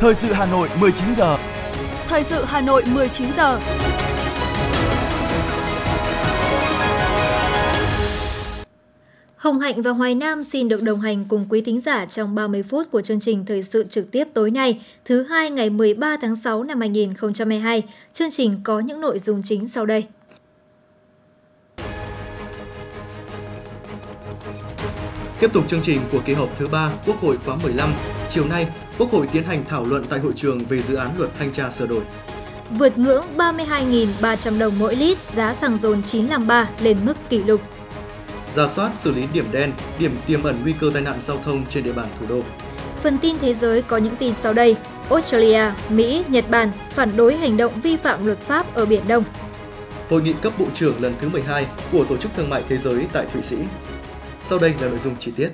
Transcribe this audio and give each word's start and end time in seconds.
Thời 0.00 0.14
sự 0.14 0.32
Hà 0.32 0.46
Nội 0.46 0.68
19 0.80 1.14
giờ. 1.14 1.38
Thời 2.08 2.24
sự 2.24 2.44
Hà 2.44 2.60
Nội 2.60 2.82
19 2.94 3.32
giờ. 3.36 3.60
Hồng 9.36 9.60
Hạnh 9.60 9.82
và 9.82 9.90
Hoài 9.90 10.14
Nam 10.14 10.44
xin 10.44 10.68
được 10.68 10.82
đồng 10.82 11.00
hành 11.00 11.24
cùng 11.28 11.46
quý 11.48 11.60
thính 11.60 11.80
giả 11.80 12.06
trong 12.06 12.34
30 12.34 12.62
phút 12.62 12.90
của 12.90 13.00
chương 13.00 13.20
trình 13.20 13.44
thời 13.46 13.62
sự 13.62 13.86
trực 13.90 14.10
tiếp 14.10 14.24
tối 14.34 14.50
nay, 14.50 14.80
thứ 15.04 15.22
hai 15.22 15.50
ngày 15.50 15.70
13 15.70 16.16
tháng 16.22 16.36
6 16.36 16.62
năm 16.62 16.80
2022. 16.80 17.82
Chương 18.12 18.30
trình 18.30 18.60
có 18.64 18.80
những 18.80 19.00
nội 19.00 19.18
dung 19.18 19.42
chính 19.44 19.68
sau 19.68 19.86
đây. 19.86 20.06
Tiếp 25.40 25.52
tục 25.52 25.68
chương 25.68 25.82
trình 25.82 26.00
của 26.12 26.20
kỳ 26.24 26.34
họp 26.34 26.58
thứ 26.58 26.68
3 26.68 26.92
Quốc 27.06 27.20
hội 27.20 27.36
khóa 27.44 27.56
15, 27.62 27.90
chiều 28.30 28.44
nay, 28.44 28.66
Quốc 28.98 29.10
hội 29.12 29.28
tiến 29.32 29.44
hành 29.44 29.64
thảo 29.68 29.84
luận 29.84 30.04
tại 30.08 30.18
hội 30.18 30.32
trường 30.36 30.58
về 30.58 30.82
dự 30.82 30.94
án 30.94 31.10
luật 31.18 31.30
thanh 31.38 31.52
tra 31.52 31.70
sửa 31.70 31.86
đổi. 31.86 32.02
Vượt 32.70 32.98
ngưỡng 32.98 33.24
32.300 33.36 34.58
đồng 34.58 34.78
mỗi 34.78 34.96
lít, 34.96 35.18
giá 35.32 35.54
xăng 35.54 35.78
RON 35.78 36.02
953 36.02 36.68
lên 36.80 36.96
mức 37.04 37.14
kỷ 37.28 37.42
lục. 37.42 37.60
Ra 38.54 38.68
soát 38.68 38.90
xử 38.94 39.12
lý 39.12 39.26
điểm 39.32 39.46
đen, 39.52 39.72
điểm 39.98 40.16
tiềm 40.26 40.42
ẩn 40.42 40.56
nguy 40.62 40.72
cơ 40.80 40.90
tai 40.92 41.02
nạn 41.02 41.16
giao 41.20 41.38
thông 41.44 41.64
trên 41.70 41.84
địa 41.84 41.92
bàn 41.92 42.06
thủ 42.20 42.26
đô. 42.28 42.40
Phần 43.02 43.18
tin 43.18 43.38
thế 43.38 43.54
giới 43.54 43.82
có 43.82 43.96
những 43.96 44.16
tin 44.16 44.34
sau 44.34 44.52
đây. 44.52 44.76
Australia, 45.10 45.62
Mỹ, 45.88 46.24
Nhật 46.28 46.50
Bản 46.50 46.70
phản 46.90 47.16
đối 47.16 47.36
hành 47.36 47.56
động 47.56 47.72
vi 47.82 47.96
phạm 47.96 48.26
luật 48.26 48.38
pháp 48.40 48.74
ở 48.74 48.86
Biển 48.86 49.02
Đông. 49.08 49.24
Hội 50.10 50.22
nghị 50.22 50.32
cấp 50.42 50.52
bộ 50.58 50.66
trưởng 50.74 51.02
lần 51.02 51.14
thứ 51.20 51.28
12 51.28 51.66
của 51.92 52.04
Tổ 52.04 52.16
chức 52.16 52.34
Thương 52.36 52.50
mại 52.50 52.62
Thế 52.68 52.76
giới 52.76 53.06
tại 53.12 53.26
Thụy 53.32 53.42
Sĩ 53.42 53.56
sau 54.42 54.58
đây 54.58 54.74
là 54.80 54.88
nội 54.88 54.98
dung 54.98 55.16
chi 55.18 55.32
tiết. 55.36 55.50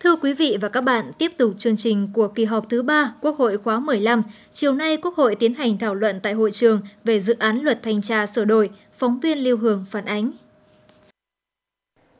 Thưa 0.00 0.16
quý 0.16 0.32
vị 0.32 0.56
và 0.60 0.68
các 0.68 0.80
bạn, 0.80 1.12
tiếp 1.18 1.32
tục 1.36 1.52
chương 1.58 1.76
trình 1.76 2.08
của 2.12 2.28
kỳ 2.28 2.44
họp 2.44 2.68
thứ 2.70 2.82
3 2.82 3.14
Quốc 3.20 3.38
hội 3.38 3.58
khóa 3.58 3.78
15, 3.78 4.22
chiều 4.52 4.72
nay 4.72 4.96
Quốc 4.96 5.14
hội 5.14 5.34
tiến 5.34 5.54
hành 5.54 5.78
thảo 5.78 5.94
luận 5.94 6.20
tại 6.22 6.32
hội 6.32 6.50
trường 6.52 6.80
về 7.04 7.20
dự 7.20 7.36
án 7.38 7.60
luật 7.60 7.82
thanh 7.82 8.02
tra 8.02 8.26
sửa 8.26 8.44
đổi, 8.44 8.70
phóng 8.98 9.18
viên 9.20 9.38
Lưu 9.38 9.56
Hương 9.56 9.84
phản 9.90 10.04
ánh. 10.04 10.30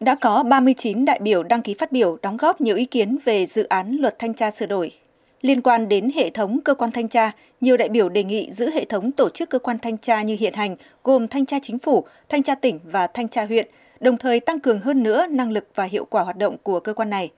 Đã 0.00 0.14
có 0.14 0.42
39 0.42 1.05
đại 1.05 1.20
biểu 1.22 1.42
đăng 1.42 1.62
ký 1.62 1.75
phát 1.75 1.92
biểu 1.92 2.19
đóng 2.22 2.36
góp 2.36 2.61
nhiều 2.61 2.77
ý 2.77 2.84
kiến 2.84 3.19
về 3.25 3.47
dự 3.47 3.64
án 3.64 3.97
luật 3.97 4.19
thanh 4.19 4.34
tra 4.34 4.50
sửa 4.50 4.66
đổi. 4.66 4.92
Liên 5.41 5.62
quan 5.62 5.88
đến 5.88 6.10
hệ 6.14 6.31
thống 6.31 6.60
cơ 6.60 6.75
quan 6.75 6.92
thanh 6.92 7.08
tra, 7.08 7.33
nhiều 7.60 7.77
đại 7.77 7.88
biểu 7.88 8.08
đề 8.08 8.25
nghị 8.25 8.53
giữ 8.53 8.70
hệ 8.70 8.84
thống 8.84 9.12
tổ 9.12 9.28
chức 9.31 9.50
cơ 9.50 9.58
quan 9.58 9.78
thanh 9.78 9.98
tra 9.98 10.22
như 10.22 10.36
hiện 10.41 10.55
hành, 10.55 10.77
gồm 11.05 11.28
thanh 11.28 11.47
tra 11.47 11.58
chính 11.62 11.78
phủ, 11.78 12.06
thanh 12.28 12.42
tra 12.42 12.55
tỉnh 12.55 12.81
và 12.84 13.06
thanh 13.06 13.28
tra 13.28 13.44
huyện, 13.44 13.69
đồng 14.00 14.16
thời 14.16 14.41
tăng 14.41 14.60
cường 14.60 14.81
hơn 14.81 15.03
nữa 15.03 15.27
năng 15.31 15.53
lực 15.53 15.69
và 15.75 15.84
hiệu 15.84 16.05
quả 16.05 16.22
hoạt 16.22 16.36
động 16.36 16.56
của 16.62 16.81
cơ 16.81 16.94
quan 16.94 17.10
này. 17.10 17.31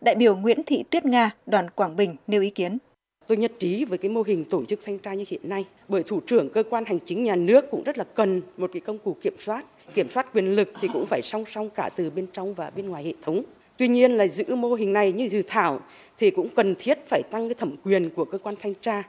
Đại 0.00 0.14
biểu 0.14 0.36
Nguyễn 0.36 0.62
Thị 0.62 0.84
Tuyết 0.90 1.04
Nga, 1.04 1.30
đoàn 1.46 1.70
Quảng 1.70 1.96
Bình 1.96 2.16
nêu 2.26 2.42
ý 2.42 2.50
kiến. 2.50 2.78
Tôi 3.26 3.36
nhất 3.38 3.52
trí 3.58 3.84
với 3.84 3.98
cái 3.98 4.08
mô 4.08 4.22
hình 4.22 4.44
tổ 4.44 4.64
chức 4.64 4.80
thanh 4.84 4.98
tra 4.98 5.14
như 5.14 5.24
hiện 5.28 5.40
nay, 5.48 5.64
bởi 5.88 6.02
thủ 6.02 6.20
trưởng 6.20 6.50
cơ 6.50 6.62
quan 6.70 6.84
hành 6.84 6.98
chính 7.06 7.24
nhà 7.24 7.36
nước 7.36 7.70
cũng 7.70 7.82
rất 7.82 7.98
là 7.98 8.04
cần 8.04 8.42
một 8.56 8.70
cái 8.72 8.80
công 8.80 8.98
cụ 8.98 9.16
kiểm 9.22 9.34
soát. 9.38 9.64
Kiểm 9.94 10.10
soát 10.10 10.32
quyền 10.32 10.56
lực 10.56 10.72
thì 10.80 10.88
cũng 10.92 11.06
phải 11.06 11.22
song 11.22 11.44
song 11.46 11.70
cả 11.70 11.90
từ 11.96 12.10
bên 12.10 12.26
trong 12.32 12.54
và 12.54 12.70
bên 12.76 12.88
ngoài 12.88 13.04
hệ 13.04 13.12
thống. 13.22 13.42
Tuy 13.76 13.88
nhiên 13.88 14.12
là 14.12 14.26
giữ 14.26 14.54
mô 14.54 14.74
hình 14.74 14.92
này 14.92 15.12
như 15.12 15.28
dự 15.28 15.42
thảo 15.46 15.80
thì 16.18 16.30
cũng 16.30 16.48
cần 16.48 16.74
thiết 16.78 16.98
phải 17.08 17.22
tăng 17.30 17.48
cái 17.48 17.54
thẩm 17.54 17.76
quyền 17.84 18.10
của 18.10 18.24
cơ 18.24 18.38
quan 18.38 18.54
thanh 18.62 18.74
tra 18.74 19.02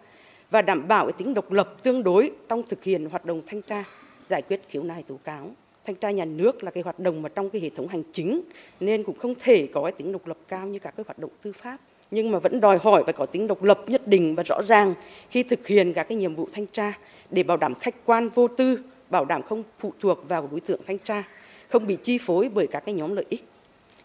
và 0.52 0.62
đảm 0.62 0.88
bảo 0.88 1.06
cái 1.06 1.14
tính 1.18 1.34
độc 1.34 1.52
lập 1.52 1.84
tương 1.84 2.04
đối 2.04 2.32
trong 2.50 2.64
thực 2.70 2.84
hiện 2.84 3.10
hoạt 3.10 3.26
động 3.26 3.42
thanh 3.48 3.62
tra, 3.62 3.84
giải 4.28 4.42
quyết 4.42 4.62
khiếu 4.70 4.84
nại 4.84 5.04
tố 5.04 5.20
cáo 5.24 5.52
thanh 5.88 5.96
tra 5.96 6.12
nhà 6.12 6.26
nước 6.26 6.64
là 6.64 6.72
cái 6.72 6.84
hoạt 6.84 7.00
động 7.00 7.22
mà 7.22 7.30
trong 7.30 7.50
cái 7.50 7.62
hệ 7.62 7.70
thống 7.70 7.88
hành 7.88 8.04
chính 8.14 8.42
nên 8.80 9.04
cũng 9.04 9.18
không 9.18 9.34
thể 9.40 9.68
có 9.74 9.84
cái 9.84 9.92
tính 9.92 10.12
độc 10.12 10.28
lập 10.28 10.38
cao 10.48 10.68
như 10.68 10.80
các 10.80 10.94
cái 10.98 11.04
hoạt 11.08 11.20
động 11.20 11.32
tư 11.42 11.52
pháp 11.52 11.78
nhưng 12.12 12.32
mà 12.32 12.40
vẫn 12.40 12.60
đòi 12.60 12.78
hỏi 12.78 13.04
phải 13.04 13.14
có 13.14 13.26
tính 13.26 13.48
độc 13.48 13.64
lập 13.64 13.80
nhất 13.88 14.08
định 14.08 14.36
và 14.36 14.44
rõ 14.44 14.62
ràng 14.64 14.94
khi 15.30 15.44
thực 15.44 15.68
hiện 15.68 15.94
các 15.94 16.03
cái 16.09 16.18
nhiệm 16.18 16.36
vụ 16.36 16.47
thanh 16.52 16.66
tra 16.68 16.94
để 17.30 17.44
bảo 17.44 17.58
đảm 17.58 17.76
khách 17.76 17.96
quan 18.06 18.30
vô 18.30 18.47
tư, 18.47 18.80
bảo 19.09 19.26
đảm 19.26 19.42
không 19.42 19.64
phụ 19.80 19.94
thuộc 20.00 20.30
vào 20.30 20.50
đối 20.52 20.59
tượng 20.59 20.81
thanh 20.86 20.97
tra, 21.00 21.24
không 21.68 21.88
bị 21.88 21.97
chi 22.03 22.18
phối 22.18 22.50
bởi 22.50 22.68
các 22.68 22.80
cái 22.80 22.96
nhóm 22.96 23.16
lợi 23.16 23.26
ích. 23.30 23.44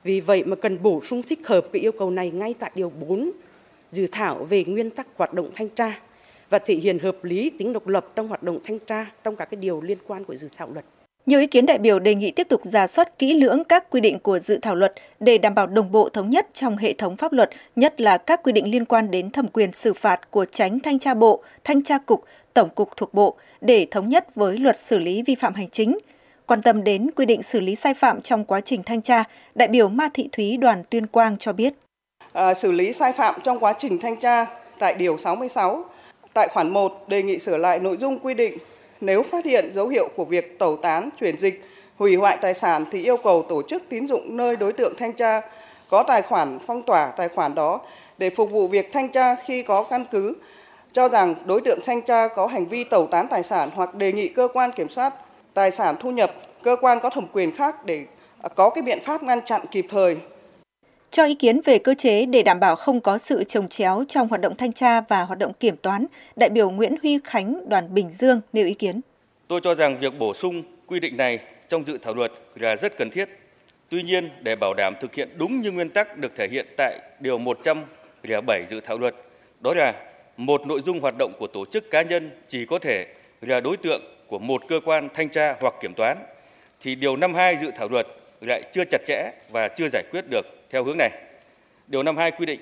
Vì 0.04 0.21
vậy 0.21 0.44
mà 0.44 0.56
cần 0.56 0.82
bổ 0.82 1.00
sung 1.00 1.22
thích 1.22 1.47
hợp 1.47 1.66
cái 1.72 1.82
yêu 1.82 1.92
cầu 1.92 2.10
này 2.10 2.31
ngay 2.31 2.54
tại 2.59 2.71
điều 2.75 2.91
4 2.91 3.31
dự 3.92 4.06
thảo 4.12 4.44
về 4.44 4.65
nguyên 4.65 4.91
tắc 4.91 5.06
hoạt 5.16 5.34
động 5.34 5.50
thanh 5.54 5.69
tra 5.69 6.00
và 6.50 6.59
thể 6.59 6.75
hiện 6.75 6.98
hợp 6.98 7.25
lý 7.25 7.50
tính 7.50 7.72
độc 7.72 7.87
lập 7.87 8.06
trong 8.15 8.28
hoạt 8.28 8.42
động 8.42 8.59
thanh 8.65 8.78
tra 8.78 9.10
trong 9.25 9.37
các 9.37 9.44
cái 9.44 9.60
điều 9.60 9.81
liên 9.81 9.98
quan 10.06 10.25
của 10.25 10.34
dự 10.34 10.48
thảo 10.56 10.71
luật. 10.72 10.84
Nhiều 11.27 11.41
ý 11.41 11.47
kiến 11.47 11.66
đại 11.66 11.78
biểu 11.78 11.99
đề 11.99 12.15
nghị 12.15 12.31
tiếp 12.31 12.49
tục 12.49 12.60
giả 12.65 12.87
soát 12.87 13.19
kỹ 13.19 13.34
lưỡng 13.34 13.65
các 13.65 13.91
quy 13.91 14.00
định 14.00 14.19
của 14.19 14.38
dự 14.38 14.59
thảo 14.62 14.75
luật 14.75 14.93
để 15.21 15.38
đảm 15.38 15.55
bảo 15.55 15.66
đồng 15.66 15.93
bộ 15.93 16.09
thống 16.09 16.31
nhất 16.31 16.47
trong 16.53 16.77
hệ 16.77 16.93
thống 16.93 17.16
pháp 17.16 17.33
luật, 17.33 17.50
nhất 17.77 18.00
là 18.00 18.19
các 18.19 18.43
quy 18.43 18.53
định 18.53 18.71
liên 18.71 18.84
quan 18.84 19.10
đến 19.10 19.31
thẩm 19.31 19.49
quyền 19.49 19.72
xử 19.72 19.94
phạt 19.94 20.31
của 20.31 20.44
tránh 20.44 20.81
thanh 20.81 20.99
tra 20.99 21.15
bộ, 21.15 21.43
thanh 21.65 21.83
tra 21.83 21.99
cục, 21.99 22.25
tổng 22.55 22.69
cục 22.75 22.97
thuộc 22.97 23.15
bộ 23.15 23.37
để 23.60 23.87
thống 23.91 24.09
nhất 24.09 24.34
với 24.34 24.59
luật 24.59 24.78
xử 24.78 24.99
lý 24.99 25.22
vi 25.22 25.34
phạm 25.34 25.55
hành 25.55 25.71
chính. 25.71 25.99
Quan 26.47 26.62
tâm 26.62 26.84
đến 26.84 27.10
quy 27.16 27.27
định 27.27 27.43
xử 27.43 27.60
lý 27.60 27.75
sai 27.75 27.94
phạm 27.94 28.21
trong 28.21 28.44
quá 28.44 28.60
trình 28.60 28.83
thanh 28.83 29.03
tra, 29.03 29.25
đại 29.54 29.69
biểu 29.69 29.89
Ma 29.89 30.09
Thị 30.15 30.28
Thúy 30.33 30.56
đoàn 30.56 30.83
Tuyên 30.91 31.06
Quang 31.06 31.37
cho 31.37 31.53
biết. 31.53 31.75
À, 32.33 32.54
xử 32.54 32.72
lý 32.72 32.93
sai 32.93 33.12
phạm 33.12 33.34
trong 33.43 33.59
quá 33.59 33.75
trình 33.78 33.99
thanh 33.99 34.16
tra 34.16 34.47
tại 34.78 34.94
Điều 34.94 35.19
66, 35.19 35.84
tại 36.34 36.49
khoản 36.49 36.71
1 36.71 37.04
đề 37.09 37.22
nghị 37.22 37.39
sửa 37.39 37.56
lại 37.56 37.78
nội 37.78 37.97
dung 38.00 38.19
quy 38.19 38.34
định 38.34 38.59
nếu 39.02 39.22
phát 39.22 39.44
hiện 39.44 39.72
dấu 39.74 39.88
hiệu 39.88 40.08
của 40.16 40.24
việc 40.24 40.58
tẩu 40.58 40.76
tán, 40.76 41.08
chuyển 41.20 41.38
dịch, 41.38 41.64
hủy 41.96 42.16
hoại 42.16 42.36
tài 42.36 42.54
sản 42.54 42.84
thì 42.90 43.02
yêu 43.02 43.16
cầu 43.16 43.46
tổ 43.48 43.62
chức 43.62 43.82
tín 43.88 44.06
dụng 44.06 44.36
nơi 44.36 44.56
đối 44.56 44.72
tượng 44.72 44.94
thanh 44.98 45.12
tra 45.12 45.40
có 45.90 46.02
tài 46.02 46.22
khoản 46.22 46.58
phong 46.66 46.82
tỏa 46.82 47.12
tài 47.16 47.28
khoản 47.28 47.54
đó 47.54 47.80
để 48.18 48.30
phục 48.30 48.50
vụ 48.50 48.68
việc 48.68 48.92
thanh 48.92 49.08
tra 49.08 49.34
khi 49.34 49.62
có 49.62 49.82
căn 49.82 50.04
cứ 50.10 50.34
cho 50.92 51.08
rằng 51.08 51.34
đối 51.44 51.60
tượng 51.60 51.78
thanh 51.86 52.02
tra 52.02 52.28
có 52.28 52.46
hành 52.46 52.66
vi 52.66 52.84
tẩu 52.84 53.06
tán 53.06 53.26
tài 53.28 53.42
sản 53.42 53.70
hoặc 53.74 53.94
đề 53.94 54.12
nghị 54.12 54.28
cơ 54.28 54.48
quan 54.54 54.72
kiểm 54.72 54.88
soát 54.88 55.14
tài 55.54 55.70
sản 55.70 55.96
thu 56.00 56.10
nhập, 56.10 56.34
cơ 56.62 56.76
quan 56.80 56.98
có 57.02 57.10
thẩm 57.10 57.26
quyền 57.32 57.56
khác 57.56 57.84
để 57.84 58.06
à, 58.42 58.48
có 58.54 58.70
cái 58.70 58.82
biện 58.82 58.98
pháp 59.04 59.22
ngăn 59.22 59.44
chặn 59.44 59.62
kịp 59.70 59.86
thời 59.91 60.16
cho 61.12 61.24
ý 61.24 61.34
kiến 61.34 61.60
về 61.64 61.78
cơ 61.78 61.94
chế 61.94 62.26
để 62.26 62.42
đảm 62.42 62.60
bảo 62.60 62.76
không 62.76 63.00
có 63.00 63.18
sự 63.18 63.44
trồng 63.44 63.68
chéo 63.68 64.04
trong 64.08 64.28
hoạt 64.28 64.40
động 64.40 64.54
thanh 64.56 64.72
tra 64.72 65.00
và 65.00 65.22
hoạt 65.22 65.38
động 65.38 65.52
kiểm 65.60 65.76
toán, 65.76 66.06
đại 66.36 66.50
biểu 66.50 66.70
Nguyễn 66.70 66.94
Huy 67.02 67.18
Khánh, 67.24 67.68
đoàn 67.68 67.94
Bình 67.94 68.10
Dương 68.10 68.40
nêu 68.52 68.66
ý 68.66 68.74
kiến. 68.74 69.00
Tôi 69.48 69.60
cho 69.62 69.74
rằng 69.74 69.98
việc 69.98 70.18
bổ 70.18 70.34
sung 70.34 70.62
quy 70.86 71.00
định 71.00 71.16
này 71.16 71.38
trong 71.68 71.86
dự 71.86 71.98
thảo 71.98 72.14
luật 72.14 72.32
là 72.54 72.76
rất 72.76 72.98
cần 72.98 73.10
thiết. 73.10 73.28
Tuy 73.88 74.02
nhiên, 74.02 74.30
để 74.42 74.56
bảo 74.56 74.74
đảm 74.74 74.94
thực 75.00 75.14
hiện 75.14 75.28
đúng 75.36 75.60
như 75.60 75.72
nguyên 75.72 75.90
tắc 75.90 76.18
được 76.18 76.36
thể 76.36 76.48
hiện 76.50 76.66
tại 76.76 76.98
Điều 77.20 77.38
107 77.38 78.66
dự 78.70 78.80
thảo 78.80 78.98
luật, 78.98 79.14
đó 79.60 79.74
là 79.74 79.94
một 80.36 80.66
nội 80.66 80.80
dung 80.86 81.00
hoạt 81.00 81.14
động 81.18 81.32
của 81.38 81.46
tổ 81.46 81.64
chức 81.72 81.90
cá 81.90 82.02
nhân 82.02 82.30
chỉ 82.48 82.66
có 82.66 82.78
thể 82.78 83.06
là 83.40 83.60
đối 83.60 83.76
tượng 83.76 84.02
của 84.26 84.38
một 84.38 84.62
cơ 84.68 84.80
quan 84.84 85.08
thanh 85.14 85.28
tra 85.28 85.56
hoặc 85.60 85.74
kiểm 85.80 85.94
toán, 85.94 86.18
thì 86.80 86.94
Điều 86.94 87.16
52 87.16 87.56
dự 87.62 87.70
thảo 87.76 87.88
luật 87.88 88.06
lại 88.40 88.62
chưa 88.72 88.84
chặt 88.90 89.00
chẽ 89.06 89.30
và 89.50 89.68
chưa 89.68 89.88
giải 89.92 90.02
quyết 90.10 90.24
được 90.30 90.61
theo 90.72 90.84
hướng 90.84 90.99
này. 90.99 91.10
Điều 91.87 92.03
52 92.03 92.31
quy 92.31 92.47
định 92.47 92.60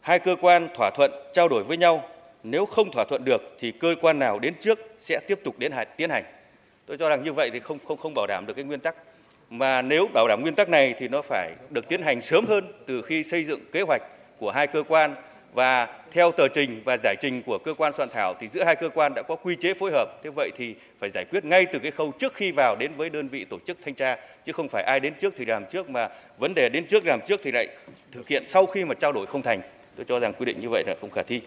hai 0.00 0.18
cơ 0.18 0.36
quan 0.40 0.68
thỏa 0.74 0.90
thuận 0.96 1.10
trao 1.32 1.48
đổi 1.48 1.64
với 1.64 1.76
nhau, 1.76 2.08
nếu 2.42 2.66
không 2.66 2.90
thỏa 2.90 3.04
thuận 3.08 3.24
được 3.24 3.56
thì 3.58 3.72
cơ 3.72 3.94
quan 4.00 4.18
nào 4.18 4.38
đến 4.38 4.54
trước 4.60 4.78
sẽ 4.98 5.20
tiếp 5.28 5.40
tục 5.44 5.58
đến 5.58 5.72
tiến 5.96 6.10
hành. 6.10 6.24
Tôi 6.86 6.98
cho 6.98 7.08
rằng 7.08 7.22
như 7.24 7.32
vậy 7.32 7.50
thì 7.52 7.60
không 7.60 7.78
không 7.86 7.98
không 7.98 8.14
bảo 8.14 8.26
đảm 8.26 8.46
được 8.46 8.54
cái 8.54 8.64
nguyên 8.64 8.80
tắc. 8.80 8.96
Mà 9.50 9.82
nếu 9.82 10.06
bảo 10.14 10.28
đảm 10.28 10.40
nguyên 10.42 10.54
tắc 10.54 10.68
này 10.68 10.94
thì 10.98 11.08
nó 11.08 11.22
phải 11.22 11.54
được 11.70 11.88
tiến 11.88 12.02
hành 12.02 12.22
sớm 12.22 12.46
hơn 12.46 12.72
từ 12.86 13.02
khi 13.02 13.24
xây 13.24 13.44
dựng 13.44 13.60
kế 13.72 13.80
hoạch 13.80 14.02
của 14.38 14.50
hai 14.50 14.66
cơ 14.66 14.82
quan 14.88 15.14
và 15.56 15.88
theo 16.10 16.32
tờ 16.32 16.48
trình 16.48 16.82
và 16.84 16.96
giải 17.02 17.16
trình 17.20 17.42
của 17.46 17.58
cơ 17.58 17.74
quan 17.74 17.92
soạn 17.92 18.08
thảo 18.12 18.34
thì 18.40 18.48
giữa 18.48 18.64
hai 18.64 18.76
cơ 18.76 18.88
quan 18.88 19.12
đã 19.14 19.22
có 19.22 19.36
quy 19.36 19.56
chế 19.56 19.74
phối 19.74 19.90
hợp. 19.92 20.08
Thế 20.22 20.30
vậy 20.36 20.50
thì 20.56 20.74
phải 21.00 21.10
giải 21.10 21.24
quyết 21.30 21.44
ngay 21.44 21.66
từ 21.66 21.78
cái 21.78 21.90
khâu 21.90 22.12
trước 22.18 22.34
khi 22.34 22.52
vào 22.52 22.76
đến 22.76 22.92
với 22.96 23.10
đơn 23.10 23.28
vị 23.28 23.44
tổ 23.44 23.58
chức 23.66 23.78
thanh 23.84 23.94
tra, 23.94 24.16
chứ 24.44 24.52
không 24.52 24.68
phải 24.68 24.82
ai 24.82 25.00
đến 25.00 25.12
trước 25.18 25.34
thì 25.36 25.44
làm 25.44 25.64
trước 25.70 25.90
mà 25.90 26.08
vấn 26.38 26.54
đề 26.54 26.68
đến 26.68 26.86
trước 26.86 27.06
làm 27.06 27.20
trước 27.26 27.40
thì 27.44 27.52
lại 27.52 27.68
thực 28.12 28.28
hiện 28.28 28.46
sau 28.46 28.66
khi 28.66 28.84
mà 28.84 28.94
trao 28.94 29.12
đổi 29.12 29.26
không 29.26 29.42
thành. 29.42 29.60
Tôi 29.96 30.04
cho 30.08 30.20
rằng 30.20 30.32
quy 30.38 30.44
định 30.44 30.60
như 30.60 30.68
vậy 30.70 30.84
là 30.86 30.94
không 31.00 31.10
khả 31.10 31.22
thi 31.22 31.40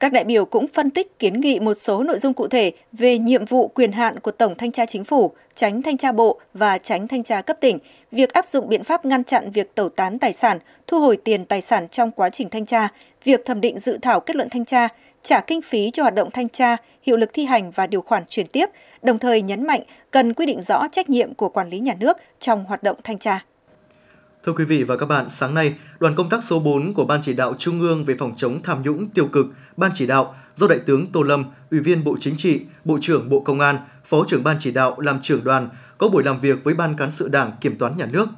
các 0.00 0.12
đại 0.12 0.24
biểu 0.24 0.44
cũng 0.44 0.66
phân 0.68 0.90
tích 0.90 1.18
kiến 1.18 1.40
nghị 1.40 1.60
một 1.60 1.74
số 1.74 2.02
nội 2.02 2.18
dung 2.18 2.34
cụ 2.34 2.48
thể 2.48 2.72
về 2.92 3.18
nhiệm 3.18 3.44
vụ 3.44 3.68
quyền 3.68 3.92
hạn 3.92 4.20
của 4.20 4.30
Tổng 4.30 4.54
Thanh 4.54 4.70
tra 4.70 4.86
Chính 4.86 5.04
phủ, 5.04 5.32
Tránh 5.54 5.82
Thanh 5.82 5.96
tra 5.96 6.12
Bộ 6.12 6.40
và 6.54 6.78
Tránh 6.78 7.08
Thanh 7.08 7.22
tra 7.22 7.42
cấp 7.42 7.56
tỉnh, 7.60 7.78
việc 8.12 8.32
áp 8.32 8.48
dụng 8.48 8.68
biện 8.68 8.84
pháp 8.84 9.04
ngăn 9.04 9.24
chặn 9.24 9.50
việc 9.50 9.74
tẩu 9.74 9.88
tán 9.88 10.18
tài 10.18 10.32
sản, 10.32 10.58
thu 10.86 11.00
hồi 11.00 11.16
tiền 11.16 11.44
tài 11.44 11.60
sản 11.60 11.88
trong 11.88 12.10
quá 12.10 12.30
trình 12.30 12.48
thanh 12.50 12.66
tra, 12.66 12.88
việc 13.24 13.44
thẩm 13.44 13.60
định 13.60 13.78
dự 13.78 13.98
thảo 14.02 14.20
kết 14.20 14.36
luận 14.36 14.48
thanh 14.48 14.64
tra, 14.64 14.88
trả 15.22 15.40
kinh 15.40 15.62
phí 15.62 15.90
cho 15.90 16.02
hoạt 16.02 16.14
động 16.14 16.30
thanh 16.30 16.48
tra, 16.48 16.76
hiệu 17.02 17.16
lực 17.16 17.30
thi 17.32 17.44
hành 17.44 17.70
và 17.70 17.86
điều 17.86 18.00
khoản 18.00 18.22
chuyển 18.28 18.46
tiếp, 18.46 18.66
đồng 19.02 19.18
thời 19.18 19.42
nhấn 19.42 19.66
mạnh 19.66 19.82
cần 20.10 20.34
quy 20.34 20.46
định 20.46 20.60
rõ 20.60 20.88
trách 20.92 21.10
nhiệm 21.10 21.34
của 21.34 21.48
quản 21.48 21.70
lý 21.70 21.78
nhà 21.78 21.94
nước 22.00 22.16
trong 22.38 22.64
hoạt 22.64 22.82
động 22.82 22.96
thanh 23.04 23.18
tra. 23.18 23.44
Thưa 24.46 24.52
quý 24.52 24.64
vị 24.64 24.82
và 24.82 24.96
các 24.96 25.06
bạn, 25.06 25.30
sáng 25.30 25.54
nay, 25.54 25.74
đoàn 26.00 26.14
công 26.14 26.28
tác 26.28 26.44
số 26.44 26.60
4 26.60 26.94
của 26.94 27.04
Ban 27.04 27.22
chỉ 27.22 27.34
đạo 27.34 27.54
Trung 27.58 27.80
ương 27.80 28.04
về 28.04 28.14
phòng 28.18 28.34
chống 28.36 28.62
tham 28.62 28.82
nhũng 28.82 29.10
tiêu 29.10 29.26
cực, 29.26 29.46
Ban 29.76 29.90
chỉ 29.94 30.06
đạo 30.06 30.34
do 30.56 30.66
Đại 30.68 30.78
tướng 30.78 31.12
Tô 31.12 31.22
Lâm, 31.22 31.44
Ủy 31.70 31.80
viên 31.80 32.04
Bộ 32.04 32.16
Chính 32.20 32.36
trị, 32.36 32.60
Bộ 32.84 32.98
trưởng 33.00 33.28
Bộ 33.28 33.40
Công 33.40 33.60
an, 33.60 33.78
Phó 34.04 34.24
trưởng 34.26 34.44
Ban 34.44 34.56
chỉ 34.58 34.70
đạo 34.70 35.00
làm 35.00 35.22
trưởng 35.22 35.44
đoàn 35.44 35.68
có 35.98 36.08
buổi 36.08 36.24
làm 36.24 36.40
việc 36.40 36.64
với 36.64 36.74
Ban 36.74 36.96
cán 36.96 37.10
sự 37.10 37.28
Đảng 37.28 37.52
Kiểm 37.60 37.78
toán 37.78 37.96
Nhà 37.96 38.06
nước. 38.06 38.28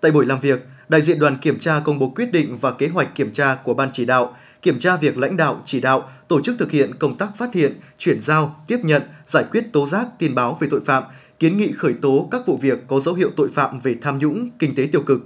Tại 0.00 0.12
buổi 0.12 0.26
làm 0.26 0.40
việc, 0.40 0.66
đại 0.88 1.02
diện 1.02 1.18
đoàn 1.18 1.36
kiểm 1.42 1.58
tra 1.58 1.80
công 1.84 1.98
bố 1.98 2.12
quyết 2.16 2.32
định 2.32 2.58
và 2.58 2.72
kế 2.72 2.88
hoạch 2.88 3.14
kiểm 3.14 3.32
tra 3.32 3.54
của 3.54 3.74
Ban 3.74 3.88
chỉ 3.92 4.04
đạo 4.04 4.34
kiểm 4.62 4.78
tra 4.78 4.96
việc 4.96 5.18
lãnh 5.18 5.36
đạo, 5.36 5.62
chỉ 5.64 5.80
đạo, 5.80 6.10
tổ 6.28 6.40
chức 6.40 6.58
thực 6.58 6.70
hiện 6.70 6.94
công 6.98 7.18
tác 7.18 7.28
phát 7.36 7.54
hiện, 7.54 7.80
chuyển 7.98 8.20
giao, 8.20 8.64
tiếp 8.66 8.78
nhận, 8.82 9.02
giải 9.26 9.44
quyết 9.50 9.72
tố 9.72 9.86
giác, 9.86 10.06
tin 10.18 10.34
báo 10.34 10.58
về 10.60 10.68
tội 10.70 10.80
phạm, 10.86 11.02
kiến 11.38 11.56
nghị 11.56 11.72
khởi 11.72 11.94
tố 12.02 12.28
các 12.30 12.46
vụ 12.46 12.56
việc 12.56 12.78
có 12.88 13.00
dấu 13.00 13.14
hiệu 13.14 13.30
tội 13.36 13.48
phạm 13.52 13.80
về 13.80 13.96
tham 14.02 14.18
nhũng, 14.18 14.50
kinh 14.58 14.74
tế 14.74 14.88
tiêu 14.92 15.02
cực. 15.02 15.20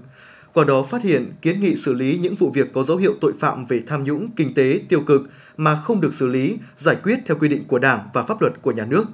Qua 0.52 0.64
đó 0.64 0.82
phát 0.82 1.02
hiện, 1.02 1.32
kiến 1.42 1.60
nghị 1.60 1.76
xử 1.76 1.94
lý 1.94 2.18
những 2.18 2.34
vụ 2.34 2.50
việc 2.50 2.72
có 2.72 2.82
dấu 2.82 2.96
hiệu 2.96 3.14
tội 3.20 3.32
phạm 3.38 3.64
về 3.64 3.82
tham 3.86 4.04
nhũng, 4.04 4.30
kinh 4.36 4.54
tế 4.54 4.80
tiêu 4.88 5.00
cực 5.00 5.22
mà 5.56 5.76
không 5.84 6.00
được 6.00 6.14
xử 6.14 6.26
lý, 6.26 6.58
giải 6.78 6.96
quyết 7.02 7.18
theo 7.26 7.36
quy 7.40 7.48
định 7.48 7.64
của 7.68 7.78
Đảng 7.78 8.00
và 8.14 8.22
pháp 8.22 8.40
luật 8.40 8.52
của 8.62 8.72
nhà 8.72 8.84
nước. 8.84 9.04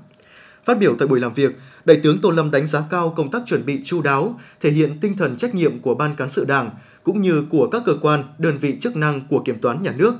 Phát 0.65 0.79
biểu 0.79 0.95
tại 0.99 1.09
buổi 1.09 1.21
làm 1.21 1.33
việc, 1.33 1.57
Đại 1.85 2.01
tướng 2.03 2.19
Tô 2.19 2.31
Lâm 2.31 2.51
đánh 2.51 2.67
giá 2.67 2.83
cao 2.91 3.15
công 3.17 3.31
tác 3.31 3.43
chuẩn 3.47 3.67
bị 3.67 3.81
chu 3.85 4.03
đáo, 4.03 4.41
thể 4.61 4.71
hiện 4.71 5.01
tinh 5.01 5.17
thần 5.17 5.37
trách 5.37 5.55
nhiệm 5.55 5.79
của 5.79 5.95
Ban 5.95 6.17
cán 6.17 6.31
sự 6.31 6.45
Đảng 6.45 6.71
cũng 7.03 7.23
như 7.23 7.45
của 7.51 7.69
các 7.73 7.83
cơ 7.87 7.97
quan, 8.03 8.25
đơn 8.39 8.59
vị 8.61 8.77
chức 8.81 8.97
năng 8.97 9.21
của 9.29 9.39
kiểm 9.39 9.61
toán 9.61 9.83
nhà 9.83 9.93
nước. 9.97 10.15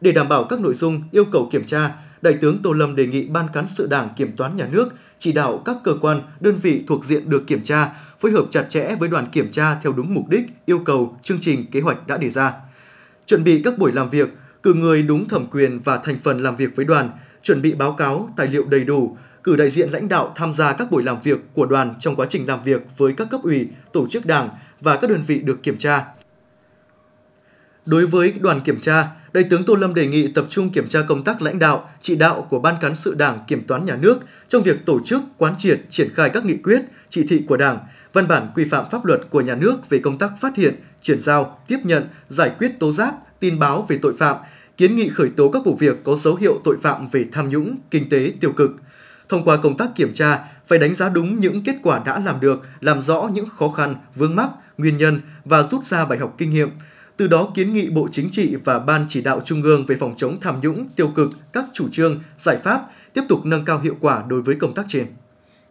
Để 0.00 0.12
đảm 0.12 0.28
bảo 0.28 0.44
các 0.44 0.60
nội 0.60 0.74
dung 0.74 1.02
yêu 1.12 1.24
cầu 1.24 1.48
kiểm 1.52 1.64
tra, 1.64 1.90
Đại 2.22 2.34
tướng 2.40 2.58
Tô 2.62 2.72
Lâm 2.72 2.96
đề 2.96 3.06
nghị 3.06 3.28
Ban 3.28 3.46
cán 3.52 3.66
sự 3.68 3.86
Đảng 3.86 4.08
Kiểm 4.16 4.36
toán 4.36 4.56
nhà 4.56 4.68
nước 4.72 4.88
chỉ 5.18 5.32
đạo 5.32 5.62
các 5.64 5.76
cơ 5.84 5.94
quan, 6.00 6.20
đơn 6.40 6.56
vị 6.56 6.84
thuộc 6.86 7.04
diện 7.04 7.30
được 7.30 7.46
kiểm 7.46 7.64
tra 7.64 7.92
phối 8.18 8.32
hợp 8.32 8.46
chặt 8.50 8.62
chẽ 8.68 8.94
với 9.00 9.08
đoàn 9.08 9.26
kiểm 9.32 9.50
tra 9.50 9.74
theo 9.82 9.92
đúng 9.92 10.14
mục 10.14 10.28
đích, 10.28 10.46
yêu 10.66 10.78
cầu, 10.78 11.18
chương 11.22 11.38
trình, 11.40 11.66
kế 11.70 11.80
hoạch 11.80 12.06
đã 12.06 12.16
đề 12.16 12.30
ra. 12.30 12.52
Chuẩn 13.26 13.44
bị 13.44 13.62
các 13.64 13.78
buổi 13.78 13.92
làm 13.92 14.10
việc, 14.10 14.28
cử 14.62 14.74
người 14.74 15.02
đúng 15.02 15.28
thẩm 15.28 15.46
quyền 15.46 15.78
và 15.78 15.96
thành 15.96 16.16
phần 16.24 16.42
làm 16.42 16.56
việc 16.56 16.76
với 16.76 16.84
đoàn, 16.84 17.10
chuẩn 17.42 17.62
bị 17.62 17.74
báo 17.74 17.92
cáo, 17.92 18.28
tài 18.36 18.46
liệu 18.46 18.64
đầy 18.64 18.84
đủ, 18.84 19.16
cử 19.42 19.56
đại 19.56 19.70
diện 19.70 19.90
lãnh 19.90 20.08
đạo 20.08 20.32
tham 20.36 20.54
gia 20.54 20.72
các 20.72 20.90
buổi 20.90 21.02
làm 21.02 21.20
việc 21.20 21.38
của 21.54 21.66
đoàn 21.66 21.94
trong 21.98 22.16
quá 22.16 22.26
trình 22.28 22.46
làm 22.46 22.62
việc 22.62 22.82
với 22.96 23.12
các 23.12 23.28
cấp 23.30 23.40
ủy, 23.42 23.68
tổ 23.92 24.06
chức 24.06 24.26
đảng 24.26 24.48
và 24.80 24.96
các 24.96 25.10
đơn 25.10 25.22
vị 25.26 25.40
được 25.40 25.62
kiểm 25.62 25.78
tra. 25.78 26.04
Đối 27.86 28.06
với 28.06 28.32
đoàn 28.40 28.60
kiểm 28.60 28.80
tra, 28.80 29.08
Đại 29.36 29.44
tướng 29.50 29.64
Tô 29.64 29.74
Lâm 29.74 29.94
đề 29.94 30.06
nghị 30.06 30.28
tập 30.28 30.46
trung 30.48 30.70
kiểm 30.70 30.88
tra 30.88 31.02
công 31.02 31.24
tác 31.24 31.42
lãnh 31.42 31.58
đạo, 31.58 31.90
chỉ 32.00 32.16
đạo 32.16 32.46
của 32.50 32.58
Ban 32.58 32.74
cán 32.80 32.96
sự 32.96 33.14
Đảng 33.14 33.38
Kiểm 33.48 33.66
toán 33.66 33.84
Nhà 33.84 33.96
nước 33.96 34.18
trong 34.48 34.62
việc 34.62 34.86
tổ 34.86 35.00
chức, 35.04 35.22
quán 35.38 35.54
triệt, 35.58 35.80
triển 35.88 36.08
khai 36.14 36.30
các 36.30 36.44
nghị 36.44 36.56
quyết, 36.56 36.82
chỉ 37.08 37.26
thị 37.28 37.42
của 37.48 37.56
Đảng, 37.56 37.78
văn 38.12 38.28
bản 38.28 38.46
quy 38.54 38.64
phạm 38.64 38.84
pháp 38.90 39.04
luật 39.04 39.20
của 39.30 39.40
nhà 39.40 39.54
nước 39.54 39.88
về 39.88 39.98
công 39.98 40.18
tác 40.18 40.30
phát 40.40 40.56
hiện, 40.56 40.74
chuyển 41.02 41.20
giao, 41.20 41.58
tiếp 41.68 41.78
nhận, 41.84 42.04
giải 42.28 42.50
quyết 42.58 42.72
tố 42.80 42.92
giác, 42.92 43.14
tin 43.40 43.58
báo 43.58 43.86
về 43.88 43.98
tội 44.02 44.14
phạm, 44.18 44.36
kiến 44.76 44.96
nghị 44.96 45.08
khởi 45.08 45.30
tố 45.36 45.48
các 45.48 45.64
vụ 45.64 45.76
việc 45.80 46.04
có 46.04 46.16
dấu 46.16 46.34
hiệu 46.34 46.60
tội 46.64 46.76
phạm 46.82 47.08
về 47.08 47.24
tham 47.32 47.48
nhũng, 47.48 47.76
kinh 47.90 48.08
tế 48.08 48.32
tiêu 48.40 48.52
cực. 48.52 48.70
Thông 49.28 49.44
qua 49.44 49.56
công 49.56 49.76
tác 49.76 49.88
kiểm 49.96 50.14
tra, 50.14 50.38
phải 50.66 50.78
đánh 50.78 50.94
giá 50.94 51.08
đúng 51.08 51.40
những 51.40 51.62
kết 51.62 51.76
quả 51.82 52.02
đã 52.06 52.18
làm 52.24 52.40
được, 52.40 52.62
làm 52.80 53.02
rõ 53.02 53.30
những 53.32 53.48
khó 53.48 53.68
khăn, 53.68 53.94
vướng 54.14 54.36
mắc, 54.36 54.50
nguyên 54.78 54.98
nhân 54.98 55.20
và 55.44 55.62
rút 55.62 55.84
ra 55.84 56.06
bài 56.06 56.18
học 56.18 56.34
kinh 56.38 56.50
nghiệm. 56.50 56.70
Từ 57.16 57.26
đó 57.26 57.52
kiến 57.54 57.72
nghị 57.72 57.90
Bộ 57.90 58.08
Chính 58.12 58.30
trị 58.30 58.56
và 58.64 58.78
Ban 58.78 59.04
chỉ 59.08 59.20
đạo 59.20 59.40
Trung 59.44 59.62
ương 59.62 59.86
về 59.86 59.96
phòng 59.96 60.14
chống 60.16 60.40
tham 60.40 60.60
nhũng 60.62 60.88
tiêu 60.96 61.08
cực 61.08 61.30
các 61.52 61.64
chủ 61.72 61.88
trương, 61.92 62.20
giải 62.38 62.56
pháp 62.56 62.90
tiếp 63.14 63.22
tục 63.28 63.46
nâng 63.46 63.64
cao 63.64 63.80
hiệu 63.80 63.96
quả 64.00 64.24
đối 64.28 64.42
với 64.42 64.54
công 64.54 64.74
tác 64.74 64.84
trên. 64.88 65.06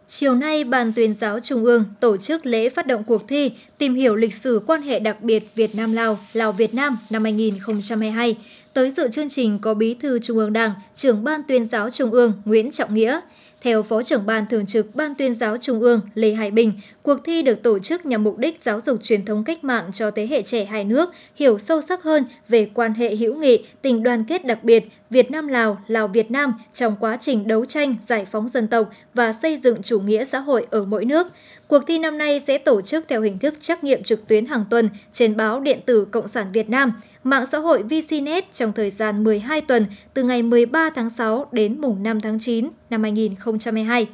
Chiều 0.08 0.34
nay, 0.34 0.64
Ban 0.64 0.92
tuyên 0.92 1.14
giáo 1.14 1.40
Trung 1.40 1.64
ương 1.64 1.84
tổ 2.00 2.16
chức 2.16 2.46
lễ 2.46 2.68
phát 2.68 2.86
động 2.86 3.04
cuộc 3.04 3.28
thi 3.28 3.52
tìm 3.78 3.94
hiểu 3.94 4.14
lịch 4.14 4.34
sử 4.34 4.60
quan 4.66 4.82
hệ 4.82 4.98
đặc 4.98 5.22
biệt 5.22 5.54
Việt 5.54 5.74
Nam-Lào, 5.74 6.18
Lào-Việt 6.32 6.74
Nam 6.74 6.96
năm 7.10 7.24
2022. 7.24 8.36
Tới 8.72 8.90
dự 8.90 9.08
chương 9.12 9.28
trình 9.28 9.58
có 9.58 9.74
Bí 9.74 9.94
thư 9.94 10.18
Trung 10.18 10.38
ương 10.38 10.52
Đảng, 10.52 10.72
trưởng 10.96 11.24
Ban 11.24 11.42
tuyên 11.48 11.64
giáo 11.64 11.90
Trung 11.90 12.10
ương 12.10 12.32
Nguyễn 12.44 12.70
Trọng 12.70 12.94
Nghĩa. 12.94 13.20
Theo 13.66 13.82
Phó 13.82 14.02
trưởng 14.02 14.26
Ban 14.26 14.46
Thường 14.46 14.66
trực 14.66 14.94
Ban 14.94 15.14
tuyên 15.14 15.34
giáo 15.34 15.56
Trung 15.56 15.80
ương 15.80 16.00
Lê 16.14 16.32
Hải 16.32 16.50
Bình, 16.50 16.72
cuộc 17.02 17.24
thi 17.24 17.42
được 17.42 17.62
tổ 17.62 17.78
chức 17.78 18.06
nhằm 18.06 18.24
mục 18.24 18.38
đích 18.38 18.62
giáo 18.62 18.80
dục 18.80 18.98
truyền 19.02 19.24
thống 19.24 19.44
cách 19.44 19.64
mạng 19.64 19.84
cho 19.94 20.10
thế 20.10 20.26
hệ 20.26 20.42
trẻ 20.42 20.64
hai 20.64 20.84
nước 20.84 21.10
hiểu 21.34 21.58
sâu 21.58 21.82
sắc 21.82 22.02
hơn 22.02 22.24
về 22.48 22.70
quan 22.74 22.94
hệ 22.94 23.16
hữu 23.16 23.34
nghị, 23.34 23.64
tình 23.82 24.02
đoàn 24.02 24.24
kết 24.24 24.44
đặc 24.44 24.64
biệt 24.64 24.88
Việt 25.10 25.30
Nam-Lào, 25.30 25.78
Lào-Việt 25.86 26.30
Nam 26.30 26.54
trong 26.72 26.96
quá 27.00 27.18
trình 27.20 27.46
đấu 27.46 27.64
tranh 27.64 27.94
giải 28.06 28.26
phóng 28.32 28.48
dân 28.48 28.68
tộc 28.68 28.90
và 29.14 29.32
xây 29.32 29.56
dựng 29.56 29.82
chủ 29.82 30.00
nghĩa 30.00 30.24
xã 30.24 30.38
hội 30.38 30.66
ở 30.70 30.84
mỗi 30.84 31.04
nước. 31.04 31.26
Cuộc 31.68 31.86
thi 31.86 31.98
năm 31.98 32.18
nay 32.18 32.40
sẽ 32.40 32.58
tổ 32.58 32.82
chức 32.82 33.04
theo 33.08 33.20
hình 33.20 33.38
thức 33.38 33.54
trắc 33.60 33.84
nghiệm 33.84 34.02
trực 34.02 34.26
tuyến 34.26 34.46
hàng 34.46 34.64
tuần 34.70 34.88
trên 35.12 35.36
báo 35.36 35.60
điện 35.60 35.80
tử 35.86 36.04
Cộng 36.04 36.28
sản 36.28 36.46
Việt 36.52 36.70
Nam, 36.70 36.92
mạng 37.24 37.46
xã 37.46 37.58
hội 37.58 37.82
VCNet 37.82 38.54
trong 38.54 38.72
thời 38.72 38.90
gian 38.90 39.24
12 39.24 39.60
tuần 39.60 39.86
từ 40.14 40.22
ngày 40.22 40.42
13 40.42 40.90
tháng 40.90 41.10
6 41.10 41.46
đến 41.52 41.80
mùng 41.80 42.02
5 42.02 42.20
tháng 42.20 42.38
9 42.40 42.68
năm 42.90 43.02
2022. 43.02 44.06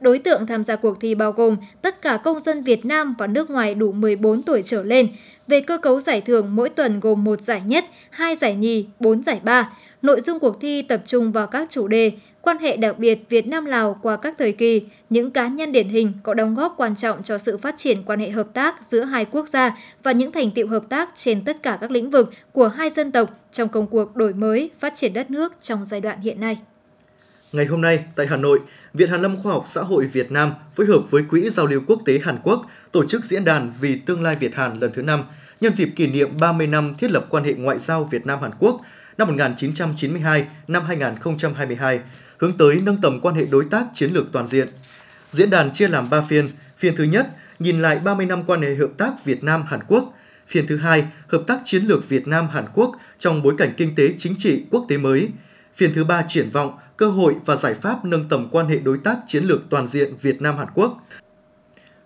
Đối 0.00 0.18
tượng 0.18 0.46
tham 0.46 0.64
gia 0.64 0.76
cuộc 0.76 1.00
thi 1.00 1.14
bao 1.14 1.32
gồm 1.32 1.56
tất 1.82 2.02
cả 2.02 2.16
công 2.16 2.40
dân 2.40 2.62
Việt 2.62 2.84
Nam 2.84 3.14
và 3.18 3.26
nước 3.26 3.50
ngoài 3.50 3.74
đủ 3.74 3.92
14 3.92 4.42
tuổi 4.42 4.62
trở 4.62 4.82
lên. 4.82 5.08
Về 5.46 5.60
cơ 5.60 5.78
cấu 5.78 6.00
giải 6.00 6.20
thưởng 6.20 6.56
mỗi 6.56 6.68
tuần 6.68 7.00
gồm 7.00 7.24
một 7.24 7.40
giải 7.40 7.62
nhất, 7.66 7.84
hai 8.10 8.36
giải 8.36 8.54
nhì, 8.54 8.86
bốn 9.00 9.22
giải 9.22 9.40
ba. 9.42 9.72
Nội 10.02 10.20
dung 10.20 10.38
cuộc 10.38 10.60
thi 10.60 10.82
tập 10.82 11.02
trung 11.06 11.32
vào 11.32 11.46
các 11.46 11.70
chủ 11.70 11.88
đề 11.88 12.12
quan 12.42 12.58
hệ 12.58 12.76
đặc 12.76 12.98
biệt 12.98 13.18
Việt 13.28 13.46
Nam-Lào 13.46 13.98
qua 14.02 14.16
các 14.16 14.34
thời 14.38 14.52
kỳ, 14.52 14.82
những 15.10 15.30
cá 15.30 15.48
nhân 15.48 15.72
điển 15.72 15.88
hình 15.88 16.12
có 16.22 16.34
đóng 16.34 16.54
góp 16.54 16.74
quan 16.76 16.96
trọng 16.96 17.22
cho 17.22 17.38
sự 17.38 17.58
phát 17.58 17.74
triển 17.78 18.02
quan 18.06 18.20
hệ 18.20 18.30
hợp 18.30 18.48
tác 18.54 18.84
giữa 18.88 19.02
hai 19.02 19.24
quốc 19.24 19.48
gia 19.48 19.76
và 20.02 20.12
những 20.12 20.32
thành 20.32 20.50
tiệu 20.50 20.68
hợp 20.68 20.84
tác 20.88 21.08
trên 21.16 21.44
tất 21.44 21.62
cả 21.62 21.78
các 21.80 21.90
lĩnh 21.90 22.10
vực 22.10 22.32
của 22.52 22.68
hai 22.68 22.90
dân 22.90 23.12
tộc 23.12 23.30
trong 23.52 23.68
công 23.68 23.86
cuộc 23.86 24.16
đổi 24.16 24.32
mới, 24.32 24.70
phát 24.80 24.92
triển 24.96 25.12
đất 25.12 25.30
nước 25.30 25.52
trong 25.62 25.84
giai 25.84 26.00
đoạn 26.00 26.20
hiện 26.20 26.40
nay. 26.40 26.58
Ngày 27.52 27.66
hôm 27.66 27.80
nay, 27.80 28.04
tại 28.16 28.26
Hà 28.26 28.36
Nội, 28.36 28.60
Viện 28.94 29.10
Hàn 29.10 29.22
lâm 29.22 29.36
Khoa 29.36 29.52
học 29.52 29.64
Xã 29.66 29.82
hội 29.82 30.06
Việt 30.06 30.32
Nam 30.32 30.52
phối 30.74 30.86
hợp 30.86 31.00
với 31.10 31.22
Quỹ 31.30 31.50
Giao 31.50 31.66
lưu 31.66 31.80
Quốc 31.86 32.00
tế 32.06 32.18
Hàn 32.18 32.38
Quốc 32.42 32.66
tổ 32.92 33.06
chức 33.06 33.24
diễn 33.24 33.44
đàn 33.44 33.72
Vì 33.80 33.96
tương 33.96 34.22
lai 34.22 34.36
Việt 34.36 34.54
Hàn 34.54 34.78
lần 34.80 34.92
thứ 34.92 35.02
5 35.02 35.22
nhân 35.60 35.72
dịp 35.72 35.88
kỷ 35.96 36.06
niệm 36.06 36.30
30 36.40 36.66
năm 36.66 36.94
thiết 36.98 37.10
lập 37.10 37.26
quan 37.30 37.44
hệ 37.44 37.52
ngoại 37.52 37.78
giao 37.78 38.04
Việt 38.04 38.26
Nam 38.26 38.42
Hàn 38.42 38.50
Quốc 38.58 38.80
năm 39.18 39.28
1992 39.28 40.44
năm 40.68 40.84
2022, 40.84 42.00
hướng 42.40 42.52
tới 42.52 42.80
nâng 42.84 43.00
tầm 43.00 43.20
quan 43.20 43.34
hệ 43.34 43.44
đối 43.44 43.64
tác 43.64 43.86
chiến 43.94 44.12
lược 44.12 44.32
toàn 44.32 44.46
diện. 44.46 44.68
Diễn 45.30 45.50
đàn 45.50 45.72
chia 45.72 45.88
làm 45.88 46.10
3 46.10 46.20
phiên, 46.20 46.50
phiên 46.78 46.96
thứ 46.96 47.04
nhất 47.04 47.28
nhìn 47.58 47.82
lại 47.82 48.00
30 48.04 48.26
năm 48.26 48.42
quan 48.46 48.62
hệ 48.62 48.74
hợp 48.74 48.90
tác 48.96 49.24
Việt 49.24 49.44
Nam 49.44 49.62
Hàn 49.68 49.80
Quốc, 49.88 50.14
phiên 50.46 50.66
thứ 50.66 50.76
hai 50.76 51.04
hợp 51.26 51.42
tác 51.46 51.60
chiến 51.64 51.84
lược 51.84 52.08
Việt 52.08 52.28
Nam 52.28 52.48
Hàn 52.48 52.64
Quốc 52.74 52.96
trong 53.18 53.42
bối 53.42 53.54
cảnh 53.58 53.72
kinh 53.76 53.94
tế 53.94 54.14
chính 54.18 54.34
trị 54.38 54.64
quốc 54.70 54.86
tế 54.88 54.96
mới, 54.96 55.28
phiên 55.74 55.92
thứ 55.94 56.04
ba 56.04 56.24
triển 56.28 56.50
vọng 56.50 56.78
cơ 56.96 57.10
hội 57.10 57.36
và 57.46 57.56
giải 57.56 57.74
pháp 57.74 58.04
nâng 58.04 58.28
tầm 58.28 58.48
quan 58.50 58.68
hệ 58.68 58.78
đối 58.78 58.98
tác 58.98 59.18
chiến 59.26 59.44
lược 59.44 59.60
toàn 59.70 59.88
diện 59.88 60.16
Việt 60.20 60.42
Nam 60.42 60.56
Hàn 60.56 60.68
Quốc. 60.74 61.06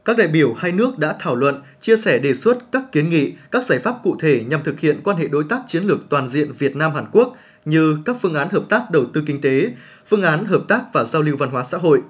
Các 0.04 0.16
đại 0.18 0.28
biểu 0.28 0.54
hai 0.54 0.72
nước 0.72 0.98
đã 0.98 1.16
thảo 1.20 1.36
luận, 1.36 1.62
chia 1.80 1.96
sẻ 1.96 2.18
đề 2.18 2.34
xuất 2.34 2.58
các 2.72 2.92
kiến 2.92 3.10
nghị, 3.10 3.32
các 3.50 3.64
giải 3.64 3.78
pháp 3.78 3.94
cụ 4.02 4.16
thể 4.20 4.44
nhằm 4.48 4.62
thực 4.64 4.80
hiện 4.80 5.00
quan 5.04 5.16
hệ 5.16 5.28
đối 5.28 5.44
tác 5.44 5.60
chiến 5.66 5.84
lược 5.84 5.98
toàn 6.08 6.28
diện 6.28 6.52
Việt 6.52 6.76
Nam 6.76 6.94
Hàn 6.94 7.06
Quốc 7.12 7.36
như 7.64 7.98
các 8.04 8.16
phương 8.22 8.34
án 8.34 8.48
hợp 8.50 8.64
tác 8.68 8.90
đầu 8.90 9.04
tư 9.12 9.22
kinh 9.26 9.40
tế, 9.40 9.70
phương 10.06 10.22
án 10.22 10.44
hợp 10.44 10.62
tác 10.68 10.82
và 10.92 11.04
giao 11.04 11.22
lưu 11.22 11.36
văn 11.36 11.50
hóa 11.50 11.64
xã 11.64 11.78
hội. 11.78 12.02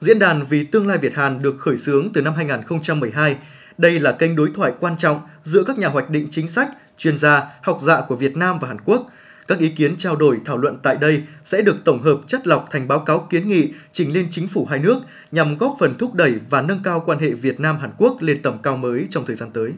Diễn 0.00 0.18
đàn 0.18 0.46
vì 0.46 0.64
tương 0.64 0.86
lai 0.86 0.98
Việt 0.98 1.14
Hàn 1.14 1.42
được 1.42 1.56
khởi 1.58 1.76
xướng 1.76 2.12
từ 2.12 2.22
năm 2.22 2.34
2012. 2.34 3.36
Đây 3.78 4.00
là 4.00 4.12
kênh 4.12 4.36
đối 4.36 4.50
thoại 4.54 4.72
quan 4.80 4.96
trọng 4.96 5.20
giữa 5.42 5.62
các 5.62 5.78
nhà 5.78 5.88
hoạch 5.88 6.10
định 6.10 6.26
chính 6.30 6.48
sách, 6.48 6.68
chuyên 6.98 7.16
gia, 7.16 7.42
học 7.62 7.78
giả 7.82 8.00
của 8.08 8.16
Việt 8.16 8.36
Nam 8.36 8.58
và 8.58 8.68
Hàn 8.68 8.78
Quốc– 8.84 9.10
các 9.48 9.58
ý 9.58 9.68
kiến 9.68 9.96
trao 9.96 10.16
đổi 10.16 10.40
thảo 10.44 10.58
luận 10.58 10.78
tại 10.82 10.96
đây 10.96 11.22
sẽ 11.44 11.62
được 11.62 11.76
tổng 11.84 12.02
hợp 12.02 12.20
chất 12.26 12.46
lọc 12.46 12.68
thành 12.70 12.88
báo 12.88 13.00
cáo 13.00 13.26
kiến 13.30 13.48
nghị 13.48 13.72
trình 13.92 14.12
lên 14.12 14.26
chính 14.30 14.48
phủ 14.48 14.66
hai 14.70 14.78
nước 14.78 14.98
nhằm 15.32 15.58
góp 15.58 15.76
phần 15.80 15.94
thúc 15.98 16.14
đẩy 16.14 16.34
và 16.50 16.62
nâng 16.62 16.82
cao 16.82 17.02
quan 17.06 17.18
hệ 17.18 17.30
Việt 17.30 17.60
Nam 17.60 17.78
Hàn 17.78 17.90
Quốc 17.98 18.16
lên 18.22 18.42
tầm 18.42 18.58
cao 18.62 18.76
mới 18.76 19.06
trong 19.10 19.26
thời 19.26 19.36
gian 19.36 19.50
tới. 19.50 19.72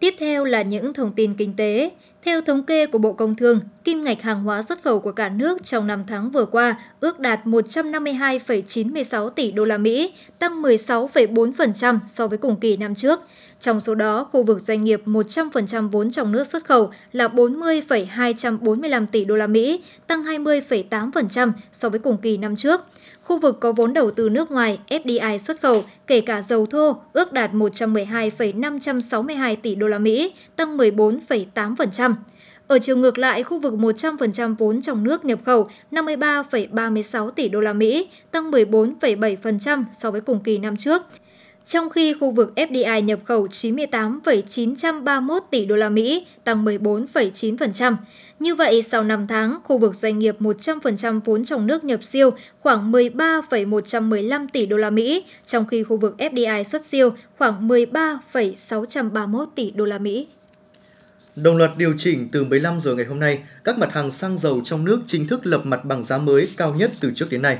Tiếp 0.00 0.14
theo 0.18 0.44
là 0.44 0.62
những 0.62 0.94
thông 0.94 1.12
tin 1.12 1.34
kinh 1.34 1.56
tế. 1.56 1.90
Theo 2.24 2.40
thống 2.40 2.62
kê 2.62 2.86
của 2.86 2.98
Bộ 2.98 3.12
Công 3.12 3.36
Thương, 3.36 3.60
kim 3.84 4.04
ngạch 4.04 4.22
hàng 4.22 4.42
hóa 4.42 4.62
xuất 4.62 4.82
khẩu 4.82 5.00
của 5.00 5.12
cả 5.12 5.28
nước 5.28 5.64
trong 5.64 5.86
5 5.86 6.04
tháng 6.06 6.30
vừa 6.30 6.44
qua 6.44 6.76
ước 7.00 7.20
đạt 7.20 7.40
152,96 7.44 9.28
tỷ 9.28 9.52
đô 9.52 9.64
la 9.64 9.78
Mỹ, 9.78 10.12
tăng 10.38 10.62
16,4% 10.62 11.98
so 12.06 12.26
với 12.26 12.38
cùng 12.38 12.60
kỳ 12.60 12.76
năm 12.76 12.94
trước. 12.94 13.20
Trong 13.60 13.80
số 13.80 13.94
đó, 13.94 14.28
khu 14.32 14.42
vực 14.42 14.60
doanh 14.60 14.84
nghiệp 14.84 15.02
100% 15.06 15.88
vốn 15.88 16.10
trong 16.10 16.32
nước 16.32 16.46
xuất 16.46 16.64
khẩu 16.64 16.90
là 17.12 17.28
40,245 17.28 19.06
tỷ 19.06 19.24
đô 19.24 19.36
la 19.36 19.46
Mỹ, 19.46 19.82
tăng 20.06 20.24
20,8% 20.24 21.52
so 21.72 21.88
với 21.88 22.00
cùng 22.00 22.16
kỳ 22.16 22.36
năm 22.36 22.56
trước. 22.56 22.80
Khu 23.28 23.38
vực 23.38 23.60
có 23.60 23.72
vốn 23.72 23.92
đầu 23.92 24.10
tư 24.10 24.28
nước 24.28 24.50
ngoài 24.50 24.78
FDI 24.88 25.38
xuất 25.38 25.60
khẩu, 25.60 25.84
kể 26.06 26.20
cả 26.20 26.42
dầu 26.42 26.66
thô, 26.66 26.96
ước 27.12 27.32
đạt 27.32 27.54
112,562 27.54 29.56
tỷ 29.56 29.74
đô 29.74 29.86
la 29.86 29.98
Mỹ, 29.98 30.32
tăng 30.56 30.76
14,8%. 30.76 32.14
Ở 32.66 32.78
chiều 32.78 32.96
ngược 32.96 33.18
lại, 33.18 33.42
khu 33.42 33.58
vực 33.58 33.72
100% 33.72 34.54
vốn 34.58 34.82
trong 34.82 35.04
nước 35.04 35.24
nhập 35.24 35.38
khẩu 35.44 35.68
53,36 35.90 37.30
tỷ 37.30 37.48
đô 37.48 37.60
la 37.60 37.72
Mỹ, 37.72 38.08
tăng 38.30 38.50
14,7% 38.50 39.84
so 39.92 40.10
với 40.10 40.20
cùng 40.20 40.40
kỳ 40.40 40.58
năm 40.58 40.76
trước 40.76 41.02
trong 41.68 41.90
khi 41.90 42.14
khu 42.20 42.30
vực 42.30 42.52
FDI 42.56 43.00
nhập 43.00 43.18
khẩu 43.24 43.48
98,931 43.48 45.42
tỷ 45.50 45.66
đô 45.66 45.76
la 45.76 45.88
Mỹ, 45.88 46.26
tăng 46.44 46.64
14,9%. 46.64 47.96
Như 48.38 48.54
vậy, 48.54 48.82
sau 48.82 49.04
5 49.04 49.26
tháng, 49.26 49.58
khu 49.64 49.78
vực 49.78 49.94
doanh 49.94 50.18
nghiệp 50.18 50.36
100% 50.40 51.20
vốn 51.24 51.44
trong 51.44 51.66
nước 51.66 51.84
nhập 51.84 52.04
siêu 52.04 52.30
khoảng 52.60 52.90
13,115 52.90 54.48
tỷ 54.48 54.66
đô 54.66 54.76
la 54.76 54.90
Mỹ, 54.90 55.24
trong 55.46 55.66
khi 55.66 55.82
khu 55.82 55.96
vực 55.96 56.14
FDI 56.18 56.62
xuất 56.64 56.84
siêu 56.84 57.10
khoảng 57.38 57.68
13,631 57.68 59.48
tỷ 59.54 59.70
đô 59.70 59.84
la 59.84 59.98
Mỹ. 59.98 60.26
Đồng 61.36 61.56
loạt 61.56 61.70
điều 61.76 61.94
chỉnh 61.98 62.28
từ 62.32 62.44
15 62.44 62.80
giờ 62.80 62.94
ngày 62.94 63.06
hôm 63.06 63.20
nay, 63.20 63.38
các 63.64 63.78
mặt 63.78 63.92
hàng 63.92 64.10
xăng 64.10 64.38
dầu 64.38 64.60
trong 64.64 64.84
nước 64.84 65.00
chính 65.06 65.26
thức 65.26 65.46
lập 65.46 65.60
mặt 65.64 65.84
bằng 65.84 66.04
giá 66.04 66.18
mới 66.18 66.48
cao 66.56 66.74
nhất 66.74 66.90
từ 67.00 67.12
trước 67.14 67.26
đến 67.30 67.42
nay. 67.42 67.58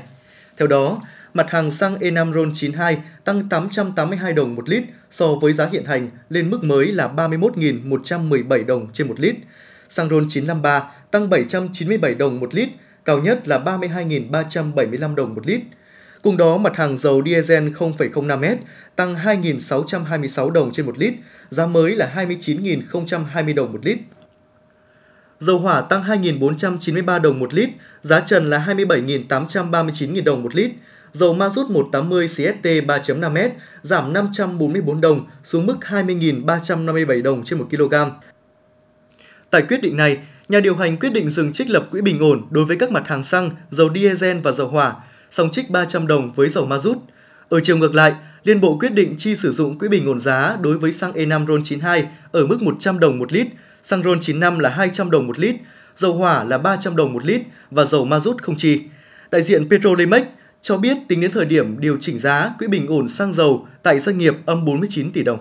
Theo 0.57 0.67
đó, 0.67 0.99
mặt 1.33 1.49
hàng 1.49 1.71
xăng 1.71 1.95
E5 1.95 2.33
RON92 2.33 2.95
tăng 3.23 3.49
882 3.49 4.33
đồng 4.33 4.55
một 4.55 4.69
lít 4.69 4.83
so 5.09 5.27
với 5.41 5.53
giá 5.53 5.65
hiện 5.71 5.85
hành 5.85 6.09
lên 6.29 6.49
mức 6.49 6.63
mới 6.63 6.87
là 6.87 7.11
31.117 7.15 8.65
đồng 8.65 8.87
trên 8.93 9.07
một 9.07 9.19
lít. 9.19 9.35
Xăng 9.89 10.09
RON953 10.09 10.81
tăng 11.11 11.29
797 11.29 12.15
đồng 12.15 12.39
một 12.39 12.55
lít, 12.55 12.69
cao 13.05 13.19
nhất 13.19 13.47
là 13.47 13.59
32.375 13.59 15.15
đồng 15.15 15.35
một 15.35 15.47
lít. 15.47 15.61
Cùng 16.21 16.37
đó, 16.37 16.57
mặt 16.57 16.77
hàng 16.77 16.97
dầu 16.97 17.23
diesel 17.25 17.69
0,05M 17.69 18.55
tăng 18.95 19.15
2.626 19.15 20.49
đồng 20.49 20.71
trên 20.71 20.85
một 20.85 20.97
lít, 20.97 21.13
giá 21.49 21.65
mới 21.65 21.95
là 21.95 22.13
29.020 22.15 23.55
đồng 23.55 23.71
một 23.71 23.85
lít. 23.85 23.97
Dầu 25.39 25.59
hỏa 25.59 25.81
tăng 25.81 26.03
2.493 26.03 27.21
đồng 27.21 27.39
một 27.39 27.53
lít, 27.53 27.69
giá 28.01 28.19
trần 28.19 28.49
là 28.49 28.65
27.839.000 28.67 30.23
đồng 30.23 30.43
một 30.43 30.55
lít. 30.55 30.71
Dầu 31.13 31.33
ma 31.33 31.49
rút 31.49 31.69
180 31.69 32.27
CST 32.27 32.63
3.5M 32.63 33.49
giảm 33.81 34.13
544 34.13 35.01
đồng 35.01 35.25
xuống 35.43 35.65
mức 35.65 35.77
20.357 35.81 37.23
đồng 37.23 37.43
trên 37.43 37.59
1 37.59 37.65
kg. 37.71 37.93
Tại 39.49 39.61
quyết 39.61 39.81
định 39.81 39.97
này, 39.97 40.17
nhà 40.49 40.59
điều 40.59 40.75
hành 40.75 40.97
quyết 40.97 41.13
định 41.13 41.29
dừng 41.29 41.51
trích 41.51 41.69
lập 41.69 41.87
quỹ 41.91 42.01
bình 42.01 42.19
ổn 42.19 42.41
đối 42.49 42.65
với 42.65 42.77
các 42.77 42.91
mặt 42.91 43.07
hàng 43.07 43.23
xăng, 43.23 43.51
dầu 43.71 43.89
diesel 43.95 44.37
và 44.37 44.51
dầu 44.51 44.67
hỏa, 44.67 44.95
song 45.31 45.49
trích 45.51 45.69
300 45.69 46.07
đồng 46.07 46.33
với 46.33 46.49
dầu 46.49 46.65
ma 46.65 46.77
rút. 46.77 46.97
Ở 47.49 47.59
chiều 47.59 47.77
ngược 47.77 47.95
lại, 47.95 48.13
Liên 48.43 48.61
Bộ 48.61 48.77
quyết 48.79 48.93
định 48.93 49.15
chi 49.17 49.35
sử 49.35 49.51
dụng 49.51 49.79
quỹ 49.79 49.87
bình 49.87 50.07
ổn 50.07 50.19
giá 50.19 50.57
đối 50.61 50.77
với 50.77 50.91
xăng 50.91 51.13
E5 51.13 51.45
RON92 51.45 52.03
ở 52.31 52.45
mức 52.45 52.61
100 52.61 52.99
đồng 52.99 53.19
một 53.19 53.33
lít, 53.33 53.47
xăng 53.83 54.01
RON95 54.01 54.59
là 54.59 54.69
200 54.69 55.11
đồng 55.11 55.27
một 55.27 55.39
lít, 55.39 55.55
dầu 55.95 56.13
hỏa 56.13 56.43
là 56.43 56.57
300 56.57 56.95
đồng 56.95 57.13
một 57.13 57.25
lít 57.25 57.41
và 57.71 57.85
dầu 57.85 58.05
ma 58.05 58.19
rút 58.19 58.41
không 58.41 58.57
chi. 58.57 58.81
Đại 59.31 59.41
diện 59.41 59.69
Petrolimex 59.69 60.23
cho 60.61 60.77
biết 60.77 60.97
tính 61.07 61.21
đến 61.21 61.31
thời 61.31 61.45
điểm 61.45 61.79
điều 61.79 61.97
chỉnh 61.99 62.19
giá 62.19 62.51
quỹ 62.59 62.67
bình 62.67 62.87
ổn 62.87 63.07
xăng 63.07 63.33
dầu 63.33 63.67
tại 63.83 63.99
doanh 63.99 64.17
nghiệp 64.17 64.33
âm 64.45 64.65
49 64.65 65.11
tỷ 65.11 65.23
đồng. 65.23 65.39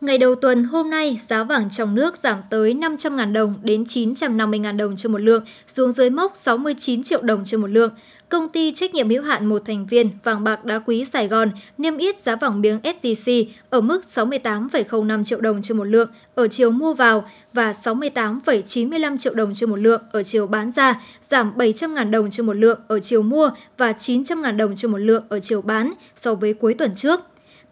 Ngày 0.00 0.18
đầu 0.18 0.34
tuần 0.34 0.64
hôm 0.64 0.90
nay, 0.90 1.20
giá 1.28 1.44
vàng 1.44 1.70
trong 1.70 1.94
nước 1.94 2.16
giảm 2.16 2.38
tới 2.50 2.74
500.000 2.74 3.32
đồng 3.32 3.54
đến 3.62 3.84
950.000 3.84 4.76
đồng 4.76 4.96
trên 4.96 5.12
một 5.12 5.18
lượng, 5.18 5.44
xuống 5.66 5.92
dưới 5.92 6.10
mốc 6.10 6.32
69 6.36 7.04
triệu 7.04 7.22
đồng 7.22 7.44
trên 7.44 7.60
một 7.60 7.70
lượng. 7.70 7.92
Công 8.34 8.48
ty 8.48 8.72
trách 8.72 8.94
nhiệm 8.94 9.08
hữu 9.08 9.22
hạn 9.22 9.46
một 9.46 9.62
thành 9.64 9.86
viên 9.86 10.10
vàng 10.24 10.44
bạc 10.44 10.64
đá 10.64 10.78
quý 10.78 11.04
Sài 11.04 11.28
Gòn 11.28 11.50
niêm 11.78 11.96
yết 11.96 12.18
giá 12.18 12.36
vàng 12.36 12.60
miếng 12.60 12.80
SJC 12.80 13.46
ở 13.70 13.80
mức 13.80 14.02
68,05 14.14 15.24
triệu 15.24 15.40
đồng 15.40 15.62
trên 15.62 15.76
một 15.76 15.84
lượng 15.84 16.08
ở 16.34 16.48
chiều 16.48 16.70
mua 16.70 16.94
vào 16.94 17.28
và 17.52 17.72
68,95 17.72 19.18
triệu 19.18 19.34
đồng 19.34 19.54
trên 19.54 19.70
một 19.70 19.76
lượng 19.76 20.02
ở 20.12 20.22
chiều 20.22 20.46
bán 20.46 20.70
ra, 20.70 21.00
giảm 21.22 21.52
700.000 21.56 22.10
đồng 22.10 22.30
trên 22.30 22.46
một 22.46 22.52
lượng 22.52 22.80
ở 22.88 23.00
chiều 23.00 23.22
mua 23.22 23.50
và 23.78 23.92
900.000 23.92 24.56
đồng 24.56 24.76
trên 24.76 24.92
một 24.92 24.98
lượng 24.98 25.24
ở 25.28 25.40
chiều 25.40 25.62
bán 25.62 25.92
so 26.16 26.34
với 26.34 26.54
cuối 26.54 26.74
tuần 26.74 26.90
trước. 26.96 27.20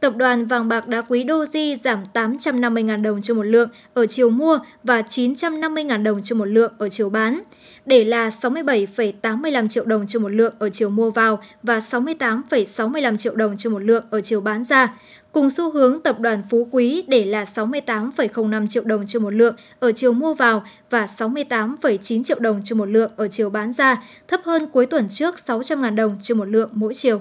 Tập 0.02 0.16
đoàn 0.16 0.46
vàng 0.46 0.68
bạc 0.68 0.88
đá 0.88 1.02
quý 1.02 1.24
Doji 1.24 1.76
giảm 1.76 1.98
850.000 2.14 3.02
đồng 3.02 3.22
cho 3.22 3.34
một 3.34 3.42
lượng 3.42 3.68
ở 3.94 4.06
chiều 4.06 4.30
mua 4.30 4.58
và 4.82 5.00
950.000 5.00 6.02
đồng 6.02 6.22
cho 6.22 6.36
một 6.36 6.44
lượng 6.44 6.72
ở 6.78 6.88
chiều 6.88 7.10
bán, 7.10 7.40
để 7.86 8.04
là 8.04 8.28
67,85 8.28 9.68
triệu 9.68 9.84
đồng 9.84 10.06
cho 10.08 10.20
một 10.20 10.28
lượng 10.28 10.54
ở 10.58 10.68
chiều 10.68 10.88
mua 10.88 11.10
vào 11.10 11.42
và 11.62 11.78
68,65 11.78 13.16
triệu 13.16 13.34
đồng 13.34 13.56
cho 13.58 13.70
một 13.70 13.78
lượng 13.78 14.04
ở 14.10 14.20
chiều 14.20 14.40
bán 14.40 14.64
ra. 14.64 14.94
Cùng 15.32 15.50
xu 15.50 15.70
hướng 15.70 16.00
tập 16.00 16.20
đoàn 16.20 16.42
Phú 16.50 16.68
Quý 16.70 17.04
để 17.08 17.24
là 17.24 17.44
68,05 17.44 18.68
triệu 18.68 18.84
đồng 18.84 19.06
cho 19.06 19.20
một 19.20 19.30
lượng 19.30 19.54
ở 19.80 19.92
chiều 19.92 20.12
mua 20.12 20.34
vào 20.34 20.64
và 20.90 21.06
68,9 21.06 22.24
triệu 22.24 22.38
đồng 22.38 22.62
cho 22.64 22.76
một 22.76 22.88
lượng 22.88 23.10
ở 23.16 23.28
chiều 23.28 23.50
bán 23.50 23.72
ra, 23.72 24.02
thấp 24.28 24.40
hơn 24.44 24.68
cuối 24.72 24.86
tuần 24.86 25.08
trước 25.08 25.34
600.000 25.46 25.94
đồng 25.94 26.18
cho 26.22 26.34
một 26.34 26.48
lượng 26.48 26.70
mỗi 26.72 26.94
chiều. 26.94 27.20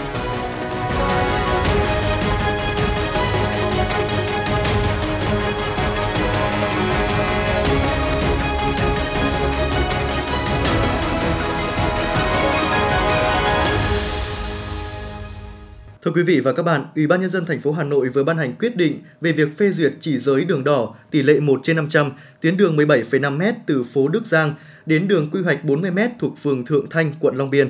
Thưa 16.11 16.15
quý 16.15 16.23
vị 16.23 16.39
và 16.39 16.53
các 16.53 16.63
bạn, 16.63 16.85
Ủy 16.95 17.07
ban 17.07 17.21
nhân 17.21 17.29
dân 17.29 17.45
thành 17.45 17.61
phố 17.61 17.71
Hà 17.71 17.83
Nội 17.83 18.09
vừa 18.09 18.23
ban 18.23 18.37
hành 18.37 18.53
quyết 18.59 18.77
định 18.77 18.99
về 19.21 19.31
việc 19.31 19.57
phê 19.57 19.71
duyệt 19.71 19.93
chỉ 19.99 20.17
giới 20.17 20.45
đường 20.45 20.63
đỏ 20.63 20.95
tỷ 21.11 21.21
lệ 21.21 21.39
1 21.39 21.59
trên 21.63 21.75
500, 21.75 22.11
tuyến 22.41 22.57
đường 22.57 22.77
17,5m 22.77 23.53
từ 23.65 23.83
phố 23.83 24.07
Đức 24.07 24.25
Giang 24.25 24.53
đến 24.85 25.07
đường 25.07 25.29
quy 25.31 25.41
hoạch 25.41 25.63
40m 25.63 26.09
thuộc 26.19 26.37
phường 26.43 26.65
Thượng 26.65 26.89
Thanh, 26.89 27.11
quận 27.19 27.35
Long 27.35 27.49
Biên. 27.49 27.69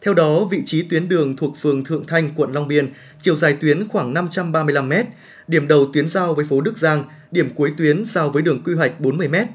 Theo 0.00 0.14
đó, 0.14 0.44
vị 0.50 0.62
trí 0.64 0.82
tuyến 0.82 1.08
đường 1.08 1.36
thuộc 1.36 1.56
phường 1.60 1.84
Thượng 1.84 2.06
Thanh, 2.06 2.30
quận 2.36 2.52
Long 2.52 2.68
Biên, 2.68 2.88
chiều 3.20 3.36
dài 3.36 3.56
tuyến 3.60 3.88
khoảng 3.88 4.14
535m, 4.14 5.04
điểm 5.48 5.68
đầu 5.68 5.86
tuyến 5.92 6.08
giao 6.08 6.34
với 6.34 6.44
phố 6.44 6.60
Đức 6.60 6.78
Giang, 6.78 7.04
điểm 7.30 7.48
cuối 7.54 7.72
tuyến 7.78 8.04
giao 8.06 8.30
với 8.30 8.42
đường 8.42 8.62
quy 8.64 8.74
hoạch 8.74 8.92
40m. 9.00 9.46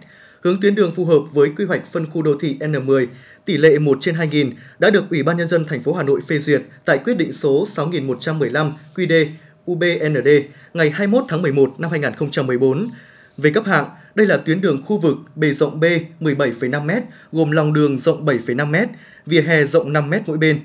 Hướng 0.42 0.62
tuyến 0.62 0.76
đường 0.76 0.92
phù 0.92 1.06
hợp 1.06 1.22
với 1.34 1.50
quy 1.58 1.66
hoạch 1.66 1.92
phân 1.92 2.06
khu 2.10 2.22
đô 2.22 2.36
thị 2.40 2.58
N10, 2.60 3.08
tỷ 3.46 3.58
lệ 3.58 3.80
1 3.80 3.98
trên 4.02 4.16
2.000 4.16 4.52
đã 4.80 4.90
được 4.90 5.10
Ủy 5.10 5.24
ban 5.24 5.38
nhân 5.38 5.48
dân 5.48 5.66
thành 5.66 5.84
phố 5.84 5.94
Hà 5.94 6.04
Nội 6.04 6.22
phê 6.28 6.40
duyệt 6.40 6.62
tại 6.86 6.98
quyết 6.98 7.18
định 7.18 7.34
số 7.34 7.66
6115 7.68 8.74
QD 8.96 9.26
UBND 9.72 10.28
ngày 10.74 10.90
21 10.90 11.24
tháng 11.28 11.42
11 11.42 11.74
năm 11.80 11.92
2014. 11.92 12.90
Về 13.38 13.52
cấp 13.52 13.66
hạng, 13.66 13.86
đây 14.16 14.28
là 14.28 14.38
tuyến 14.38 14.62
đường 14.62 14.82
khu 14.86 14.98
vực 14.98 15.18
bề 15.36 15.54
rộng 15.54 15.80
B 15.80 15.84
17,5m, 16.20 17.02
gồm 17.32 17.52
lòng 17.52 17.74
đường 17.74 17.98
rộng 17.98 18.26
7,5m, 18.26 18.88
vỉa 19.26 19.42
hè 19.42 19.66
rộng 19.66 19.94
5m 19.94 20.20
mỗi 20.26 20.38
bên. 20.38 20.60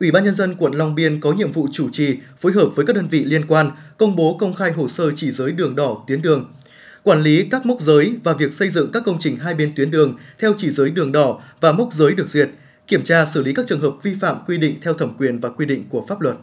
Ủy 0.00 0.10
ban 0.10 0.24
nhân 0.24 0.34
dân 0.34 0.54
quận 0.54 0.72
Long 0.72 0.94
Biên 0.94 1.20
có 1.20 1.32
nhiệm 1.32 1.50
vụ 1.50 1.68
chủ 1.72 1.88
trì, 1.92 2.16
phối 2.38 2.52
hợp 2.52 2.68
với 2.74 2.86
các 2.86 2.96
đơn 2.96 3.06
vị 3.10 3.24
liên 3.24 3.46
quan, 3.46 3.70
công 3.98 4.16
bố 4.16 4.36
công 4.40 4.54
khai 4.54 4.72
hồ 4.72 4.88
sơ 4.88 5.10
chỉ 5.14 5.30
giới 5.30 5.52
đường 5.52 5.76
đỏ 5.76 6.04
tuyến 6.06 6.22
đường 6.22 6.50
quản 7.02 7.22
lý 7.22 7.46
các 7.50 7.66
mốc 7.66 7.80
giới 7.80 8.14
và 8.24 8.32
việc 8.32 8.54
xây 8.54 8.70
dựng 8.70 8.90
các 8.92 9.02
công 9.06 9.18
trình 9.20 9.36
hai 9.36 9.54
bên 9.54 9.72
tuyến 9.76 9.90
đường 9.90 10.14
theo 10.38 10.54
chỉ 10.56 10.70
giới 10.70 10.90
đường 10.90 11.12
đỏ 11.12 11.40
và 11.60 11.72
mốc 11.72 11.92
giới 11.92 12.14
được 12.14 12.28
duyệt, 12.28 12.48
kiểm 12.86 13.02
tra 13.02 13.26
xử 13.26 13.42
lý 13.42 13.52
các 13.52 13.66
trường 13.66 13.80
hợp 13.80 13.94
vi 14.02 14.14
phạm 14.20 14.36
quy 14.46 14.58
định 14.58 14.74
theo 14.82 14.94
thẩm 14.94 15.14
quyền 15.18 15.40
và 15.40 15.48
quy 15.48 15.66
định 15.66 15.84
của 15.88 16.04
pháp 16.08 16.20
luật. 16.20 16.36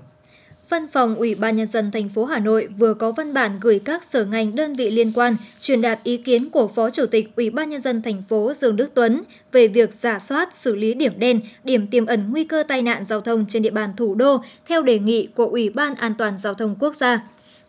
Văn 0.69 0.87
phòng 0.93 1.15
Ủy 1.15 1.35
ban 1.35 1.55
nhân 1.55 1.67
dân 1.67 1.91
thành 1.91 2.09
phố 2.09 2.25
Hà 2.25 2.39
Nội 2.39 2.67
vừa 2.77 2.93
có 2.93 3.11
văn 3.11 3.33
bản 3.33 3.59
gửi 3.61 3.79
các 3.79 4.03
sở 4.03 4.25
ngành 4.25 4.55
đơn 4.55 4.73
vị 4.73 4.91
liên 4.91 5.11
quan 5.15 5.35
truyền 5.61 5.81
đạt 5.81 5.99
ý 6.03 6.17
kiến 6.17 6.49
của 6.49 6.67
Phó 6.75 6.89
Chủ 6.89 7.05
tịch 7.05 7.35
Ủy 7.35 7.49
ban 7.49 7.69
nhân 7.69 7.81
dân 7.81 8.01
thành 8.01 8.23
phố 8.29 8.53
Dương 8.53 8.75
Đức 8.75 8.91
Tuấn 8.93 9.23
về 9.51 9.67
việc 9.67 9.93
giả 9.93 10.19
soát 10.19 10.49
xử 10.55 10.75
lý 10.75 10.93
điểm 10.93 11.13
đen, 11.19 11.41
điểm 11.63 11.87
tiềm 11.87 12.05
ẩn 12.05 12.31
nguy 12.31 12.43
cơ 12.43 12.63
tai 12.67 12.81
nạn 12.81 13.05
giao 13.05 13.21
thông 13.21 13.45
trên 13.49 13.61
địa 13.61 13.69
bàn 13.69 13.93
thủ 13.97 14.15
đô 14.15 14.43
theo 14.67 14.81
đề 14.81 14.99
nghị 14.99 15.27
của 15.35 15.45
Ủy 15.45 15.69
ban 15.69 15.95
An 15.95 16.13
toàn 16.17 16.37
giao 16.37 16.53
thông 16.53 16.75
quốc 16.79 16.95
gia. 16.95 17.19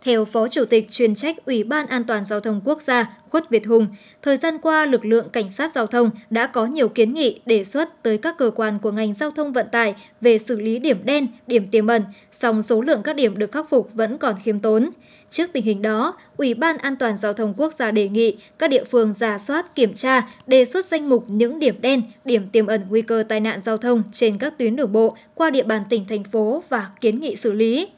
Theo 0.09 0.25
Phó 0.25 0.49
Chủ 0.49 0.65
tịch 0.65 0.91
chuyên 0.91 1.15
trách 1.15 1.47
Ủy 1.47 1.65
ban 1.65 1.87
An 1.87 2.05
toàn 2.05 2.25
Giao 2.25 2.41
thông 2.41 2.61
Quốc 2.65 2.83
gia 2.83 3.17
Khuất 3.31 3.51
Việt 3.51 3.67
Hùng, 3.67 3.87
thời 4.23 4.37
gian 4.37 4.59
qua 4.59 4.87
lực 4.87 5.05
lượng 5.05 5.29
cảnh 5.29 5.51
sát 5.51 5.73
giao 5.75 5.87
thông 5.87 6.11
đã 6.31 6.47
có 6.47 6.67
nhiều 6.67 6.89
kiến 6.89 7.15
nghị 7.15 7.41
đề 7.47 7.65
xuất 7.65 8.03
tới 8.03 8.19
các 8.19 8.39
cơ 8.39 8.51
quan 8.55 8.79
của 8.79 8.93
ngành 8.93 9.15
giao 9.15 9.31
thông 9.31 9.53
vận 9.53 9.67
tải 9.73 9.95
về 10.21 10.39
xử 10.39 10.61
lý 10.61 10.79
điểm 10.79 10.99
đen, 11.05 11.27
điểm 11.47 11.67
tiềm 11.71 11.87
ẩn, 11.87 12.03
song 12.33 12.63
số 12.63 12.81
lượng 12.81 13.03
các 13.03 13.17
điểm 13.17 13.39
được 13.39 13.53
khắc 13.53 13.71
phục 13.71 13.91
vẫn 13.95 14.19
còn 14.19 14.35
khiêm 14.45 14.59
tốn. 14.59 14.91
Trước 15.31 15.51
tình 15.53 15.65
hình 15.65 15.83
đó, 15.83 16.17
Ủy 16.37 16.55
ban 16.55 16.79
An 16.79 16.97
toàn 16.97 17.17
Giao 17.17 17.33
thông 17.33 17.55
Quốc 17.57 17.75
gia 17.75 17.91
đề 17.91 18.09
nghị 18.09 18.37
các 18.59 18.71
địa 18.71 18.85
phương 18.85 19.13
giả 19.13 19.39
soát, 19.39 19.75
kiểm 19.75 19.95
tra, 19.95 20.29
đề 20.47 20.65
xuất 20.65 20.87
danh 20.87 21.09
mục 21.09 21.25
những 21.29 21.59
điểm 21.59 21.75
đen, 21.81 22.03
điểm 22.25 22.49
tiềm 22.53 22.67
ẩn 22.67 22.83
nguy 22.89 23.03
cơ 23.03 23.25
tai 23.29 23.41
nạn 23.41 23.61
giao 23.63 23.79
thông 23.79 24.03
trên 24.13 24.39
các 24.39 24.59
tuyến 24.59 24.77
đường 24.77 24.93
bộ 24.93 25.17
qua 25.35 25.51
địa 25.51 25.63
bàn 25.63 25.83
tỉnh, 25.89 26.05
thành 26.09 26.25
phố 26.25 26.63
và 26.69 26.89
kiến 27.01 27.21
nghị 27.21 27.37
xử 27.37 27.53
lý. 27.53 27.89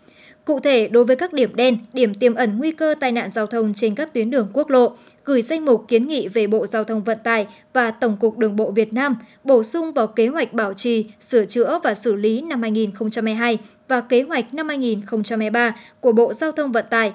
Cụ 0.44 0.60
thể, 0.60 0.88
đối 0.88 1.04
với 1.04 1.16
các 1.16 1.32
điểm 1.32 1.54
đen, 1.54 1.78
điểm 1.92 2.14
tiềm 2.14 2.34
ẩn 2.34 2.58
nguy 2.58 2.72
cơ 2.72 2.94
tai 3.00 3.12
nạn 3.12 3.30
giao 3.32 3.46
thông 3.46 3.74
trên 3.74 3.94
các 3.94 4.14
tuyến 4.14 4.30
đường 4.30 4.48
quốc 4.52 4.70
lộ, 4.70 4.96
gửi 5.24 5.42
danh 5.42 5.64
mục 5.64 5.84
kiến 5.88 6.06
nghị 6.06 6.28
về 6.28 6.46
Bộ 6.46 6.66
Giao 6.66 6.84
thông 6.84 7.04
Vận 7.04 7.18
tải 7.24 7.46
và 7.72 7.90
Tổng 7.90 8.16
cục 8.20 8.38
Đường 8.38 8.56
bộ 8.56 8.70
Việt 8.70 8.92
Nam 8.92 9.16
bổ 9.44 9.62
sung 9.62 9.92
vào 9.92 10.06
kế 10.06 10.26
hoạch 10.26 10.52
bảo 10.52 10.74
trì, 10.74 11.06
sửa 11.20 11.44
chữa 11.44 11.80
và 11.84 11.94
xử 11.94 12.14
lý 12.14 12.40
năm 12.40 12.62
2022 12.62 13.58
và 13.88 14.00
kế 14.00 14.22
hoạch 14.22 14.54
năm 14.54 14.68
2023 14.68 15.76
của 16.00 16.12
Bộ 16.12 16.32
Giao 16.32 16.52
thông 16.52 16.72
Vận 16.72 16.84
tải. 16.90 17.12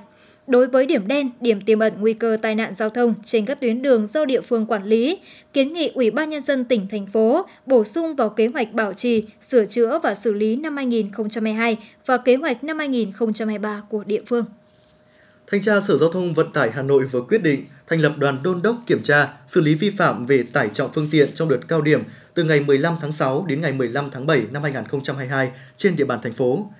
Đối 0.48 0.68
với 0.68 0.86
điểm 0.86 1.08
đen, 1.08 1.32
điểm 1.42 1.62
tiềm 1.62 1.80
ẩn 1.80 1.94
nguy 2.00 2.14
cơ 2.14 2.38
tai 2.42 2.56
nạn 2.56 2.76
giao 2.76 2.90
thông 2.90 3.14
trên 3.26 3.46
các 3.46 3.62
tuyến 3.62 3.82
đường 3.82 4.08
do 4.08 4.26
địa 4.26 4.42
phương 4.42 4.66
quản 4.66 4.84
lý, 4.84 5.20
kiến 5.54 5.74
nghị 5.74 5.92
Ủy 5.94 6.12
ban 6.12 6.30
Nhân 6.30 6.42
dân 6.42 6.66
tỉnh, 6.66 6.88
thành 6.88 7.08
phố 7.08 7.46
bổ 7.66 7.84
sung 7.84 8.16
vào 8.16 8.30
kế 8.30 8.48
hoạch 8.48 8.74
bảo 8.74 8.94
trì, 8.94 9.24
sửa 9.42 9.66
chữa 9.66 10.00
và 10.04 10.16
xử 10.16 10.34
lý 10.34 10.56
năm 10.56 10.76
2022 10.76 11.78
và 12.06 12.18
kế 12.18 12.36
hoạch 12.36 12.64
năm 12.64 12.80
2023 12.80 13.82
của 13.90 14.04
địa 14.04 14.22
phương. 14.28 14.46
Thanh 15.48 15.62
tra 15.62 15.82
Sở 15.82 15.98
Giao 15.98 16.10
thông 16.10 16.34
Vận 16.34 16.52
tải 16.52 16.72
Hà 16.72 16.82
Nội 16.82 17.04
vừa 17.04 17.22
quyết 17.22 17.44
định 17.44 17.66
thành 17.88 18.00
lập 18.02 18.14
đoàn 18.18 18.38
đôn 18.44 18.62
đốc 18.64 18.76
kiểm 18.88 19.00
tra, 19.04 19.28
xử 19.48 19.62
lý 19.62 19.76
vi 19.76 19.90
phạm 19.90 20.26
về 20.26 20.44
tải 20.54 20.70
trọng 20.74 20.92
phương 20.92 21.08
tiện 21.12 21.34
trong 21.34 21.50
đợt 21.50 21.60
cao 21.68 21.82
điểm 21.82 22.02
từ 22.34 22.44
ngày 22.44 22.60
15 22.60 22.96
tháng 23.02 23.12
6 23.12 23.46
đến 23.48 23.62
ngày 23.62 23.74
15 23.74 24.10
tháng 24.12 24.28
7 24.28 24.44
năm 24.52 24.64
2022 24.64 25.52
trên 25.78 25.96
địa 25.96 26.06
bàn 26.06 26.20
thành 26.24 26.34
phố. 26.34 26.72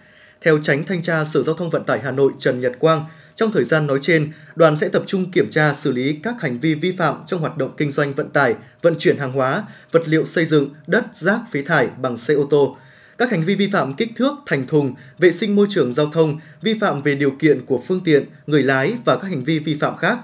Theo 0.42 0.60
tránh 0.64 0.84
thanh 0.84 1.02
tra 1.02 1.26
Sở 1.26 1.44
Giao 1.44 1.56
thông 1.56 1.70
Vận 1.70 1.84
tải 1.84 2.00
Hà 2.00 2.12
Nội 2.12 2.32
Trần 2.40 2.60
Nhật 2.60 2.80
Quang, 2.80 3.06
trong 3.36 3.52
thời 3.52 3.64
gian 3.64 3.88
nói 3.88 4.00
trên, 4.02 4.32
đoàn 4.56 4.78
sẽ 4.78 4.90
tập 4.90 5.04
trung 5.08 5.32
kiểm 5.32 5.50
tra 5.50 5.74
xử 5.74 5.92
lý 5.92 6.14
các 6.24 6.42
hành 6.42 6.60
vi 6.60 6.76
vi 6.76 6.92
phạm 6.92 7.24
trong 7.28 7.40
hoạt 7.40 7.58
động 7.58 7.74
kinh 7.78 7.92
doanh 7.92 8.14
vận 8.14 8.30
tải, 8.30 8.56
vận 8.82 8.96
chuyển 9.00 9.18
hàng 9.18 9.32
hóa, 9.32 9.64
vật 9.92 10.08
liệu 10.08 10.26
xây 10.26 10.46
dựng, 10.46 10.70
đất, 10.88 11.06
rác, 11.14 11.40
phế 11.52 11.62
thải 11.62 11.88
bằng 12.02 12.18
xe 12.18 12.34
ô 12.34 12.48
tô, 12.50 12.78
các 13.18 13.32
hành 13.32 13.46
vi 13.46 13.56
vi 13.56 13.70
phạm 13.72 13.94
kích 13.94 14.12
thước, 14.16 14.34
thành 14.46 14.68
thùng, 14.68 14.94
vệ 15.20 15.32
sinh 15.32 15.56
môi 15.56 15.68
trường 15.70 15.94
giao 15.94 16.06
thông, 16.12 16.40
vi 16.62 16.80
phạm 16.80 17.02
về 17.02 17.16
điều 17.16 17.32
kiện 17.32 17.66
của 17.66 17.82
phương 17.88 18.02
tiện, 18.04 18.24
người 18.48 18.64
lái 18.64 18.94
và 19.06 19.18
các 19.18 19.28
hành 19.28 19.44
vi 19.44 19.60
vi 19.60 19.76
phạm 19.76 19.98
khác. 19.98 20.18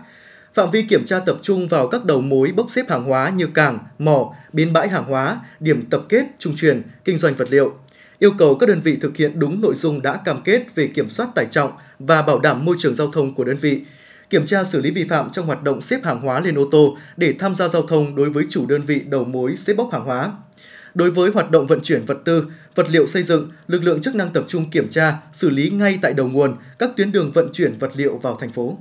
Phạm 0.53 0.72
vi 0.72 0.84
kiểm 0.84 1.06
tra 1.06 1.20
tập 1.20 1.38
trung 1.41 1.68
vào 1.68 1.88
các 1.88 2.06
đầu 2.06 2.22
mối 2.22 2.51
bốc 2.51 2.72
xếp 2.72 2.89
hàng 2.89 3.03
hóa 3.03 3.30
như 3.30 3.48
cảng, 3.48 3.80
mỏ, 4.00 4.36
bến 4.53 4.74
bãi 4.74 4.89
hàng 4.89 5.06
hóa, 5.06 5.39
điểm 5.60 5.86
tập 5.89 6.03
kết, 6.10 6.24
trung 6.39 6.56
chuyển, 6.56 6.82
kinh 7.06 7.18
doanh 7.18 7.34
vật 7.34 7.48
liệu. 7.51 7.74
Yêu 8.20 8.32
cầu 8.38 8.56
các 8.56 8.70
đơn 8.70 8.82
vị 8.84 8.98
thực 9.01 9.18
hiện 9.18 9.39
đúng 9.39 9.62
nội 9.62 9.75
dung 9.75 10.01
đã 10.01 10.18
cam 10.25 10.41
kết 10.41 10.75
về 10.75 10.88
kiểm 10.88 11.10
soát 11.10 11.30
tải 11.36 11.46
trọng 11.51 11.72
và 12.05 12.22
bảo 12.22 12.39
đảm 12.39 12.65
môi 12.65 12.75
trường 12.79 12.96
giao 12.96 13.12
thông 13.12 13.36
của 13.36 13.43
đơn 13.43 13.58
vị, 13.58 13.81
kiểm 14.29 14.46
tra 14.46 14.63
xử 14.63 14.81
lý 14.81 14.91
vi 14.91 15.03
phạm 15.03 15.29
trong 15.31 15.46
hoạt 15.46 15.63
động 15.63 15.81
xếp 15.81 16.03
hàng 16.03 16.22
hóa 16.22 16.39
lên 16.39 16.58
ô 16.58 16.67
tô 16.72 16.98
để 17.17 17.34
tham 17.39 17.55
gia 17.55 17.67
giao 17.67 17.81
thông 17.81 18.15
đối 18.15 18.29
với 18.29 18.46
chủ 18.50 18.65
đơn 18.65 18.81
vị 18.81 19.01
đầu 19.08 19.24
mối 19.24 19.55
xếp 19.55 19.74
bốc 19.74 19.89
hàng 19.91 20.05
hóa. 20.05 20.31
Đối 20.93 21.12
với 21.12 21.31
hoạt 21.31 21.51
động 21.51 21.67
vận 21.67 21.79
chuyển 21.81 22.05
vật 22.05 22.17
tư, 22.25 22.46
vật 22.75 22.89
liệu 22.89 23.08
xây 23.08 23.24
dựng, 23.24 23.51
lực 23.67 23.84
lượng 23.84 24.01
chức 24.01 24.15
năng 24.15 24.34
tập 24.34 24.46
trung 24.48 24.70
kiểm 24.70 24.89
tra, 24.89 25.17
xử 25.34 25.50
lý 25.50 25.70
ngay 25.70 26.00
tại 26.01 26.13
đầu 26.13 26.27
nguồn 26.27 26.55
các 26.79 26.89
tuyến 26.98 27.12
đường 27.12 27.31
vận 27.31 27.50
chuyển 27.53 27.77
vật 27.77 27.91
liệu 27.96 28.17
vào 28.17 28.38
thành 28.39 28.51
phố. 28.51 28.77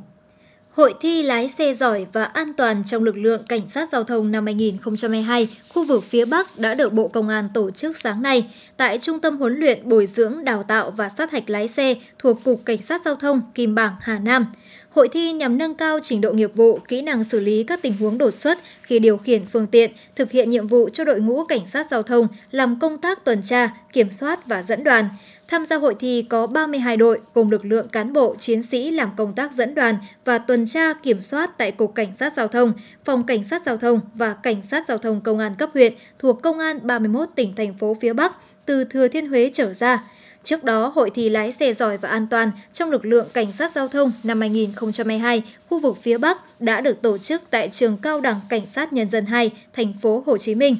Hội 0.81 0.95
thi 1.01 1.23
lái 1.23 1.49
xe 1.49 1.75
giỏi 1.75 2.07
và 2.13 2.25
an 2.25 2.55
toàn 2.55 2.83
trong 2.87 3.05
lực 3.05 3.17
lượng 3.17 3.43
cảnh 3.49 3.69
sát 3.69 3.89
giao 3.93 4.05
thông 4.05 4.33
năm 4.33 4.45
2022, 4.45 5.49
khu 5.69 5.85
vực 5.85 6.05
phía 6.05 6.25
Bắc 6.25 6.59
đã 6.59 6.75
được 6.75 6.93
Bộ 6.93 7.09
Công 7.09 7.29
an 7.29 7.49
tổ 7.55 7.71
chức 7.71 7.99
sáng 7.99 8.23
nay 8.23 8.47
tại 8.77 8.99
Trung 8.99 9.21
tâm 9.21 9.37
huấn 9.37 9.57
luyện 9.57 9.89
bồi 9.89 10.07
dưỡng 10.07 10.45
đào 10.45 10.63
tạo 10.63 10.91
và 10.91 11.09
sát 11.09 11.31
hạch 11.31 11.51
lái 11.51 11.69
xe 11.69 11.95
thuộc 12.19 12.45
Cục 12.45 12.63
Cảnh 12.65 12.83
sát 12.83 13.03
Giao 13.05 13.15
thông 13.15 13.43
Kim 13.55 13.75
Bảng, 13.75 13.93
Hà 14.01 14.19
Nam. 14.19 14.47
Hội 14.91 15.09
thi 15.09 15.33
nhằm 15.33 15.59
nâng 15.59 15.75
cao 15.75 15.99
trình 16.03 16.21
độ 16.21 16.33
nghiệp 16.33 16.51
vụ, 16.55 16.79
kỹ 16.89 17.03
năng 17.03 17.25
xử 17.25 17.41
lý 17.41 17.63
các 17.63 17.83
tình 17.83 17.95
huống 18.01 18.19
đột 18.19 18.35
xuất 18.35 18.59
khi 18.83 18.99
điều 18.99 19.17
khiển 19.17 19.47
phương 19.53 19.67
tiện, 19.67 19.91
thực 20.17 20.31
hiện 20.31 20.51
nhiệm 20.51 20.67
vụ 20.67 20.89
cho 20.93 21.05
đội 21.05 21.21
ngũ 21.21 21.45
cảnh 21.45 21.67
sát 21.67 21.87
giao 21.91 22.03
thông 22.03 22.29
làm 22.51 22.79
công 22.81 22.99
tác 22.99 23.25
tuần 23.25 23.43
tra, 23.43 23.71
kiểm 23.93 24.11
soát 24.11 24.47
và 24.47 24.63
dẫn 24.63 24.85
đoàn. 24.85 25.09
Tham 25.49 25.67
gia 25.67 25.77
hội 25.77 25.95
thi 25.99 26.23
có 26.29 26.47
32 26.47 26.97
đội 26.97 27.21
cùng 27.35 27.51
lực 27.51 27.65
lượng 27.65 27.89
cán 27.89 28.13
bộ, 28.13 28.35
chiến 28.41 28.63
sĩ 28.63 28.91
làm 28.91 29.11
công 29.17 29.35
tác 29.35 29.53
dẫn 29.53 29.75
đoàn 29.75 29.97
và 30.25 30.39
tuần 30.39 30.67
tra 30.67 30.93
kiểm 30.93 31.23
soát 31.23 31.59
tại 31.59 31.71
Cục 31.71 31.95
Cảnh 31.95 32.17
sát 32.17 32.33
Giao 32.33 32.49
thông, 32.49 32.73
Phòng 33.05 33.27
Cảnh 33.27 33.45
sát 33.45 33.63
Giao 33.67 33.77
thông 33.77 34.01
và 34.15 34.35
Cảnh 34.35 34.63
sát 34.63 34.89
Giao 34.89 34.99
thông 34.99 35.21
Công 35.21 35.39
an 35.39 35.55
cấp 35.55 35.71
huyện 35.75 35.95
thuộc 36.19 36.43
Công 36.43 36.59
an 36.59 36.79
31 36.83 37.29
tỉnh 37.35 37.55
thành 37.55 37.75
phố 37.79 37.97
phía 38.01 38.13
Bắc 38.13 38.33
từ 38.67 38.85
Thừa 38.85 39.09
Thiên 39.09 39.27
Huế 39.27 39.51
trở 39.55 39.73
ra. 39.75 40.05
Trước 40.45 40.65
đó, 40.65 40.93
Hội 40.95 41.11
thi 41.11 41.29
lái 41.29 41.53
xe 41.53 41.75
giỏi 41.75 41.97
và 41.97 42.09
an 42.09 42.27
toàn 42.31 42.51
trong 42.73 42.91
lực 42.91 43.05
lượng 43.05 43.27
cảnh 43.33 43.53
sát 43.53 43.73
giao 43.75 43.89
thông 43.89 44.13
năm 44.25 44.41
2022, 44.41 45.43
khu 45.69 45.81
vực 45.81 45.97
phía 46.03 46.19
Bắc 46.19 46.61
đã 46.61 46.81
được 46.81 47.03
tổ 47.03 47.19
chức 47.19 47.43
tại 47.51 47.69
trường 47.69 47.97
cao 48.03 48.21
đẳng 48.21 48.41
Cảnh 48.49 48.67
sát 48.73 48.93
Nhân 48.93 49.09
dân 49.09 49.27
2, 49.27 49.51
thành 49.73 49.93
phố 50.03 50.23
Hồ 50.27 50.39
Chí 50.39 50.55
Minh. 50.55 50.77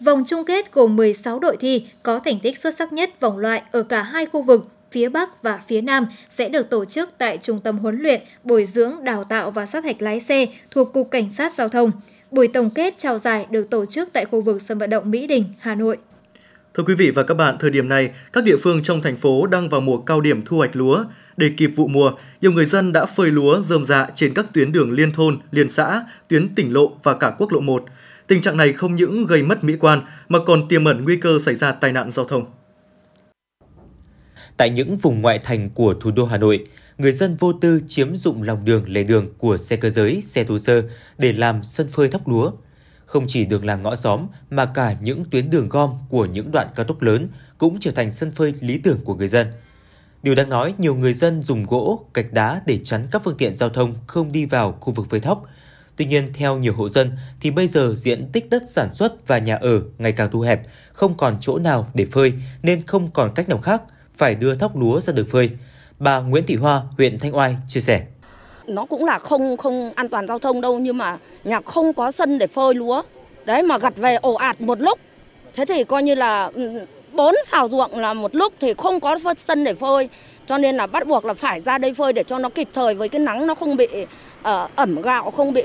Vòng 0.00 0.24
chung 0.26 0.44
kết 0.44 0.72
gồm 0.72 0.96
16 0.96 1.38
đội 1.38 1.56
thi 1.56 1.86
có 2.02 2.18
thành 2.18 2.38
tích 2.40 2.58
xuất 2.58 2.74
sắc 2.74 2.92
nhất 2.92 3.20
vòng 3.20 3.38
loại 3.38 3.62
ở 3.72 3.82
cả 3.82 4.02
hai 4.02 4.26
khu 4.26 4.42
vực 4.42 4.68
phía 4.90 5.08
Bắc 5.08 5.42
và 5.42 5.60
phía 5.68 5.80
Nam 5.80 6.06
sẽ 6.30 6.48
được 6.48 6.70
tổ 6.70 6.84
chức 6.84 7.10
tại 7.18 7.38
Trung 7.42 7.60
tâm 7.60 7.78
huấn 7.78 7.98
luyện, 8.02 8.20
bồi 8.44 8.66
dưỡng, 8.66 9.04
đào 9.04 9.24
tạo 9.24 9.50
và 9.50 9.66
sát 9.66 9.84
hạch 9.84 10.02
lái 10.02 10.20
xe 10.20 10.46
thuộc 10.70 10.92
Cục 10.92 11.10
Cảnh 11.10 11.32
sát 11.32 11.54
Giao 11.54 11.68
thông. 11.68 11.90
Buổi 12.30 12.48
tổng 12.48 12.70
kết 12.70 12.98
trao 12.98 13.18
giải 13.18 13.46
được 13.50 13.70
tổ 13.70 13.86
chức 13.86 14.08
tại 14.12 14.24
khu 14.24 14.40
vực 14.40 14.62
sân 14.62 14.78
vận 14.78 14.90
động 14.90 15.10
Mỹ 15.10 15.26
Đình, 15.26 15.44
Hà 15.58 15.74
Nội. 15.74 15.98
Thưa 16.74 16.82
quý 16.82 16.94
vị 16.94 17.10
và 17.10 17.22
các 17.22 17.34
bạn, 17.34 17.56
thời 17.60 17.70
điểm 17.70 17.88
này, 17.88 18.10
các 18.32 18.44
địa 18.44 18.56
phương 18.56 18.82
trong 18.82 19.02
thành 19.02 19.16
phố 19.16 19.46
đang 19.46 19.68
vào 19.68 19.80
mùa 19.80 19.98
cao 19.98 20.20
điểm 20.20 20.42
thu 20.44 20.56
hoạch 20.56 20.76
lúa. 20.76 21.04
Để 21.36 21.50
kịp 21.56 21.66
vụ 21.66 21.88
mùa, 21.88 22.12
nhiều 22.40 22.52
người 22.52 22.64
dân 22.64 22.92
đã 22.92 23.06
phơi 23.06 23.30
lúa 23.30 23.60
rơm 23.60 23.84
dạ 23.84 24.06
trên 24.14 24.34
các 24.34 24.46
tuyến 24.54 24.72
đường 24.72 24.92
liên 24.92 25.12
thôn, 25.12 25.38
liên 25.50 25.68
xã, 25.68 26.04
tuyến 26.28 26.54
tỉnh 26.54 26.72
lộ 26.72 26.92
và 27.02 27.14
cả 27.14 27.34
quốc 27.38 27.52
lộ 27.52 27.60
1. 27.60 27.84
Tình 28.26 28.40
trạng 28.40 28.56
này 28.56 28.72
không 28.72 28.96
những 28.96 29.26
gây 29.26 29.42
mất 29.42 29.64
mỹ 29.64 29.76
quan 29.80 30.00
mà 30.28 30.38
còn 30.46 30.68
tiềm 30.68 30.84
ẩn 30.84 31.04
nguy 31.04 31.16
cơ 31.16 31.38
xảy 31.38 31.54
ra 31.54 31.72
tai 31.72 31.92
nạn 31.92 32.10
giao 32.10 32.24
thông. 32.24 32.44
Tại 34.56 34.70
những 34.70 34.96
vùng 34.96 35.20
ngoại 35.20 35.38
thành 35.38 35.70
của 35.70 35.94
thủ 35.94 36.10
đô 36.10 36.24
Hà 36.24 36.38
Nội, 36.38 36.64
người 36.98 37.12
dân 37.12 37.36
vô 37.36 37.52
tư 37.52 37.80
chiếm 37.88 38.16
dụng 38.16 38.42
lòng 38.42 38.64
đường 38.64 38.84
lề 38.88 39.04
đường 39.04 39.26
của 39.38 39.56
xe 39.56 39.76
cơ 39.76 39.90
giới, 39.90 40.22
xe 40.26 40.44
thô 40.44 40.58
sơ 40.58 40.82
để 41.18 41.32
làm 41.32 41.64
sân 41.64 41.88
phơi 41.88 42.08
thóc 42.08 42.28
lúa. 42.28 42.52
Không 43.10 43.24
chỉ 43.28 43.44
đường 43.44 43.64
làng 43.64 43.82
ngõ 43.82 43.96
xóm 43.96 44.26
mà 44.50 44.66
cả 44.66 44.96
những 45.00 45.24
tuyến 45.30 45.50
đường 45.50 45.68
gom 45.68 45.90
của 46.08 46.26
những 46.26 46.50
đoạn 46.50 46.68
cao 46.74 46.86
tốc 46.86 47.02
lớn 47.02 47.28
cũng 47.58 47.76
trở 47.80 47.90
thành 47.90 48.10
sân 48.10 48.30
phơi 48.30 48.54
lý 48.60 48.78
tưởng 48.78 49.00
của 49.04 49.14
người 49.14 49.28
dân. 49.28 49.52
Điều 50.22 50.34
đáng 50.34 50.48
nói, 50.48 50.74
nhiều 50.78 50.94
người 50.94 51.14
dân 51.14 51.42
dùng 51.42 51.66
gỗ, 51.66 52.04
gạch 52.14 52.32
đá 52.32 52.62
để 52.66 52.78
chắn 52.84 53.06
các 53.10 53.22
phương 53.24 53.36
tiện 53.36 53.54
giao 53.54 53.68
thông 53.68 53.94
không 54.06 54.32
đi 54.32 54.46
vào 54.46 54.72
khu 54.80 54.92
vực 54.92 55.10
phơi 55.10 55.20
thóc. 55.20 55.44
Tuy 55.96 56.04
nhiên, 56.04 56.30
theo 56.34 56.58
nhiều 56.58 56.74
hộ 56.74 56.88
dân 56.88 57.12
thì 57.40 57.50
bây 57.50 57.68
giờ 57.68 57.94
diện 57.94 58.28
tích 58.32 58.50
đất 58.50 58.62
sản 58.70 58.92
xuất 58.92 59.28
và 59.28 59.38
nhà 59.38 59.56
ở 59.56 59.82
ngày 59.98 60.12
càng 60.12 60.30
thu 60.32 60.40
hẹp, 60.40 60.62
không 60.92 61.16
còn 61.16 61.36
chỗ 61.40 61.58
nào 61.58 61.90
để 61.94 62.06
phơi 62.12 62.32
nên 62.62 62.86
không 62.86 63.10
còn 63.10 63.32
cách 63.34 63.48
nào 63.48 63.58
khác 63.58 63.82
phải 64.16 64.34
đưa 64.34 64.54
thóc 64.54 64.76
lúa 64.76 65.00
ra 65.00 65.12
đường 65.12 65.28
phơi. 65.30 65.50
Bà 65.98 66.20
Nguyễn 66.20 66.44
Thị 66.46 66.56
Hoa, 66.56 66.82
huyện 66.96 67.18
Thanh 67.18 67.36
Oai 67.36 67.56
chia 67.68 67.80
sẻ 67.80 68.06
nó 68.66 68.84
cũng 68.84 69.04
là 69.04 69.18
không 69.18 69.56
không 69.56 69.92
an 69.94 70.08
toàn 70.08 70.26
giao 70.26 70.38
thông 70.38 70.60
đâu 70.60 70.78
nhưng 70.78 70.98
mà 70.98 71.18
nhà 71.44 71.60
không 71.60 71.92
có 71.92 72.12
sân 72.12 72.38
để 72.38 72.46
phơi 72.46 72.74
lúa. 72.74 73.02
Đấy 73.44 73.62
mà 73.62 73.78
gặt 73.78 73.96
về 73.96 74.14
ồ 74.14 74.34
ạt 74.34 74.60
một 74.60 74.80
lúc. 74.80 74.98
Thế 75.56 75.64
thì 75.64 75.84
coi 75.84 76.02
như 76.02 76.14
là 76.14 76.50
ừ, 76.54 76.70
bốn 77.12 77.34
xào 77.46 77.68
ruộng 77.68 77.98
là 77.98 78.14
một 78.14 78.34
lúc 78.34 78.52
thì 78.60 78.74
không 78.74 79.00
có 79.00 79.18
sân 79.48 79.64
để 79.64 79.74
phơi. 79.74 80.08
Cho 80.46 80.58
nên 80.58 80.76
là 80.76 80.86
bắt 80.86 81.06
buộc 81.06 81.24
là 81.24 81.34
phải 81.34 81.60
ra 81.60 81.78
đây 81.78 81.94
phơi 81.94 82.12
để 82.12 82.22
cho 82.22 82.38
nó 82.38 82.48
kịp 82.48 82.68
thời 82.74 82.94
với 82.94 83.08
cái 83.08 83.20
nắng 83.20 83.46
nó 83.46 83.54
không 83.54 83.76
bị 83.76 83.88
uh, 84.40 84.76
ẩm 84.76 85.02
gạo 85.02 85.30
không 85.30 85.52
bị 85.52 85.62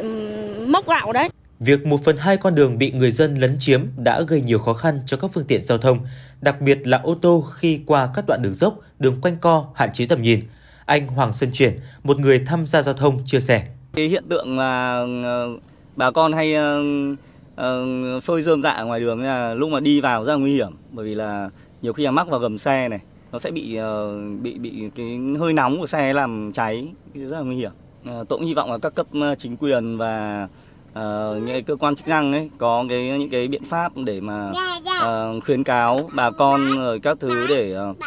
mốc 0.68 0.88
gạo 0.88 1.12
đấy. 1.14 1.30
Việc 1.60 1.86
một 1.86 1.98
phần 2.04 2.18
hai 2.18 2.38
con 2.38 2.56
đường 2.56 2.78
bị 2.78 2.92
người 2.92 3.12
dân 3.12 3.36
lấn 3.36 3.56
chiếm 3.60 3.82
đã 3.98 4.22
gây 4.22 4.42
nhiều 4.42 4.60
khó 4.60 4.74
khăn 4.74 5.00
cho 5.06 5.18
các 5.18 5.32
phương 5.34 5.46
tiện 5.48 5.64
giao 5.64 5.78
thông, 5.78 6.00
đặc 6.42 6.62
biệt 6.62 6.88
là 6.88 7.00
ô 7.04 7.16
tô 7.22 7.44
khi 7.56 7.80
qua 7.86 8.10
các 8.16 8.26
đoạn 8.28 8.42
đường 8.42 8.54
dốc, 8.54 8.76
đường 9.00 9.22
quanh 9.22 9.38
co, 9.42 9.66
hạn 9.76 9.94
chế 9.94 10.06
tầm 10.06 10.22
nhìn. 10.22 10.40
Anh 10.86 11.08
Hoàng 11.08 11.34
Sơn 11.34 11.50
Chuyển, 11.54 11.76
một 12.04 12.20
người 12.20 12.44
tham 12.46 12.66
gia 12.68 12.82
giao 12.82 12.94
thông 12.94 13.26
chia 13.26 13.40
sẻ. 13.40 13.68
Cái 13.94 14.08
hiện 14.08 14.24
tượng 14.30 14.58
là 14.58 15.06
ờ, 15.24 15.58
bà 15.96 16.12
con 16.12 16.34
hay 16.34 16.56
uh, 16.56 18.24
phơi 18.24 18.42
rơm 18.42 18.62
dạ 18.62 18.84
ngoài 18.84 19.00
đường 19.00 19.24
là 19.24 19.54
lúc 19.54 19.70
mà 19.70 19.80
đi 19.80 20.02
vào 20.02 20.26
rất 20.26 20.32
là 20.34 20.38
nguy 20.40 20.54
hiểm 20.54 20.72
bởi 20.92 21.06
vì 21.06 21.16
là 21.16 21.50
nhiều 21.82 21.94
khi 21.94 22.04
là 22.04 22.12
mắc 22.12 22.28
vào 22.28 22.40
gầm 22.40 22.58
xe 22.58 22.88
này 22.88 23.00
nó 23.32 23.40
sẽ 23.40 23.52
bị 23.52 23.80
uh, 23.80 24.42
bị 24.42 24.58
bị 24.60 24.90
cái 24.96 25.20
hơi 25.40 25.54
nóng 25.54 25.80
của 25.80 25.88
xe 25.88 26.14
làm 26.14 26.52
cháy 26.54 26.88
rất 27.14 27.38
là 27.38 27.44
nguy 27.44 27.56
hiểm. 27.56 27.72
Uh, 28.02 28.06
tôi 28.06 28.40
cũng 28.40 28.46
hy 28.46 28.54
vọng 28.54 28.72
là 28.72 28.78
các 28.78 28.96
cấp 28.96 29.08
chính 29.38 29.58
quyền 29.58 29.98
và 29.98 30.48
uh, 30.92 31.44
những 31.44 31.64
cơ 31.64 31.76
quan 31.76 31.96
chức 31.96 32.08
năng 32.08 32.34
ấy 32.34 32.50
có 32.58 32.86
cái 32.90 33.20
những 33.20 33.30
cái 33.30 33.48
biện 33.48 33.64
pháp 33.64 33.92
để 33.98 34.22
mà 34.22 34.50
uh, 34.50 35.44
khuyến 35.44 35.64
cáo 35.64 36.10
bà 36.14 36.32
con 36.32 36.78
rồi 36.78 37.00
các 37.00 37.18
thứ 37.20 37.48
để 37.50 37.78
uh, 37.90 37.98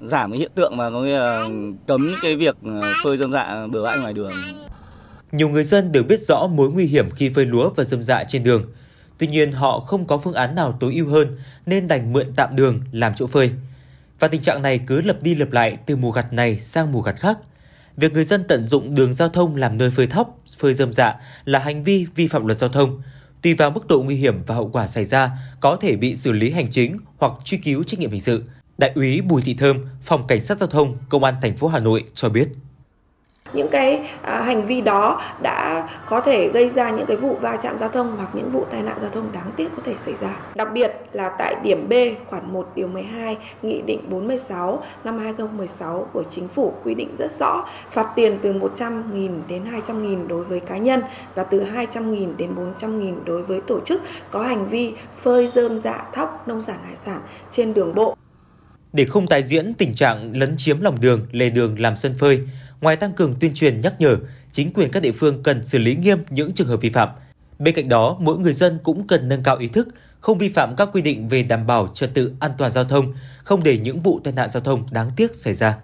giảm 0.00 0.30
cái 0.30 0.38
hiện 0.38 0.50
tượng 0.54 0.76
mà 0.76 0.90
có 0.90 1.02
nghĩa 1.02 1.18
là 1.18 1.48
cấm 1.86 2.14
cái 2.22 2.36
việc 2.36 2.56
ờ, 2.64 2.92
phơi 3.04 3.16
dâm 3.16 3.32
dạ 3.32 3.66
bừa 3.66 3.82
bãi 3.82 3.98
ngoài 3.98 4.12
đường. 4.12 4.32
Nhiều 5.32 5.48
người 5.48 5.64
dân 5.64 5.92
đều 5.92 6.02
biết 6.02 6.22
rõ 6.22 6.46
mối 6.46 6.70
nguy 6.70 6.84
hiểm 6.84 7.10
khi 7.10 7.30
phơi 7.30 7.46
lúa 7.46 7.70
và 7.70 7.84
dâm 7.84 8.02
dạ 8.02 8.24
trên 8.24 8.44
đường. 8.44 8.72
Tuy 9.18 9.26
nhiên 9.26 9.52
họ 9.52 9.80
không 9.80 10.06
có 10.06 10.18
phương 10.18 10.34
án 10.34 10.54
nào 10.54 10.76
tối 10.80 10.94
ưu 10.94 11.06
hơn 11.06 11.38
nên 11.66 11.88
đành 11.88 12.12
mượn 12.12 12.26
tạm 12.36 12.56
đường 12.56 12.80
làm 12.92 13.14
chỗ 13.14 13.26
phơi. 13.26 13.50
Và 14.18 14.28
tình 14.28 14.42
trạng 14.42 14.62
này 14.62 14.80
cứ 14.86 15.00
lặp 15.00 15.22
đi 15.22 15.34
lặp 15.34 15.52
lại 15.52 15.76
từ 15.86 15.96
mùa 15.96 16.10
gặt 16.10 16.32
này 16.32 16.58
sang 16.58 16.92
mùa 16.92 17.00
gặt 17.00 17.16
khác. 17.18 17.38
Việc 17.96 18.12
người 18.12 18.24
dân 18.24 18.44
tận 18.48 18.64
dụng 18.64 18.94
đường 18.94 19.14
giao 19.14 19.28
thông 19.28 19.56
làm 19.56 19.78
nơi 19.78 19.90
phơi 19.90 20.06
thóc, 20.06 20.40
phơi 20.58 20.74
dâm 20.74 20.92
dạ 20.92 21.14
là 21.44 21.58
hành 21.58 21.82
vi 21.82 22.06
vi 22.14 22.26
phạm 22.26 22.46
luật 22.46 22.58
giao 22.58 22.70
thông. 22.70 23.02
Tùy 23.42 23.54
vào 23.54 23.70
mức 23.70 23.86
độ 23.86 24.02
nguy 24.02 24.16
hiểm 24.16 24.42
và 24.46 24.54
hậu 24.54 24.70
quả 24.72 24.86
xảy 24.86 25.04
ra, 25.04 25.30
có 25.60 25.76
thể 25.76 25.96
bị 25.96 26.16
xử 26.16 26.32
lý 26.32 26.50
hành 26.50 26.70
chính 26.70 26.96
hoặc 27.18 27.32
truy 27.44 27.58
cứu 27.58 27.82
trách 27.82 28.00
nhiệm 28.00 28.10
hình 28.10 28.20
sự. 28.20 28.42
Đại 28.82 28.92
úy 28.94 29.20
Bùi 29.20 29.42
Thị 29.42 29.54
Thơm, 29.54 29.76
Phòng 30.02 30.26
Cảnh 30.26 30.40
sát 30.40 30.58
Giao 30.58 30.68
thông, 30.68 30.96
Công 31.08 31.24
an 31.24 31.34
thành 31.42 31.56
phố 31.56 31.68
Hà 31.68 31.78
Nội 31.78 32.04
cho 32.14 32.28
biết 32.28 32.48
những 33.52 33.68
cái 33.68 34.10
à, 34.22 34.40
hành 34.40 34.66
vi 34.66 34.80
đó 34.80 35.22
đã 35.42 35.88
có 36.08 36.20
thể 36.20 36.48
gây 36.48 36.70
ra 36.70 36.90
những 36.90 37.06
cái 37.06 37.16
vụ 37.16 37.36
va 37.40 37.56
chạm 37.56 37.78
giao 37.78 37.88
thông 37.88 38.16
hoặc 38.16 38.28
những 38.34 38.50
vụ 38.50 38.64
tai 38.70 38.82
nạn 38.82 38.98
giao 39.00 39.10
thông 39.10 39.32
đáng 39.32 39.52
tiếc 39.56 39.68
có 39.76 39.82
thể 39.84 39.94
xảy 39.96 40.14
ra. 40.20 40.36
Đặc 40.54 40.68
biệt 40.72 40.92
là 41.12 41.28
tại 41.38 41.56
điểm 41.62 41.88
B 41.88 41.92
khoản 42.26 42.52
1 42.52 42.72
điều 42.74 42.88
12 42.88 43.36
Nghị 43.62 43.82
định 43.82 44.10
46 44.10 44.82
năm 45.04 45.18
2016 45.18 46.06
của 46.12 46.22
Chính 46.30 46.48
phủ 46.48 46.74
quy 46.84 46.94
định 46.94 47.16
rất 47.18 47.32
rõ 47.38 47.68
phạt 47.90 48.12
tiền 48.16 48.38
từ 48.42 48.52
100.000 48.52 49.30
đến 49.48 49.64
200.000 49.86 50.26
đối 50.26 50.44
với 50.44 50.60
cá 50.60 50.76
nhân 50.76 51.02
và 51.34 51.44
từ 51.44 51.64
200.000 51.74 52.36
đến 52.36 52.54
400.000 52.80 53.14
đối 53.24 53.42
với 53.42 53.60
tổ 53.60 53.80
chức 53.80 54.02
có 54.30 54.42
hành 54.42 54.68
vi 54.68 54.94
phơi 55.22 55.50
rơm 55.54 55.80
dạ 55.80 56.04
thóc 56.14 56.48
nông 56.48 56.62
sản 56.62 56.78
hải 56.84 56.96
sản 56.96 57.20
trên 57.52 57.74
đường 57.74 57.94
bộ. 57.94 58.16
Để 58.92 59.04
không 59.04 59.26
tái 59.26 59.42
diễn 59.42 59.74
tình 59.74 59.94
trạng 59.94 60.36
lấn 60.36 60.56
chiếm 60.56 60.80
lòng 60.80 61.00
đường, 61.00 61.26
lề 61.32 61.50
đường 61.50 61.80
làm 61.80 61.96
sân 61.96 62.14
phơi, 62.18 62.40
ngoài 62.80 62.96
tăng 62.96 63.12
cường 63.12 63.34
tuyên 63.40 63.54
truyền 63.54 63.80
nhắc 63.80 63.94
nhở, 63.98 64.16
chính 64.52 64.72
quyền 64.72 64.90
các 64.90 65.02
địa 65.02 65.12
phương 65.12 65.42
cần 65.42 65.66
xử 65.66 65.78
lý 65.78 65.96
nghiêm 65.96 66.18
những 66.30 66.52
trường 66.52 66.66
hợp 66.66 66.80
vi 66.80 66.90
phạm. 66.90 67.08
Bên 67.58 67.74
cạnh 67.74 67.88
đó, 67.88 68.16
mỗi 68.20 68.38
người 68.38 68.52
dân 68.52 68.78
cũng 68.82 69.06
cần 69.06 69.28
nâng 69.28 69.42
cao 69.42 69.56
ý 69.56 69.66
thức, 69.66 69.88
không 70.20 70.38
vi 70.38 70.48
phạm 70.48 70.76
các 70.76 70.88
quy 70.92 71.02
định 71.02 71.28
về 71.28 71.42
đảm 71.42 71.66
bảo 71.66 71.90
trật 71.94 72.14
tự 72.14 72.32
an 72.40 72.52
toàn 72.58 72.72
giao 72.72 72.84
thông, 72.84 73.14
không 73.44 73.64
để 73.64 73.78
những 73.78 74.00
vụ 74.00 74.20
tai 74.24 74.32
nạn 74.32 74.50
giao 74.50 74.62
thông 74.62 74.86
đáng 74.90 75.10
tiếc 75.16 75.34
xảy 75.34 75.54
ra. 75.54 75.78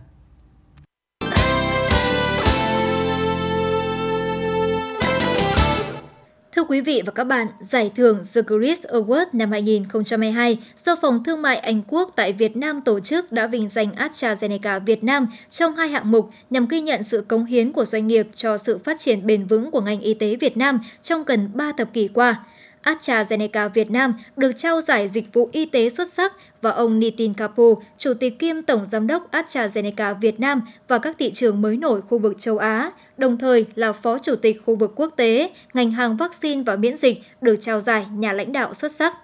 Quý 6.68 6.81
vị 6.81 7.02
và 7.07 7.12
các 7.12 7.24
bạn, 7.24 7.46
giải 7.61 7.90
thưởng 7.94 8.18
The 8.35 8.40
Chris 8.48 8.87
Award 8.87 9.26
năm 9.33 9.50
2022 9.50 10.59
do 10.85 10.96
Phòng 10.96 11.24
Thương 11.24 11.42
mại 11.42 11.57
Anh 11.57 11.83
Quốc 11.88 12.12
tại 12.16 12.33
Việt 12.33 12.57
Nam 12.57 12.81
tổ 12.81 13.00
chức 13.00 13.33
đã 13.33 13.46
vinh 13.46 13.68
danh 13.68 13.88
AstraZeneca 13.96 14.81
Việt 14.81 15.04
Nam 15.04 15.26
trong 15.50 15.76
hai 15.76 15.88
hạng 15.88 16.11
mục 16.11 16.31
nhằm 16.50 16.66
ghi 16.66 16.81
nhận 16.81 17.02
sự 17.02 17.24
cống 17.28 17.44
hiến 17.44 17.72
của 17.72 17.85
doanh 17.85 18.07
nghiệp 18.07 18.28
cho 18.35 18.59
sự 18.59 18.78
phát 18.78 19.00
triển 19.00 19.26
bền 19.26 19.46
vững 19.46 19.70
của 19.70 19.81
ngành 19.81 20.00
y 20.00 20.14
tế 20.14 20.37
Việt 20.37 20.57
Nam 20.57 20.81
trong 21.02 21.24
gần 21.24 21.50
3 21.54 21.72
thập 21.72 21.92
kỷ 21.92 22.09
qua. 22.09 22.44
AstraZeneca 22.82 23.68
Việt 23.68 23.90
Nam 23.90 24.14
được 24.36 24.52
trao 24.56 24.80
giải 24.80 25.08
dịch 25.08 25.32
vụ 25.32 25.48
y 25.52 25.66
tế 25.66 25.88
xuất 25.88 26.12
sắc 26.12 26.32
và 26.62 26.70
ông 26.70 27.00
Nitin 27.00 27.34
Kapoor, 27.34 27.78
Chủ 27.98 28.14
tịch 28.14 28.38
kiêm 28.38 28.62
Tổng 28.62 28.86
Giám 28.90 29.06
đốc 29.06 29.30
AstraZeneca 29.30 30.14
Việt 30.14 30.40
Nam 30.40 30.60
và 30.88 30.98
các 30.98 31.16
thị 31.18 31.32
trường 31.34 31.62
mới 31.62 31.76
nổi 31.76 32.00
khu 32.00 32.18
vực 32.18 32.40
châu 32.40 32.58
Á, 32.58 32.90
đồng 33.16 33.38
thời 33.38 33.66
là 33.74 33.92
Phó 33.92 34.18
Chủ 34.18 34.36
tịch 34.36 34.62
khu 34.66 34.76
vực 34.76 34.92
quốc 34.96 35.12
tế, 35.16 35.50
ngành 35.74 35.90
hàng 35.90 36.16
vaccine 36.16 36.62
và 36.66 36.76
miễn 36.76 36.96
dịch 36.96 37.22
được 37.40 37.56
trao 37.60 37.80
giải 37.80 38.06
nhà 38.12 38.32
lãnh 38.32 38.52
đạo 38.52 38.74
xuất 38.74 38.92
sắc. 38.92 39.14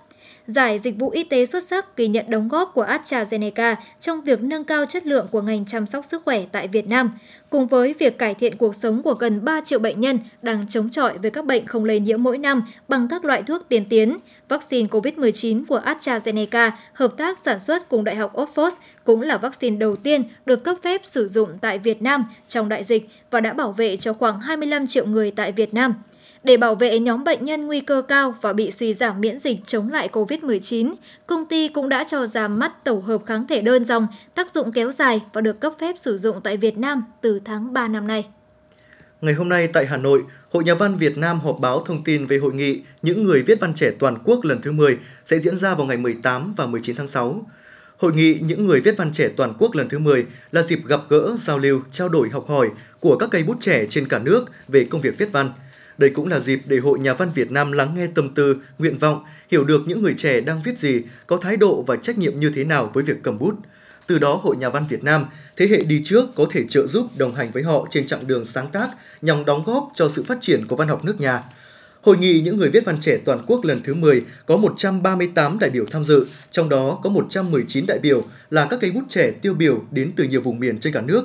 Giải 0.46 0.78
dịch 0.78 0.98
vụ 0.98 1.11
y 1.11 1.24
tế 1.24 1.46
xuất 1.46 1.64
sắc 1.64 1.96
ghi 1.96 2.09
nhận 2.09 2.26
đóng 2.28 2.48
góp 2.48 2.74
của 2.74 2.85
AstraZeneca 2.85 3.74
trong 4.00 4.20
việc 4.20 4.42
nâng 4.42 4.64
cao 4.64 4.87
chất 4.87 5.07
lượng 5.07 5.26
của 5.30 5.42
ngành 5.42 5.66
chăm 5.66 5.87
sóc 5.87 6.04
sức 6.04 6.22
khỏe 6.24 6.44
tại 6.52 6.68
Việt 6.68 6.88
Nam, 6.88 7.11
cùng 7.50 7.66
với 7.66 7.94
việc 7.98 8.18
cải 8.18 8.35
thiện 8.35 8.57
cuộc 8.57 8.74
sống 8.74 9.02
của 9.02 9.14
gần 9.14 9.44
3 9.44 9.61
triệu 9.61 9.78
bệnh 9.78 10.00
nhân 10.00 10.18
đang 10.42 10.66
chống 10.68 10.90
chọi 10.90 11.18
với 11.18 11.30
các 11.30 11.44
bệnh 11.44 11.66
không 11.66 11.85
lây 11.85 12.00
nhiễm 12.00 12.22
mỗi 12.22 12.38
năm 12.38 12.62
bằng 12.88 13.09
các 13.09 13.24
loại 13.24 13.42
thuốc 13.42 13.62
tiên 13.68 13.85
tiến. 13.88 14.18
Vaccine 14.48 14.88
COVID-19 14.88 15.64
của 15.68 15.80
AstraZeneca 15.80 16.70
hợp 16.92 17.16
tác 17.16 17.38
sản 17.38 17.61
xuất 17.61 17.88
cùng 17.88 18.04
Đại 18.04 18.16
học 18.16 18.37
Oxford 18.37 18.70
cũng 19.04 19.20
là 19.20 19.38
vaccine 19.38 19.76
đầu 19.76 19.96
tiên 19.96 20.24
được 20.46 20.64
cấp 20.64 20.76
phép 20.83 21.00
sử 21.04 21.28
dụng 21.28 21.48
tại 21.61 21.78
Việt 21.78 22.02
Nam 22.02 22.24
trong 22.48 22.68
đại 22.68 22.85
dịch 22.85 23.09
và 23.30 23.40
đã 23.40 23.52
bảo 23.52 23.72
vệ 23.72 23.96
cho 23.96 24.12
khoảng 24.12 24.40
25 24.40 24.87
triệu 24.87 25.07
người 25.07 25.30
tại 25.30 25.52
Việt 25.52 25.74
Nam 25.74 25.94
để 26.44 26.57
bảo 26.57 26.74
vệ 26.74 26.98
nhóm 26.98 27.24
bệnh 27.24 27.44
nhân 27.44 27.66
nguy 27.66 27.80
cơ 27.80 28.02
cao 28.09 28.35
và 28.40 28.52
bị 28.52 28.70
suy 28.70 28.94
giảm 28.94 29.20
miễn 29.20 29.38
dịch 29.38 29.59
chống 29.66 29.90
lại 29.90 30.09
COVID-19, 30.12 30.94
công 31.26 31.46
ty 31.46 31.68
cũng 31.68 31.88
đã 31.88 32.04
cho 32.09 32.26
ra 32.26 32.48
mắt 32.48 32.85
tổ 32.85 32.94
hợp 32.94 33.22
kháng 33.26 33.46
thể 33.46 33.61
đơn 33.61 33.85
dòng, 33.85 34.07
tác 34.35 34.54
dụng 34.54 34.72
kéo 34.72 34.92
dài 34.92 35.20
và 35.33 35.40
được 35.40 35.61
cấp 35.61 35.72
phép 35.80 35.96
sử 35.98 36.18
dụng 36.18 36.40
tại 36.44 36.57
Việt 36.57 36.78
Nam 36.78 37.04
từ 37.20 37.40
tháng 37.44 37.72
3 37.72 37.88
năm 37.88 38.07
nay. 38.07 38.26
Ngày 39.20 39.35
hôm 39.35 39.48
nay 39.48 39.66
tại 39.66 39.87
Hà 39.87 39.96
Nội, 39.96 40.22
Hội 40.52 40.64
Nhà 40.64 40.74
văn 40.74 40.96
Việt 40.96 41.18
Nam 41.18 41.40
họp 41.40 41.59
báo 41.61 41.80
thông 41.80 42.04
tin 42.04 42.26
về 42.26 42.38
hội 42.38 42.54
nghị 42.54 42.83
Những 43.02 43.24
người 43.24 43.42
viết 43.42 43.61
văn 43.61 43.74
trẻ 43.74 43.90
toàn 43.98 44.16
quốc 44.24 44.44
lần 44.44 44.62
thứ 44.62 44.72
10 44.72 44.98
sẽ 45.24 45.38
diễn 45.38 45.57
ra 45.57 45.74
vào 45.74 45.87
ngày 45.87 45.96
18 45.96 46.54
và 46.57 46.66
19 46.66 46.96
tháng 46.96 47.09
6. 47.09 47.46
Hội 47.96 48.12
nghị 48.12 48.38
Những 48.40 48.66
người 48.66 48.80
viết 48.80 48.96
văn 48.96 49.12
trẻ 49.12 49.28
toàn 49.37 49.54
quốc 49.59 49.74
lần 49.74 49.88
thứ 49.88 49.98
10 49.98 50.26
là 50.52 50.62
dịp 50.62 50.78
gặp 50.87 51.00
gỡ, 51.09 51.37
giao 51.38 51.59
lưu, 51.59 51.80
trao 51.90 52.09
đổi 52.09 52.28
học 52.28 52.48
hỏi 52.48 52.70
của 53.00 53.16
các 53.16 53.28
cây 53.30 53.42
bút 53.42 53.57
trẻ 53.61 53.87
trên 53.90 54.09
cả 54.09 54.18
nước 54.18 54.44
về 54.68 54.85
công 54.85 55.00
việc 55.00 55.18
viết 55.18 55.33
văn– 55.33 55.50
đây 55.98 56.11
cũng 56.11 56.28
là 56.28 56.40
dịp 56.40 56.61
để 56.66 56.78
Hội 56.78 56.98
Nhà 56.98 57.14
văn 57.14 57.30
Việt 57.35 57.50
Nam 57.50 57.72
lắng 57.72 57.94
nghe 57.96 58.07
tâm 58.07 58.35
tư, 58.35 58.57
nguyện 58.78 58.98
vọng, 58.98 59.24
hiểu 59.50 59.64
được 59.64 59.83
những 59.87 60.02
người 60.02 60.14
trẻ 60.16 60.40
đang 60.40 60.62
viết 60.62 60.78
gì, 60.78 61.02
có 61.26 61.37
thái 61.37 61.57
độ 61.57 61.83
và 61.83 61.96
trách 61.96 62.18
nhiệm 62.18 62.40
như 62.40 62.52
thế 62.54 62.64
nào 62.64 62.90
với 62.94 63.04
việc 63.04 63.16
cầm 63.22 63.38
bút. 63.38 63.54
Từ 64.07 64.18
đó 64.18 64.40
Hội 64.42 64.57
Nhà 64.57 64.68
văn 64.68 64.87
Việt 64.88 65.04
Nam, 65.04 65.24
thế 65.57 65.66
hệ 65.66 65.78
đi 65.78 66.02
trước 66.04 66.24
có 66.35 66.46
thể 66.50 66.64
trợ 66.68 66.87
giúp 66.87 67.07
đồng 67.16 67.35
hành 67.35 67.50
với 67.52 67.62
họ 67.62 67.87
trên 67.90 68.07
chặng 68.07 68.26
đường 68.26 68.44
sáng 68.44 68.66
tác 68.72 68.88
nhằm 69.22 69.44
đóng 69.44 69.62
góp 69.66 69.92
cho 69.94 70.09
sự 70.09 70.22
phát 70.22 70.38
triển 70.40 70.66
của 70.66 70.76
văn 70.76 70.88
học 70.88 71.04
nước 71.04 71.20
nhà. 71.20 71.42
Hội 72.00 72.18
nghị 72.18 72.40
những 72.40 72.57
người 72.57 72.70
viết 72.70 72.85
văn 72.85 73.00
trẻ 73.00 73.18
toàn 73.24 73.44
quốc 73.46 73.64
lần 73.64 73.83
thứ 73.83 73.94
10 73.94 74.24
có 74.46 74.57
138 74.57 75.59
đại 75.59 75.70
biểu 75.70 75.85
tham 75.90 76.04
dự, 76.04 76.26
trong 76.50 76.68
đó 76.68 77.00
có 77.02 77.11
119 77.11 77.85
đại 77.88 77.98
biểu 77.98 78.22
là 78.50 78.66
các 78.70 78.80
cây 78.80 78.90
bút 78.90 79.04
trẻ 79.09 79.30
tiêu 79.30 79.54
biểu 79.54 79.85
đến 79.90 80.12
từ 80.16 80.24
nhiều 80.24 80.40
vùng 80.40 80.61
miền 80.61 80.78
trên 80.78 80.92
cả 80.92 81.00
nước 81.00 81.24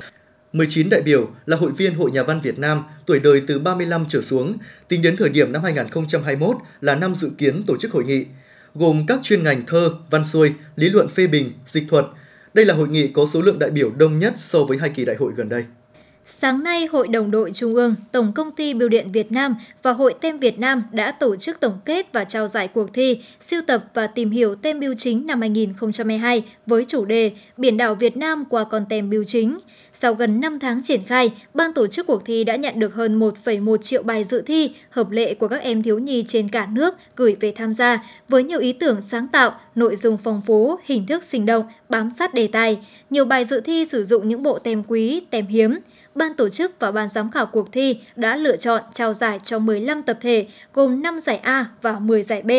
19 0.52 0.88
đại 0.90 1.02
biểu 1.02 1.30
là 1.46 1.56
hội 1.56 1.72
viên 1.72 1.94
Hội 1.94 2.10
Nhà 2.10 2.22
văn 2.22 2.40
Việt 2.40 2.58
Nam 2.58 2.82
tuổi 3.06 3.20
đời 3.20 3.42
từ 3.46 3.58
35 3.58 4.04
trở 4.08 4.20
xuống, 4.20 4.54
tính 4.88 5.02
đến 5.02 5.16
thời 5.16 5.28
điểm 5.28 5.52
năm 5.52 5.62
2021 5.62 6.56
là 6.80 6.94
năm 6.94 7.14
dự 7.14 7.30
kiến 7.38 7.62
tổ 7.66 7.76
chức 7.76 7.92
hội 7.92 8.04
nghị, 8.04 8.24
gồm 8.74 9.06
các 9.06 9.20
chuyên 9.22 9.44
ngành 9.44 9.66
thơ, 9.66 9.90
văn 10.10 10.24
xuôi, 10.24 10.52
lý 10.76 10.88
luận 10.88 11.08
phê 11.08 11.26
bình, 11.26 11.52
dịch 11.66 11.84
thuật. 11.88 12.04
Đây 12.54 12.64
là 12.64 12.74
hội 12.74 12.88
nghị 12.88 13.08
có 13.08 13.26
số 13.26 13.42
lượng 13.42 13.58
đại 13.58 13.70
biểu 13.70 13.90
đông 13.90 14.18
nhất 14.18 14.34
so 14.36 14.64
với 14.64 14.78
hai 14.78 14.90
kỳ 14.90 15.04
đại 15.04 15.16
hội 15.16 15.32
gần 15.36 15.48
đây. 15.48 15.64
Sáng 16.32 16.62
nay, 16.62 16.86
Hội 16.86 17.08
đồng 17.08 17.30
đội 17.30 17.52
Trung 17.54 17.74
ương, 17.74 17.94
Tổng 18.12 18.32
công 18.32 18.52
ty 18.52 18.74
Bưu 18.74 18.88
điện 18.88 19.08
Việt 19.12 19.32
Nam 19.32 19.56
và 19.82 19.92
Hội 19.92 20.14
Tem 20.20 20.38
Việt 20.38 20.58
Nam 20.58 20.82
đã 20.92 21.12
tổ 21.12 21.36
chức 21.36 21.60
tổng 21.60 21.78
kết 21.84 22.12
và 22.12 22.24
trao 22.24 22.48
giải 22.48 22.68
cuộc 22.68 22.94
thi 22.94 23.20
siêu 23.40 23.60
tập 23.66 23.84
và 23.94 24.06
tìm 24.06 24.30
hiểu 24.30 24.54
tem 24.54 24.80
bưu 24.80 24.94
chính 24.98 25.26
năm 25.26 25.40
2022 25.40 26.42
với 26.66 26.84
chủ 26.84 27.04
đề 27.04 27.32
Biển 27.56 27.76
đảo 27.76 27.94
Việt 27.94 28.16
Nam 28.16 28.44
qua 28.50 28.64
con 28.64 28.86
tem 28.88 29.10
bưu 29.10 29.24
chính. 29.24 29.58
Sau 29.92 30.14
gần 30.14 30.40
5 30.40 30.58
tháng 30.58 30.82
triển 30.82 31.04
khai, 31.04 31.30
ban 31.54 31.72
tổ 31.72 31.86
chức 31.86 32.06
cuộc 32.06 32.24
thi 32.24 32.44
đã 32.44 32.56
nhận 32.56 32.78
được 32.78 32.94
hơn 32.94 33.20
1,1 33.20 33.76
triệu 33.76 34.02
bài 34.02 34.24
dự 34.24 34.42
thi 34.42 34.70
hợp 34.90 35.10
lệ 35.10 35.34
của 35.34 35.48
các 35.48 35.62
em 35.62 35.82
thiếu 35.82 35.98
nhi 35.98 36.24
trên 36.28 36.48
cả 36.48 36.68
nước 36.72 36.94
gửi 37.16 37.36
về 37.40 37.52
tham 37.56 37.74
gia 37.74 38.04
với 38.28 38.44
nhiều 38.44 38.60
ý 38.60 38.72
tưởng 38.72 39.00
sáng 39.00 39.28
tạo, 39.28 39.54
nội 39.74 39.96
dung 39.96 40.18
phong 40.24 40.42
phú, 40.46 40.76
hình 40.84 41.06
thức 41.06 41.24
sinh 41.24 41.46
động, 41.46 41.64
bám 41.88 42.10
sát 42.18 42.34
đề 42.34 42.46
tài. 42.46 42.78
Nhiều 43.10 43.24
bài 43.24 43.44
dự 43.44 43.60
thi 43.60 43.84
sử 43.84 44.04
dụng 44.04 44.28
những 44.28 44.42
bộ 44.42 44.58
tem 44.58 44.82
quý, 44.88 45.22
tem 45.30 45.46
hiếm 45.46 45.78
ban 46.20 46.34
tổ 46.34 46.48
chức 46.48 46.72
và 46.78 46.92
ban 46.92 47.08
giám 47.08 47.30
khảo 47.30 47.46
cuộc 47.46 47.72
thi 47.72 47.98
đã 48.16 48.36
lựa 48.36 48.56
chọn 48.56 48.82
trao 48.94 49.14
giải 49.14 49.40
cho 49.44 49.58
15 49.58 50.02
tập 50.02 50.18
thể 50.20 50.46
gồm 50.74 51.02
5 51.02 51.20
giải 51.20 51.36
A 51.36 51.66
và 51.82 51.98
10 51.98 52.22
giải 52.22 52.42
B 52.42 52.50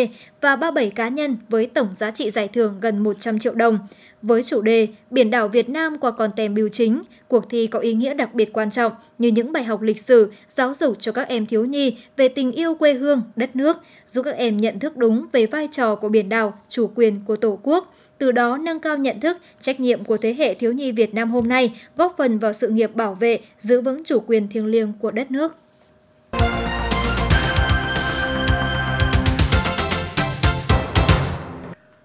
và 0.41 0.55
37 0.55 0.89
cá 0.89 1.07
nhân 1.07 1.37
với 1.49 1.65
tổng 1.65 1.87
giá 1.95 2.11
trị 2.11 2.31
giải 2.31 2.47
thưởng 2.47 2.77
gần 2.81 2.99
100 2.99 3.39
triệu 3.39 3.53
đồng. 3.53 3.79
Với 4.21 4.43
chủ 4.43 4.61
đề 4.61 4.87
Biển 5.09 5.31
đảo 5.31 5.47
Việt 5.47 5.69
Nam 5.69 5.97
qua 5.97 6.11
con 6.11 6.31
tem 6.35 6.53
biểu 6.53 6.69
chính, 6.69 7.01
cuộc 7.27 7.49
thi 7.49 7.67
có 7.67 7.79
ý 7.79 7.93
nghĩa 7.93 8.13
đặc 8.13 8.33
biệt 8.33 8.53
quan 8.53 8.71
trọng 8.71 8.91
như 9.17 9.27
những 9.27 9.51
bài 9.51 9.63
học 9.63 9.81
lịch 9.81 10.01
sử, 10.01 10.31
giáo 10.49 10.73
dục 10.73 10.97
cho 10.99 11.11
các 11.11 11.27
em 11.27 11.45
thiếu 11.45 11.65
nhi 11.65 11.97
về 12.17 12.27
tình 12.27 12.51
yêu 12.51 12.75
quê 12.75 12.93
hương, 12.93 13.21
đất 13.35 13.55
nước, 13.55 13.77
giúp 14.07 14.21
các 14.21 14.35
em 14.35 14.57
nhận 14.57 14.79
thức 14.79 14.97
đúng 14.97 15.25
về 15.31 15.45
vai 15.45 15.67
trò 15.71 15.95
của 15.95 16.09
biển 16.09 16.29
đảo, 16.29 16.53
chủ 16.69 16.91
quyền 16.95 17.21
của 17.25 17.35
Tổ 17.35 17.59
quốc, 17.63 17.93
từ 18.21 18.31
đó 18.31 18.57
nâng 18.57 18.79
cao 18.79 18.97
nhận 18.97 19.19
thức, 19.19 19.37
trách 19.61 19.79
nhiệm 19.79 20.03
của 20.03 20.17
thế 20.17 20.33
hệ 20.33 20.53
thiếu 20.53 20.71
nhi 20.71 20.91
Việt 20.91 21.13
Nam 21.13 21.31
hôm 21.31 21.47
nay, 21.47 21.79
góp 21.97 22.15
phần 22.17 22.39
vào 22.39 22.53
sự 22.53 22.67
nghiệp 22.67 22.95
bảo 22.95 23.13
vệ, 23.13 23.39
giữ 23.59 23.81
vững 23.81 24.03
chủ 24.03 24.19
quyền 24.27 24.47
thiêng 24.47 24.65
liêng 24.65 24.93
của 24.99 25.11
đất 25.11 25.31
nước. 25.31 25.55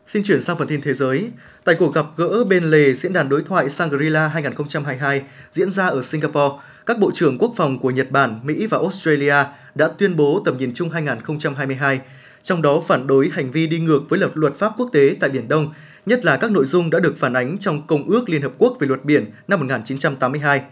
Xin 0.07 0.23
chuyển 0.23 0.43
sang 0.43 0.59
phần 0.59 0.69
tin 0.69 0.81
thế 0.81 0.95
giới. 0.95 1.31
Tại 1.65 1.75
cuộc 1.79 1.95
gặp 1.95 2.07
gỡ 2.17 2.45
bên 2.45 2.65
lề 2.65 2.93
diễn 2.93 3.13
đàn 3.13 3.29
đối 3.29 3.43
thoại 3.43 3.69
Shangri-La 3.69 4.29
2022 4.29 5.23
diễn 5.53 5.71
ra 5.71 5.87
ở 5.87 6.03
Singapore, 6.03 6.57
các 6.87 6.99
bộ 6.99 7.11
trưởng 7.15 7.39
quốc 7.39 7.53
phòng 7.57 7.79
của 7.79 7.91
Nhật 7.91 8.11
Bản, 8.11 8.41
Mỹ 8.45 8.67
và 8.67 8.79
Australia 8.79 9.45
đã 9.75 9.89
tuyên 9.89 10.17
bố 10.17 10.43
tầm 10.45 10.57
nhìn 10.59 10.73
chung 10.75 10.91
2022, 10.91 12.01
trong 12.43 12.63
đó 12.63 12.83
phản 12.87 13.07
đối 13.07 13.31
hành 13.33 13.51
vi 13.51 13.67
đi 13.67 13.79
ngược 13.79 14.03
với 14.09 14.19
luật 14.19 14.33
luật 14.35 14.55
pháp 14.55 14.73
quốc 14.79 14.89
tế 14.93 15.17
tại 15.21 15.31
Biển 15.31 15.49
Đông 15.49 15.73
nhất 16.07 16.25
là 16.25 16.37
các 16.37 16.51
nội 16.51 16.65
dung 16.65 16.91
đã 16.91 17.01
được 17.01 17.15
phản 17.19 17.33
ánh 17.33 17.59
trong 17.59 17.87
Công 17.87 18.09
ước 18.09 18.29
Liên 18.29 18.43
Hợp 18.43 18.53
Quốc 18.59 18.77
về 18.81 18.87
luật 18.87 19.05
biển 19.05 19.31
năm 19.49 19.61
1982. 19.61 20.63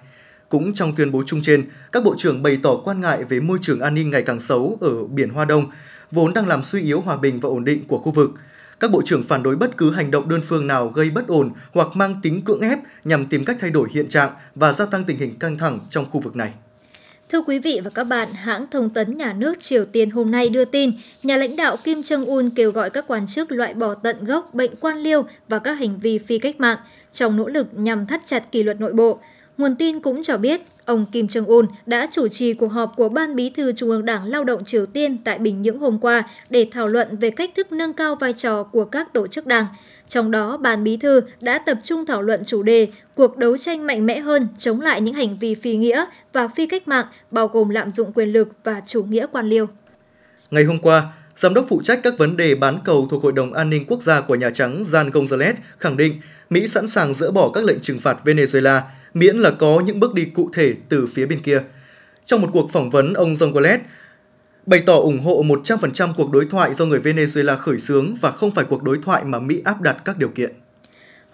Cũng 0.49 0.75
trong 0.75 0.97
tuyên 0.97 1.13
bố 1.13 1.23
chung 1.27 1.43
trên, 1.43 1.69
các 1.93 2.05
bộ 2.05 2.15
trưởng 2.19 2.43
bày 2.43 2.59
tỏ 2.63 2.77
quan 2.85 3.01
ngại 3.01 3.25
về 3.25 3.41
môi 3.41 3.59
trường 3.63 3.81
an 3.81 3.95
ninh 3.95 4.11
ngày 4.11 4.23
càng 4.23 4.41
xấu 4.41 4.79
ở 4.81 5.05
biển 5.05 5.31
Hoa 5.31 5.45
Đông, 5.45 5.65
vốn 6.11 6.35
đang 6.35 6.47
làm 6.47 6.65
suy 6.65 6.83
yếu 6.83 7.01
hòa 7.01 7.17
bình 7.17 7.41
và 7.41 7.49
ổn 7.49 7.65
định 7.65 7.85
của 7.89 7.99
khu 7.99 8.13
vực. 8.13 8.31
Các 8.81 8.91
bộ 8.91 9.03
trưởng 9.05 9.23
phản 9.23 9.43
đối 9.43 9.57
bất 9.57 9.77
cứ 9.77 9.91
hành 9.91 10.11
động 10.11 10.29
đơn 10.29 10.41
phương 10.45 10.67
nào 10.67 10.89
gây 10.89 11.11
bất 11.11 11.27
ổn 11.27 11.51
hoặc 11.73 11.89
mang 11.95 12.21
tính 12.23 12.43
cưỡng 12.43 12.61
ép 12.61 12.79
nhằm 13.05 13.27
tìm 13.27 13.45
cách 13.45 13.57
thay 13.61 13.71
đổi 13.71 13.89
hiện 13.93 14.09
trạng 14.09 14.31
và 14.55 14.73
gia 14.73 14.87
tăng 14.87 15.05
tình 15.05 15.19
hình 15.19 15.39
căng 15.39 15.59
thẳng 15.59 15.79
trong 15.91 16.11
khu 16.11 16.21
vực 16.21 16.37
này. 16.37 16.53
Thưa 17.35 17.43
quý 17.47 17.59
vị 17.59 17.81
và 17.85 17.91
các 17.91 18.05
bạn, 18.05 18.29
hãng 18.35 18.67
thông 18.71 18.91
tấn 18.91 19.17
nhà 19.17 19.33
nước 19.33 19.63
Triều 19.63 19.85
Tiên 19.85 20.11
hôm 20.11 20.31
nay 20.31 20.49
đưa 20.49 20.65
tin, 20.65 20.93
nhà 21.23 21.37
lãnh 21.37 21.57
đạo 21.57 21.77
Kim 21.85 22.01
Jong-un 22.01 22.51
kêu 22.57 22.71
gọi 22.71 22.91
các 22.91 23.05
quan 23.09 23.27
chức 23.27 23.53
loại 23.53 23.75
bỏ 23.75 23.95
tận 23.95 24.25
gốc 24.25 24.55
bệnh 24.55 24.71
quan 24.81 24.99
liêu 24.99 25.25
và 25.49 25.59
các 25.59 25.75
hành 25.75 25.99
vi 25.99 26.19
phi 26.19 26.39
cách 26.39 26.61
mạng 26.61 26.79
trong 27.13 27.37
nỗ 27.37 27.49
lực 27.49 27.67
nhằm 27.73 28.07
thắt 28.07 28.23
chặt 28.27 28.53
kỷ 28.53 28.63
luật 28.63 28.81
nội 28.81 28.93
bộ. 28.93 29.19
Nguồn 29.59 29.77
tin 29.77 30.01
cũng 30.01 30.23
cho 30.23 30.37
biết, 30.37 30.61
ông 30.85 31.07
Kim 31.13 31.27
Jong-un 31.27 31.67
đã 31.87 32.09
chủ 32.13 32.29
trì 32.29 32.55
cuộc 32.55 32.73
họp 32.73 32.93
của 32.97 33.09
Ban 33.09 33.37
Bí 33.37 33.51
thư 33.51 33.73
Trung 33.73 33.91
ương 33.91 34.05
Đảng 34.05 34.25
Lao 34.25 34.45
động 34.45 34.65
Triều 34.65 34.87
Tiên 34.87 35.19
tại 35.25 35.39
Bình 35.39 35.63
Nhưỡng 35.63 35.79
hôm 35.79 35.99
qua 35.99 36.23
để 36.51 36.69
thảo 36.71 36.89
luận 36.89 37.17
về 37.17 37.31
cách 37.31 37.51
thức 37.57 37.73
nâng 37.73 37.93
cao 37.93 38.15
vai 38.15 38.33
trò 38.33 38.63
của 38.63 38.85
các 38.85 39.13
tổ 39.13 39.27
chức 39.27 39.47
đảng. 39.47 39.67
Trong 40.09 40.31
đó, 40.31 40.57
Ban 40.57 40.85
Bí 40.85 40.97
thư 40.97 41.21
đã 41.41 41.59
tập 41.59 41.79
trung 41.85 42.07
thảo 42.07 42.23
luận 42.23 42.43
chủ 42.47 42.63
đề 42.63 42.89
cuộc 43.15 43.37
đấu 43.37 43.59
tranh 43.59 43.87
mạnh 43.87 44.07
mẽ 44.07 44.21
hơn 44.21 44.49
chống 44.59 44.81
lại 44.81 45.01
những 45.01 45.15
hành 45.15 45.37
vi 45.37 45.55
phi 45.55 45.77
nghĩa 45.77 46.05
và 46.33 46.49
phi 46.49 46.67
cách 46.67 46.89
mạng, 46.89 47.07
bao 47.31 47.49
gồm 47.49 47.69
lạm 47.69 47.93
dụng 47.93 48.13
quyền 48.13 48.33
lực 48.33 48.49
và 48.65 48.83
chủ 48.87 49.03
nghĩa 49.03 49.27
quan 49.33 49.49
liêu. 49.49 49.67
Ngày 50.51 50.65
hôm 50.65 50.79
qua, 50.79 51.13
Giám 51.37 51.55
đốc 51.55 51.67
phụ 51.69 51.81
trách 51.85 52.01
các 52.03 52.19
vấn 52.19 52.37
đề 52.37 52.55
bán 52.55 52.79
cầu 52.85 53.07
thuộc 53.11 53.23
Hội 53.23 53.33
đồng 53.33 53.53
An 53.53 53.71
ninh 53.71 53.85
Quốc 53.89 54.03
gia 54.03 54.21
của 54.21 54.35
Nhà 54.35 54.51
Trắng 54.51 54.83
Jan 54.83 55.11
Gonzalez 55.11 55.55
khẳng 55.79 55.97
định 55.97 56.21
Mỹ 56.51 56.69
sẵn 56.69 56.89
sàng 56.89 57.15
dỡ 57.15 57.31
bỏ 57.31 57.51
các 57.55 57.65
lệnh 57.65 57.81
trừng 57.81 58.01
phạt 58.01 58.19
Venezuela 58.25 58.81
miễn 59.15 59.37
là 59.37 59.51
có 59.51 59.83
những 59.87 60.01
bước 60.01 60.15
đi 60.15 60.25
cụ 60.25 60.51
thể 60.53 60.75
từ 60.89 61.07
phía 61.07 61.27
bên 61.27 61.41
kia. 61.41 61.63
Trong 62.25 62.41
một 62.41 62.49
cuộc 62.53 62.71
phỏng 62.73 62.91
vấn, 62.91 63.13
ông 63.15 63.35
Gonzalez 63.35 63.79
bày 64.67 64.83
tỏ 64.87 64.97
ủng 64.97 65.21
hộ 65.21 65.43
100% 65.43 66.13
cuộc 66.17 66.31
đối 66.31 66.47
thoại 66.47 66.75
do 66.75 66.85
người 66.85 67.01
Venezuela 67.01 67.57
khởi 67.57 67.79
xướng 67.79 68.15
và 68.21 68.31
không 68.31 68.51
phải 68.51 68.65
cuộc 68.65 68.83
đối 68.83 68.99
thoại 69.03 69.25
mà 69.25 69.39
Mỹ 69.39 69.63
áp 69.65 69.81
đặt 69.81 69.97
các 70.05 70.19
điều 70.19 70.29
kiện. 70.29 70.64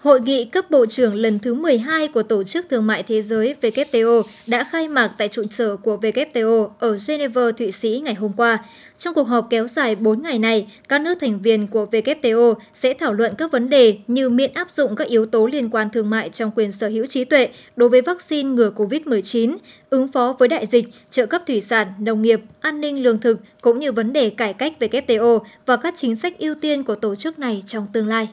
Hội 0.01 0.21
nghị 0.21 0.45
cấp 0.45 0.71
bộ 0.71 0.85
trưởng 0.85 1.15
lần 1.15 1.39
thứ 1.39 1.53
12 1.53 2.07
của 2.07 2.23
Tổ 2.23 2.43
chức 2.43 2.65
Thương 2.69 2.87
mại 2.87 3.03
Thế 3.03 3.21
giới 3.21 3.55
WTO 3.61 4.23
đã 4.47 4.63
khai 4.63 4.87
mạc 4.87 5.11
tại 5.17 5.27
trụ 5.27 5.43
sở 5.51 5.75
của 5.75 5.97
WTO 6.01 6.69
ở 6.79 6.97
Geneva, 7.07 7.51
Thụy 7.57 7.71
Sĩ 7.71 8.01
ngày 8.05 8.13
hôm 8.13 8.31
qua. 8.37 8.65
Trong 8.97 9.13
cuộc 9.13 9.23
họp 9.23 9.47
kéo 9.49 9.67
dài 9.67 9.95
4 9.95 10.21
ngày 10.21 10.39
này, 10.39 10.67
các 10.89 11.01
nước 11.01 11.15
thành 11.21 11.41
viên 11.41 11.67
của 11.67 11.85
WTO 11.91 12.53
sẽ 12.73 12.93
thảo 12.93 13.13
luận 13.13 13.33
các 13.37 13.51
vấn 13.51 13.69
đề 13.69 13.97
như 14.07 14.29
miễn 14.29 14.53
áp 14.53 14.71
dụng 14.71 14.95
các 14.95 15.07
yếu 15.07 15.25
tố 15.25 15.47
liên 15.47 15.69
quan 15.69 15.89
thương 15.89 16.09
mại 16.09 16.29
trong 16.29 16.51
quyền 16.55 16.71
sở 16.71 16.87
hữu 16.87 17.05
trí 17.05 17.23
tuệ 17.23 17.49
đối 17.75 17.89
với 17.89 18.01
vaccine 18.01 18.49
ngừa 18.49 18.71
COVID-19, 18.75 19.57
ứng 19.89 20.07
phó 20.07 20.35
với 20.39 20.47
đại 20.47 20.65
dịch, 20.65 20.85
trợ 21.11 21.25
cấp 21.25 21.41
thủy 21.47 21.61
sản, 21.61 21.87
nông 21.99 22.21
nghiệp, 22.21 22.41
an 22.61 22.81
ninh 22.81 23.03
lương 23.03 23.19
thực, 23.19 23.39
cũng 23.61 23.79
như 23.79 23.91
vấn 23.91 24.13
đề 24.13 24.29
cải 24.29 24.53
cách 24.53 24.73
WTO 24.79 25.39
và 25.65 25.77
các 25.77 25.93
chính 25.97 26.15
sách 26.15 26.39
ưu 26.39 26.55
tiên 26.55 26.83
của 26.83 26.95
tổ 26.95 27.15
chức 27.15 27.39
này 27.39 27.63
trong 27.67 27.87
tương 27.93 28.07
lai. 28.07 28.27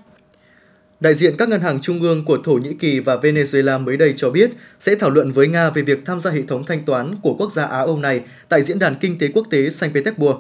Đại 1.01 1.15
diện 1.15 1.37
các 1.37 1.49
ngân 1.49 1.61
hàng 1.61 1.81
trung 1.81 2.03
ương 2.03 2.25
của 2.25 2.39
Thổ 2.45 2.53
Nhĩ 2.53 2.75
Kỳ 2.75 3.01
và 3.01 3.17
Venezuela 3.17 3.85
mới 3.85 3.97
đây 3.97 4.15
cho 4.17 4.31
biết 4.31 4.51
sẽ 4.81 4.95
thảo 4.95 5.11
luận 5.11 5.33
với 5.33 5.49
Nga 5.49 5.71
về 5.71 5.83
việc 5.83 6.05
tham 6.05 6.21
gia 6.21 6.31
hệ 6.31 6.43
thống 6.43 6.65
thanh 6.65 6.85
toán 6.85 7.15
của 7.23 7.35
quốc 7.35 7.53
gia 7.53 7.65
Á 7.65 7.79
Âu 7.79 7.99
này 7.99 8.23
tại 8.49 8.63
Diễn 8.63 8.79
đàn 8.79 8.95
Kinh 8.95 9.19
tế 9.19 9.29
Quốc 9.35 9.47
tế 9.51 9.71
Saint 9.71 9.95
Petersburg. 9.95 10.37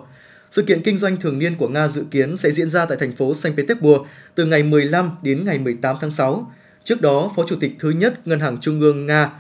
Sự 0.51 0.63
kiện 0.63 0.83
kinh 0.83 0.99
doanh 0.99 1.17
thường 1.17 1.39
niên 1.39 1.57
của 1.57 1.69
Nga 1.69 1.89
dự 1.89 2.05
kiến 2.11 2.37
sẽ 2.37 2.51
diễn 2.51 2.69
ra 2.69 2.87
tại 2.87 2.99
thành 3.01 3.13
phố 3.13 3.35
Saint 3.35 3.57
Petersburg 3.57 4.03
từ 4.35 4.45
ngày 4.45 4.63
15 4.63 5.11
đến 5.23 5.45
ngày 5.45 5.59
18 5.59 5.97
tháng 6.01 6.11
6. 6.11 6.53
Trước 6.85 7.01
đó, 7.01 7.31
Phó 7.37 7.45
Chủ 7.49 7.57
tịch 7.61 7.73
thứ 7.79 7.91
nhất 7.91 8.27
Ngân 8.27 8.41
hàng 8.41 8.59
Trung 8.61 8.81
ương 8.81 9.07
Nga, 9.07 9.31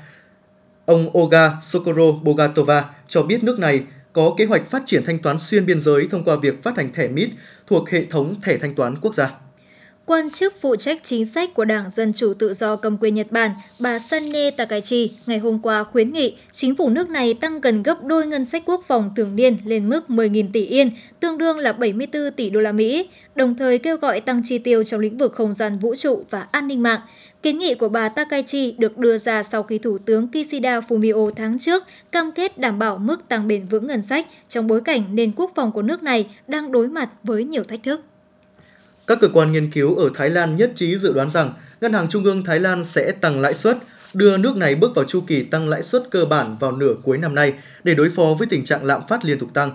ông 0.86 1.18
Olga 1.18 1.52
Sokoro 1.62 2.12
Bogatova 2.22 2.84
cho 3.08 3.22
biết 3.22 3.44
nước 3.44 3.58
này 3.58 3.82
có 4.12 4.34
kế 4.38 4.44
hoạch 4.44 4.70
phát 4.70 4.82
triển 4.86 5.04
thanh 5.04 5.18
toán 5.18 5.38
xuyên 5.38 5.66
biên 5.66 5.80
giới 5.80 6.08
thông 6.10 6.24
qua 6.24 6.36
việc 6.36 6.62
phát 6.62 6.76
hành 6.76 6.92
thẻ 6.92 7.08
MIT 7.08 7.30
thuộc 7.66 7.90
hệ 7.90 8.04
thống 8.04 8.40
thẻ 8.42 8.56
thanh 8.56 8.74
toán 8.74 9.00
quốc 9.00 9.14
gia. 9.14 9.30
Quan 10.08 10.30
chức 10.30 10.60
phụ 10.60 10.76
trách 10.76 11.00
chính 11.04 11.26
sách 11.26 11.54
của 11.54 11.64
Đảng 11.64 11.90
Dân 11.94 12.12
Chủ 12.12 12.34
Tự 12.34 12.54
do 12.54 12.76
cầm 12.76 12.96
quyền 13.00 13.14
Nhật 13.14 13.26
Bản, 13.30 13.50
bà 13.80 13.98
Sanne 13.98 14.50
Takaichi, 14.50 15.12
ngày 15.26 15.38
hôm 15.38 15.58
qua 15.58 15.84
khuyến 15.84 16.12
nghị 16.12 16.36
chính 16.52 16.74
phủ 16.74 16.88
nước 16.88 17.10
này 17.10 17.34
tăng 17.34 17.60
gần 17.60 17.82
gấp 17.82 18.04
đôi 18.04 18.26
ngân 18.26 18.44
sách 18.44 18.62
quốc 18.66 18.84
phòng 18.86 19.10
thường 19.16 19.36
niên 19.36 19.56
lên 19.64 19.88
mức 19.88 20.04
10.000 20.08 20.46
tỷ 20.52 20.64
yên, 20.64 20.90
tương 21.20 21.38
đương 21.38 21.58
là 21.58 21.72
74 21.72 22.30
tỷ 22.36 22.50
đô 22.50 22.60
la 22.60 22.72
Mỹ, 22.72 23.08
đồng 23.34 23.54
thời 23.54 23.78
kêu 23.78 23.96
gọi 23.96 24.20
tăng 24.20 24.42
chi 24.44 24.58
tiêu 24.58 24.84
trong 24.84 25.00
lĩnh 25.00 25.18
vực 25.18 25.32
không 25.34 25.54
gian 25.54 25.78
vũ 25.78 25.94
trụ 25.96 26.24
và 26.30 26.46
an 26.50 26.68
ninh 26.68 26.82
mạng. 26.82 27.00
Kiến 27.42 27.58
nghị 27.58 27.74
của 27.74 27.88
bà 27.88 28.08
Takaichi 28.08 28.74
được 28.78 28.98
đưa 28.98 29.18
ra 29.18 29.42
sau 29.42 29.62
khi 29.62 29.78
Thủ 29.78 29.98
tướng 29.98 30.28
Kishida 30.28 30.80
Fumio 30.80 31.30
tháng 31.30 31.58
trước 31.58 31.84
cam 32.12 32.32
kết 32.32 32.58
đảm 32.58 32.78
bảo 32.78 32.98
mức 32.98 33.28
tăng 33.28 33.48
bền 33.48 33.66
vững 33.66 33.86
ngân 33.86 34.02
sách 34.02 34.26
trong 34.48 34.66
bối 34.66 34.80
cảnh 34.80 35.02
nền 35.12 35.32
quốc 35.36 35.52
phòng 35.54 35.72
của 35.72 35.82
nước 35.82 36.02
này 36.02 36.26
đang 36.46 36.72
đối 36.72 36.88
mặt 36.88 37.08
với 37.22 37.44
nhiều 37.44 37.64
thách 37.64 37.82
thức. 37.82 38.00
Các 39.08 39.18
cơ 39.20 39.28
quan 39.28 39.52
nghiên 39.52 39.70
cứu 39.70 39.96
ở 39.96 40.10
Thái 40.14 40.30
Lan 40.30 40.56
nhất 40.56 40.72
trí 40.74 40.98
dự 40.98 41.12
đoán 41.12 41.30
rằng 41.30 41.52
Ngân 41.80 41.92
hàng 41.92 42.08
Trung 42.08 42.24
ương 42.24 42.44
Thái 42.44 42.60
Lan 42.60 42.84
sẽ 42.84 43.12
tăng 43.12 43.40
lãi 43.40 43.54
suất, 43.54 43.78
đưa 44.14 44.36
nước 44.36 44.56
này 44.56 44.74
bước 44.74 44.94
vào 44.94 45.04
chu 45.04 45.20
kỳ 45.26 45.42
tăng 45.42 45.68
lãi 45.68 45.82
suất 45.82 46.02
cơ 46.10 46.24
bản 46.24 46.56
vào 46.60 46.72
nửa 46.72 46.94
cuối 47.02 47.18
năm 47.18 47.34
nay 47.34 47.52
để 47.84 47.94
đối 47.94 48.10
phó 48.10 48.34
với 48.38 48.46
tình 48.50 48.64
trạng 48.64 48.84
lạm 48.84 49.00
phát 49.08 49.24
liên 49.24 49.38
tục 49.38 49.48
tăng. 49.54 49.70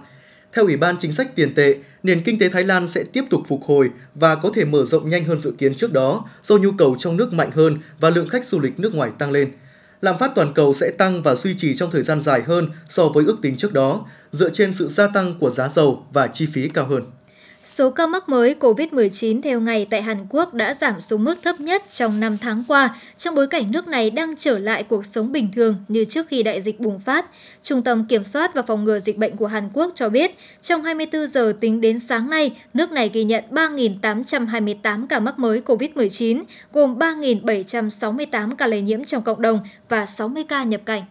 Theo 0.53 0.65
Ủy 0.65 0.77
ban 0.77 0.97
Chính 0.99 1.11
sách 1.11 1.35
Tiền 1.35 1.55
tệ, 1.55 1.75
nền 2.03 2.23
kinh 2.23 2.39
tế 2.39 2.49
Thái 2.49 2.63
Lan 2.63 2.87
sẽ 2.87 3.03
tiếp 3.03 3.23
tục 3.29 3.41
phục 3.47 3.63
hồi 3.63 3.89
và 4.15 4.35
có 4.35 4.51
thể 4.55 4.65
mở 4.65 4.85
rộng 4.85 5.09
nhanh 5.09 5.25
hơn 5.25 5.39
dự 5.39 5.53
kiến 5.57 5.75
trước 5.75 5.93
đó 5.93 6.25
do 6.43 6.57
nhu 6.57 6.71
cầu 6.71 6.95
trong 6.99 7.17
nước 7.17 7.33
mạnh 7.33 7.51
hơn 7.51 7.77
và 7.99 8.09
lượng 8.09 8.27
khách 8.27 8.45
du 8.45 8.59
lịch 8.59 8.79
nước 8.79 8.95
ngoài 8.95 9.11
tăng 9.17 9.31
lên. 9.31 9.51
Lạm 10.01 10.17
phát 10.17 10.31
toàn 10.35 10.53
cầu 10.53 10.73
sẽ 10.73 10.91
tăng 10.91 11.23
và 11.23 11.35
duy 11.35 11.55
trì 11.55 11.75
trong 11.75 11.91
thời 11.91 12.03
gian 12.03 12.21
dài 12.21 12.41
hơn 12.41 12.67
so 12.87 13.07
với 13.07 13.25
ước 13.25 13.37
tính 13.41 13.57
trước 13.57 13.73
đó, 13.73 14.05
dựa 14.31 14.49
trên 14.49 14.73
sự 14.73 14.87
gia 14.87 15.07
tăng 15.07 15.39
của 15.39 15.49
giá 15.49 15.69
dầu 15.69 16.07
và 16.13 16.27
chi 16.27 16.47
phí 16.53 16.69
cao 16.69 16.87
hơn. 16.87 17.03
Số 17.65 17.89
ca 17.89 18.07
mắc 18.07 18.29
mới 18.29 18.55
COVID-19 18.59 19.41
theo 19.41 19.61
ngày 19.61 19.87
tại 19.89 20.01
Hàn 20.01 20.17
Quốc 20.29 20.53
đã 20.53 20.73
giảm 20.73 21.01
xuống 21.01 21.23
mức 21.23 21.35
thấp 21.43 21.59
nhất 21.59 21.83
trong 21.91 22.19
5 22.19 22.37
tháng 22.37 22.63
qua, 22.67 22.95
trong 23.17 23.35
bối 23.35 23.47
cảnh 23.47 23.71
nước 23.71 23.87
này 23.87 24.09
đang 24.09 24.35
trở 24.35 24.59
lại 24.59 24.83
cuộc 24.83 25.05
sống 25.05 25.31
bình 25.31 25.51
thường 25.55 25.75
như 25.87 26.05
trước 26.05 26.27
khi 26.27 26.43
đại 26.43 26.61
dịch 26.61 26.79
bùng 26.79 26.99
phát. 26.99 27.25
Trung 27.63 27.81
tâm 27.81 28.05
Kiểm 28.05 28.23
soát 28.23 28.53
và 28.53 28.61
Phòng 28.61 28.83
ngừa 28.83 28.99
Dịch 28.99 29.17
bệnh 29.17 29.37
của 29.37 29.47
Hàn 29.47 29.69
Quốc 29.73 29.91
cho 29.95 30.09
biết, 30.09 30.37
trong 30.61 30.83
24 30.83 31.27
giờ 31.27 31.53
tính 31.59 31.81
đến 31.81 31.99
sáng 31.99 32.29
nay, 32.29 32.51
nước 32.73 32.91
này 32.91 33.09
ghi 33.13 33.23
nhận 33.23 33.43
3.828 33.51 35.07
ca 35.07 35.19
mắc 35.19 35.39
mới 35.39 35.61
COVID-19, 35.65 36.43
gồm 36.73 36.99
3.768 36.99 38.55
ca 38.55 38.67
lây 38.67 38.81
nhiễm 38.81 39.05
trong 39.05 39.23
cộng 39.23 39.41
đồng 39.41 39.59
và 39.89 40.05
60 40.05 40.43
ca 40.43 40.63
nhập 40.63 40.81
cảnh. 40.85 41.03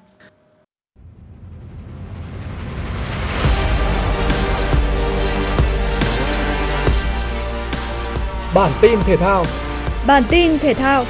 Bản 8.55 8.73
tin 8.81 8.99
thể 9.07 9.17
thao. 9.17 9.45
Bản 10.07 10.23
tin 10.31 10.59
thể 10.59 10.75
thao. 10.75 11.05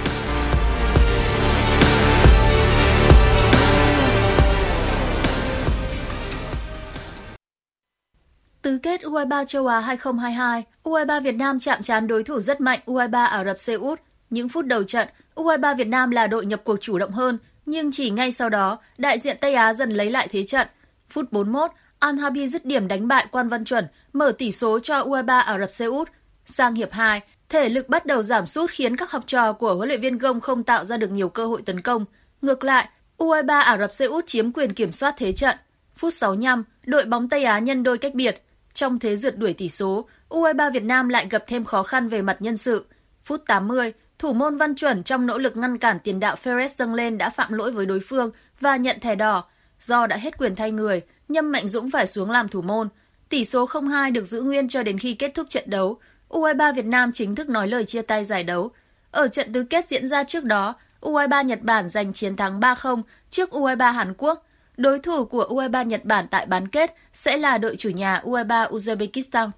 Tứ 8.62 8.78
kết 8.83 9.00
U23 9.00 9.44
châu 9.44 9.66
Á 9.66 9.81
2022, 9.81 10.64
U23 10.85 11.22
Việt 11.22 11.35
Nam 11.35 11.59
chạm 11.59 11.83
trán 11.83 12.07
đối 12.07 12.24
thủ 12.24 12.40
rất 12.40 12.61
mạnh 12.61 12.81
U23 12.87 13.26
Ả 13.26 13.44
Rập 13.44 13.59
Xê 13.59 13.74
Út. 13.74 14.00
Những 14.31 14.48
phút 14.48 14.66
đầu 14.66 14.85
trận, 14.85 15.09
U23 15.35 15.76
Việt 15.76 15.88
Nam 15.88 16.11
là 16.11 16.26
đội 16.26 16.46
nhập 16.46 16.61
cuộc 16.64 16.76
chủ 16.81 16.98
động 16.98 17.11
hơn, 17.11 17.38
nhưng 17.66 17.92
chỉ 17.92 18.11
ngay 18.11 18.33
sau 18.33 18.48
đó, 18.48 18.78
đại 18.98 19.18
diện 19.18 19.37
Tây 19.40 19.55
Á 19.55 19.74
dần 19.74 19.90
lấy 19.90 20.11
lại 20.11 20.28
thế 20.31 20.44
trận. 20.46 20.68
Phút 21.11 21.33
41, 21.33 21.70
Al 21.98 22.18
Habi 22.18 22.48
dứt 22.48 22.64
điểm 22.64 22.88
đánh 22.88 23.09
bại 23.09 23.26
Quan 23.31 23.48
Văn 23.48 23.64
Chuẩn, 23.64 23.87
mở 24.12 24.33
tỷ 24.38 24.52
số 24.52 24.78
cho 24.78 25.02
U23 25.02 25.42
Ả 25.42 25.59
Rập 25.59 25.70
Xê 25.70 25.85
Út. 25.85 26.09
Sang 26.46 26.74
hiệp 26.74 26.92
2, 26.92 27.20
thể 27.48 27.68
lực 27.68 27.88
bắt 27.88 28.07
đầu 28.07 28.22
giảm 28.22 28.46
sút 28.46 28.70
khiến 28.70 28.96
các 28.96 29.11
học 29.11 29.22
trò 29.26 29.52
của 29.52 29.74
huấn 29.74 29.88
luyện 29.88 30.00
viên 30.00 30.18
Gông 30.18 30.40
không 30.40 30.64
tạo 30.64 30.85
ra 30.85 30.96
được 30.96 31.11
nhiều 31.11 31.28
cơ 31.28 31.46
hội 31.46 31.62
tấn 31.62 31.81
công. 31.81 32.05
Ngược 32.42 32.64
lại, 32.64 32.88
U23 33.18 33.62
Ả 33.62 33.78
Rập 33.78 33.92
Xê 33.92 34.07
Út 34.07 34.26
chiếm 34.26 34.52
quyền 34.52 34.74
kiểm 34.74 34.92
soát 34.92 35.14
thế 35.18 35.33
trận. 35.33 35.57
Phút 35.96 36.14
65, 36.14 36.64
đội 36.87 37.05
bóng 37.05 37.28
Tây 37.28 37.44
Á 37.44 37.59
nhân 37.59 37.83
đôi 37.83 37.98
cách 37.98 38.14
biệt. 38.14 38.42
Trong 38.74 38.98
thế 38.98 39.16
rượt 39.16 39.38
đuổi 39.38 39.52
tỷ 39.52 39.68
số, 39.68 40.09
U23 40.28 40.72
Việt 40.72 40.83
Nam 40.83 41.09
lại 41.09 41.26
gặp 41.31 41.44
thêm 41.46 41.64
khó 41.64 41.83
khăn 41.83 42.09
về 42.09 42.22
mặt 42.22 42.37
nhân 42.40 42.57
sự. 42.57 42.87
Phút 43.24 43.42
80, 43.46 43.92
thủ 44.18 44.33
môn 44.33 44.57
Văn 44.57 44.74
Chuẩn 44.74 45.02
trong 45.02 45.26
nỗ 45.26 45.38
lực 45.38 45.57
ngăn 45.57 45.78
cản 45.78 45.98
tiền 46.05 46.20
đạo 46.20 46.37
Ferres 46.42 46.68
dâng 46.78 46.94
lên 46.94 47.18
đã 47.18 47.31
phạm 47.31 47.52
lỗi 47.52 47.70
với 47.70 47.87
đối 47.87 48.00
phương 48.00 48.31
và 48.61 48.76
nhận 48.76 49.00
thẻ 49.00 49.14
đỏ. 49.14 49.44
Do 49.81 50.07
đã 50.07 50.16
hết 50.16 50.38
quyền 50.38 50.55
thay 50.55 50.70
người, 50.70 51.00
Nhâm 51.28 51.52
Mạnh 51.52 51.68
Dũng 51.68 51.90
phải 51.90 52.07
xuống 52.07 52.31
làm 52.31 52.48
thủ 52.48 52.62
môn. 52.62 52.88
Tỷ 53.28 53.44
số 53.44 53.66
0-2 53.66 54.12
được 54.12 54.24
giữ 54.24 54.42
nguyên 54.42 54.68
cho 54.68 54.83
đến 54.83 54.98
khi 54.98 55.14
kết 55.14 55.35
thúc 55.35 55.46
trận 55.48 55.64
đấu. 55.66 55.98
U23 56.32 56.74
Việt 56.74 56.84
Nam 56.84 57.12
chính 57.12 57.34
thức 57.34 57.48
nói 57.48 57.68
lời 57.68 57.84
chia 57.84 58.02
tay 58.02 58.24
giải 58.24 58.44
đấu. 58.44 58.70
Ở 59.10 59.28
trận 59.28 59.52
tứ 59.52 59.62
kết 59.62 59.88
diễn 59.88 60.08
ra 60.08 60.24
trước 60.24 60.44
đó, 60.44 60.74
U23 61.00 61.44
Nhật 61.44 61.62
Bản 61.62 61.88
giành 61.88 62.12
chiến 62.12 62.36
thắng 62.36 62.60
3-0 62.60 63.02
trước 63.30 63.50
U23 63.50 63.92
Hàn 63.92 64.14
Quốc. 64.18 64.46
Đối 64.76 64.98
thủ 64.98 65.24
của 65.24 65.46
U23 65.50 65.84
Nhật 65.84 66.04
Bản 66.04 66.26
tại 66.30 66.46
bán 66.46 66.68
kết 66.68 66.94
sẽ 67.12 67.36
là 67.36 67.58
đội 67.58 67.76
chủ 67.76 67.88
nhà 67.88 68.22
U23 68.24 68.68
Uzbekistan. 68.68 69.50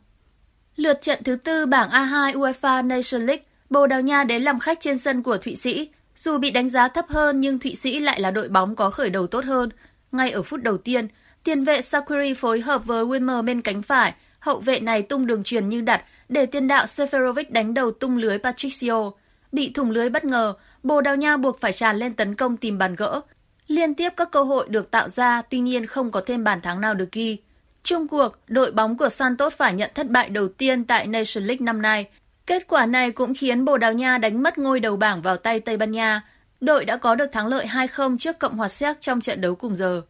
Lượt 0.76 1.00
trận 1.00 1.22
thứ 1.24 1.36
tư 1.36 1.66
bảng 1.66 1.90
A2 1.90 2.32
UEFA 2.32 2.86
Nation 2.86 3.26
League, 3.26 3.44
Bồ 3.70 3.86
Đào 3.86 4.00
Nha 4.00 4.24
đến 4.24 4.42
làm 4.42 4.58
khách 4.58 4.80
trên 4.80 4.98
sân 4.98 5.22
của 5.22 5.36
Thụy 5.36 5.56
Sĩ. 5.56 5.88
Dù 6.16 6.38
bị 6.38 6.50
đánh 6.50 6.68
giá 6.68 6.88
thấp 6.88 7.08
hơn 7.08 7.40
nhưng 7.40 7.58
Thụy 7.58 7.74
Sĩ 7.74 8.00
lại 8.00 8.20
là 8.20 8.30
đội 8.30 8.48
bóng 8.48 8.76
có 8.76 8.90
khởi 8.90 9.10
đầu 9.10 9.26
tốt 9.26 9.44
hơn. 9.44 9.68
Ngay 10.12 10.30
ở 10.30 10.42
phút 10.42 10.62
đầu 10.62 10.78
tiên, 10.78 11.08
tiền 11.44 11.64
vệ 11.64 11.82
Sakuri 11.82 12.34
phối 12.34 12.60
hợp 12.60 12.84
với 12.84 13.04
Wimmer 13.04 13.42
bên 13.42 13.62
cánh 13.62 13.82
phải, 13.82 14.14
hậu 14.38 14.60
vệ 14.60 14.80
này 14.80 15.02
tung 15.02 15.26
đường 15.26 15.42
truyền 15.42 15.68
như 15.68 15.80
đặt 15.80 16.04
để 16.34 16.46
tiền 16.46 16.68
đạo 16.68 16.84
Seferovic 16.84 17.44
đánh 17.48 17.74
đầu 17.74 17.90
tung 17.90 18.16
lưới 18.16 18.38
Patricio. 18.38 19.10
Bị 19.52 19.70
thủng 19.70 19.90
lưới 19.90 20.10
bất 20.10 20.24
ngờ, 20.24 20.54
Bồ 20.82 21.00
Đào 21.00 21.16
Nha 21.16 21.36
buộc 21.36 21.60
phải 21.60 21.72
tràn 21.72 21.96
lên 21.96 22.14
tấn 22.14 22.34
công 22.34 22.56
tìm 22.56 22.78
bàn 22.78 22.94
gỡ. 22.94 23.20
Liên 23.66 23.94
tiếp 23.94 24.12
các 24.16 24.30
cơ 24.30 24.42
hội 24.42 24.68
được 24.68 24.90
tạo 24.90 25.08
ra, 25.08 25.42
tuy 25.42 25.60
nhiên 25.60 25.86
không 25.86 26.10
có 26.10 26.20
thêm 26.26 26.44
bàn 26.44 26.60
thắng 26.60 26.80
nào 26.80 26.94
được 26.94 27.12
ghi. 27.12 27.38
Trung 27.82 28.08
cuộc, 28.08 28.38
đội 28.48 28.70
bóng 28.72 28.96
của 28.96 29.08
Santos 29.08 29.54
phải 29.54 29.74
nhận 29.74 29.90
thất 29.94 30.10
bại 30.10 30.28
đầu 30.28 30.48
tiên 30.48 30.84
tại 30.84 31.06
Nation 31.06 31.44
League 31.44 31.64
năm 31.64 31.82
nay. 31.82 32.08
Kết 32.46 32.66
quả 32.68 32.86
này 32.86 33.10
cũng 33.10 33.34
khiến 33.34 33.64
Bồ 33.64 33.78
Đào 33.78 33.92
Nha 33.92 34.18
đánh 34.18 34.42
mất 34.42 34.58
ngôi 34.58 34.80
đầu 34.80 34.96
bảng 34.96 35.22
vào 35.22 35.36
tay 35.36 35.60
Tây 35.60 35.76
Ban 35.76 35.90
Nha. 35.90 36.22
đội 36.60 36.84
đã 36.84 36.96
có 36.96 37.14
được 37.14 37.32
thắng 37.32 37.46
lợi 37.46 37.66
2-0 37.66 38.18
trước 38.18 38.38
Cộng 38.38 38.56
hòa 38.56 38.68
Séc 38.68 39.00
trong 39.00 39.20
trận 39.20 39.40
đấu 39.40 39.54
cùng 39.54 39.76
giờ. 39.76 40.02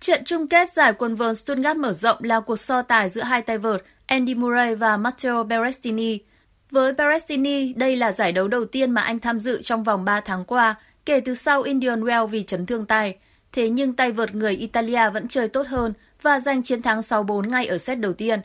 Trận 0.00 0.24
chung 0.24 0.48
kết 0.48 0.72
giải 0.72 0.92
quần 0.92 1.14
vợt 1.14 1.38
Stuttgart 1.38 1.76
mở 1.76 1.92
rộng 1.92 2.18
là 2.20 2.40
cuộc 2.40 2.56
so 2.56 2.82
tài 2.82 3.08
giữa 3.08 3.22
hai 3.22 3.42
tay 3.42 3.58
vợt 3.58 3.82
Andy 4.06 4.34
Murray 4.34 4.74
và 4.74 4.96
Matteo 4.96 5.44
Berrettini. 5.44 6.18
Với 6.70 6.92
Berrettini, 6.92 7.72
đây 7.72 7.96
là 7.96 8.12
giải 8.12 8.32
đấu 8.32 8.48
đầu 8.48 8.64
tiên 8.64 8.90
mà 8.90 9.02
anh 9.02 9.18
tham 9.18 9.40
dự 9.40 9.62
trong 9.62 9.84
vòng 9.84 10.04
3 10.04 10.20
tháng 10.20 10.44
qua, 10.44 10.74
kể 11.06 11.20
từ 11.20 11.34
sau 11.34 11.62
Indian 11.62 12.00
Wells 12.00 12.26
vì 12.26 12.42
chấn 12.42 12.66
thương 12.66 12.86
tay. 12.86 13.16
Thế 13.52 13.68
nhưng 13.68 13.92
tay 13.92 14.12
vợt 14.12 14.34
người 14.34 14.52
Italia 14.52 15.10
vẫn 15.10 15.28
chơi 15.28 15.48
tốt 15.48 15.66
hơn 15.66 15.92
và 16.22 16.40
giành 16.40 16.62
chiến 16.62 16.82
thắng 16.82 17.00
6-4 17.00 17.48
ngay 17.48 17.66
ở 17.66 17.78
set 17.78 17.98
đầu 17.98 18.12
tiên. 18.12 18.40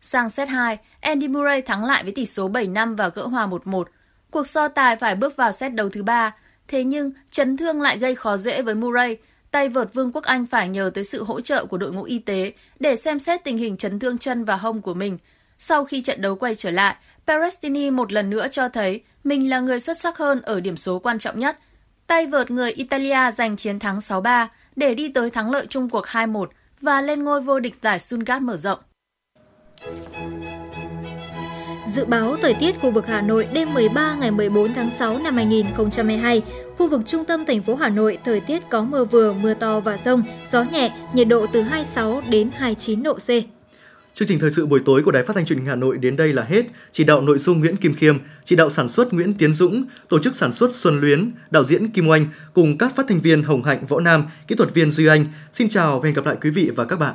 Sang 0.00 0.30
set 0.30 0.48
2, 0.48 0.78
Andy 1.00 1.28
Murray 1.28 1.62
thắng 1.62 1.84
lại 1.84 2.02
với 2.02 2.12
tỷ 2.12 2.26
số 2.26 2.48
7-5 2.48 2.96
và 2.96 3.08
gỡ 3.08 3.26
hòa 3.26 3.46
1-1. 3.46 3.84
Cuộc 4.30 4.46
so 4.46 4.68
tài 4.68 4.96
phải 4.96 5.14
bước 5.14 5.36
vào 5.36 5.52
set 5.52 5.74
đấu 5.74 5.88
thứ 5.88 6.02
ba. 6.02 6.34
Thế 6.68 6.84
nhưng, 6.84 7.12
chấn 7.30 7.56
thương 7.56 7.82
lại 7.82 7.98
gây 7.98 8.14
khó 8.14 8.36
dễ 8.36 8.62
với 8.62 8.74
Murray. 8.74 9.16
Tay 9.54 9.68
vợt 9.68 9.94
Vương 9.94 10.10
quốc 10.12 10.24
Anh 10.24 10.46
phải 10.46 10.68
nhờ 10.68 10.90
tới 10.94 11.04
sự 11.04 11.24
hỗ 11.24 11.40
trợ 11.40 11.64
của 11.64 11.76
đội 11.76 11.92
ngũ 11.92 12.02
y 12.02 12.18
tế 12.18 12.52
để 12.80 12.96
xem 12.96 13.18
xét 13.18 13.44
tình 13.44 13.58
hình 13.58 13.76
chấn 13.76 13.98
thương 13.98 14.18
chân 14.18 14.44
và 14.44 14.56
hông 14.56 14.82
của 14.82 14.94
mình. 14.94 15.18
Sau 15.58 15.84
khi 15.84 16.02
trận 16.02 16.20
đấu 16.20 16.36
quay 16.36 16.54
trở 16.54 16.70
lại, 16.70 16.96
Perestini 17.26 17.90
một 17.90 18.12
lần 18.12 18.30
nữa 18.30 18.46
cho 18.50 18.68
thấy 18.68 19.02
mình 19.24 19.50
là 19.50 19.60
người 19.60 19.80
xuất 19.80 19.98
sắc 19.98 20.18
hơn 20.18 20.40
ở 20.40 20.60
điểm 20.60 20.76
số 20.76 20.98
quan 20.98 21.18
trọng 21.18 21.38
nhất. 21.38 21.58
Tay 22.06 22.26
vợt 22.26 22.50
người 22.50 22.72
Italia 22.72 23.30
giành 23.30 23.56
chiến 23.56 23.78
thắng 23.78 23.98
6-3 23.98 24.46
để 24.76 24.94
đi 24.94 25.08
tới 25.08 25.30
thắng 25.30 25.50
lợi 25.50 25.66
chung 25.70 25.90
cuộc 25.90 26.06
2-1 26.06 26.46
và 26.80 27.00
lên 27.00 27.24
ngôi 27.24 27.40
vô 27.40 27.60
địch 27.60 27.74
giải 27.82 27.98
Sungat 27.98 28.42
mở 28.42 28.56
rộng. 28.56 28.78
Dự 31.94 32.04
báo 32.04 32.36
thời 32.42 32.54
tiết 32.54 32.80
khu 32.80 32.90
vực 32.90 33.06
Hà 33.06 33.20
Nội 33.20 33.48
đêm 33.52 33.74
13 33.74 34.14
ngày 34.14 34.30
14 34.30 34.74
tháng 34.74 34.90
6 34.90 35.18
năm 35.18 35.36
2022, 35.36 36.42
khu 36.78 36.88
vực 36.88 37.00
trung 37.06 37.24
tâm 37.24 37.44
thành 37.46 37.62
phố 37.62 37.74
Hà 37.74 37.88
Nội 37.88 38.18
thời 38.24 38.40
tiết 38.40 38.62
có 38.70 38.82
mưa 38.82 39.04
vừa, 39.04 39.32
mưa 39.32 39.54
to 39.54 39.80
và 39.80 39.96
rông, 39.96 40.22
gió 40.50 40.62
nhẹ, 40.62 40.92
nhiệt 41.14 41.28
độ 41.28 41.46
từ 41.52 41.62
26 41.62 42.22
đến 42.30 42.50
29 42.54 43.02
độ 43.02 43.14
C. 43.14 43.28
Chương 44.14 44.28
trình 44.28 44.38
thời 44.38 44.50
sự 44.50 44.66
buổi 44.66 44.80
tối 44.84 45.02
của 45.02 45.10
Đài 45.10 45.22
Phát 45.22 45.36
thanh 45.36 45.46
Truyền 45.46 45.58
hình 45.58 45.66
Hà 45.66 45.74
Nội 45.74 45.98
đến 45.98 46.16
đây 46.16 46.32
là 46.32 46.42
hết. 46.42 46.62
Chỉ 46.92 47.04
đạo 47.04 47.20
nội 47.20 47.38
dung 47.38 47.60
Nguyễn 47.60 47.76
Kim 47.76 47.94
Khiêm, 47.94 48.16
chỉ 48.44 48.56
đạo 48.56 48.70
sản 48.70 48.88
xuất 48.88 49.12
Nguyễn 49.12 49.34
Tiến 49.34 49.54
Dũng, 49.54 49.84
tổ 50.08 50.18
chức 50.18 50.36
sản 50.36 50.52
xuất 50.52 50.74
Xuân 50.74 51.00
Luyến, 51.00 51.30
đạo 51.50 51.64
diễn 51.64 51.88
Kim 51.88 52.08
Oanh 52.08 52.26
cùng 52.52 52.78
các 52.78 52.96
phát 52.96 53.06
thanh 53.08 53.20
viên 53.20 53.42
Hồng 53.42 53.62
Hạnh, 53.62 53.86
Võ 53.88 54.00
Nam, 54.00 54.24
kỹ 54.46 54.54
thuật 54.54 54.74
viên 54.74 54.90
Duy 54.90 55.06
Anh. 55.06 55.24
Xin 55.52 55.68
chào 55.68 56.00
và 56.00 56.06
hẹn 56.06 56.14
gặp 56.14 56.26
lại 56.26 56.36
quý 56.42 56.50
vị 56.50 56.70
và 56.76 56.84
các 56.84 56.98
bạn. 56.98 57.14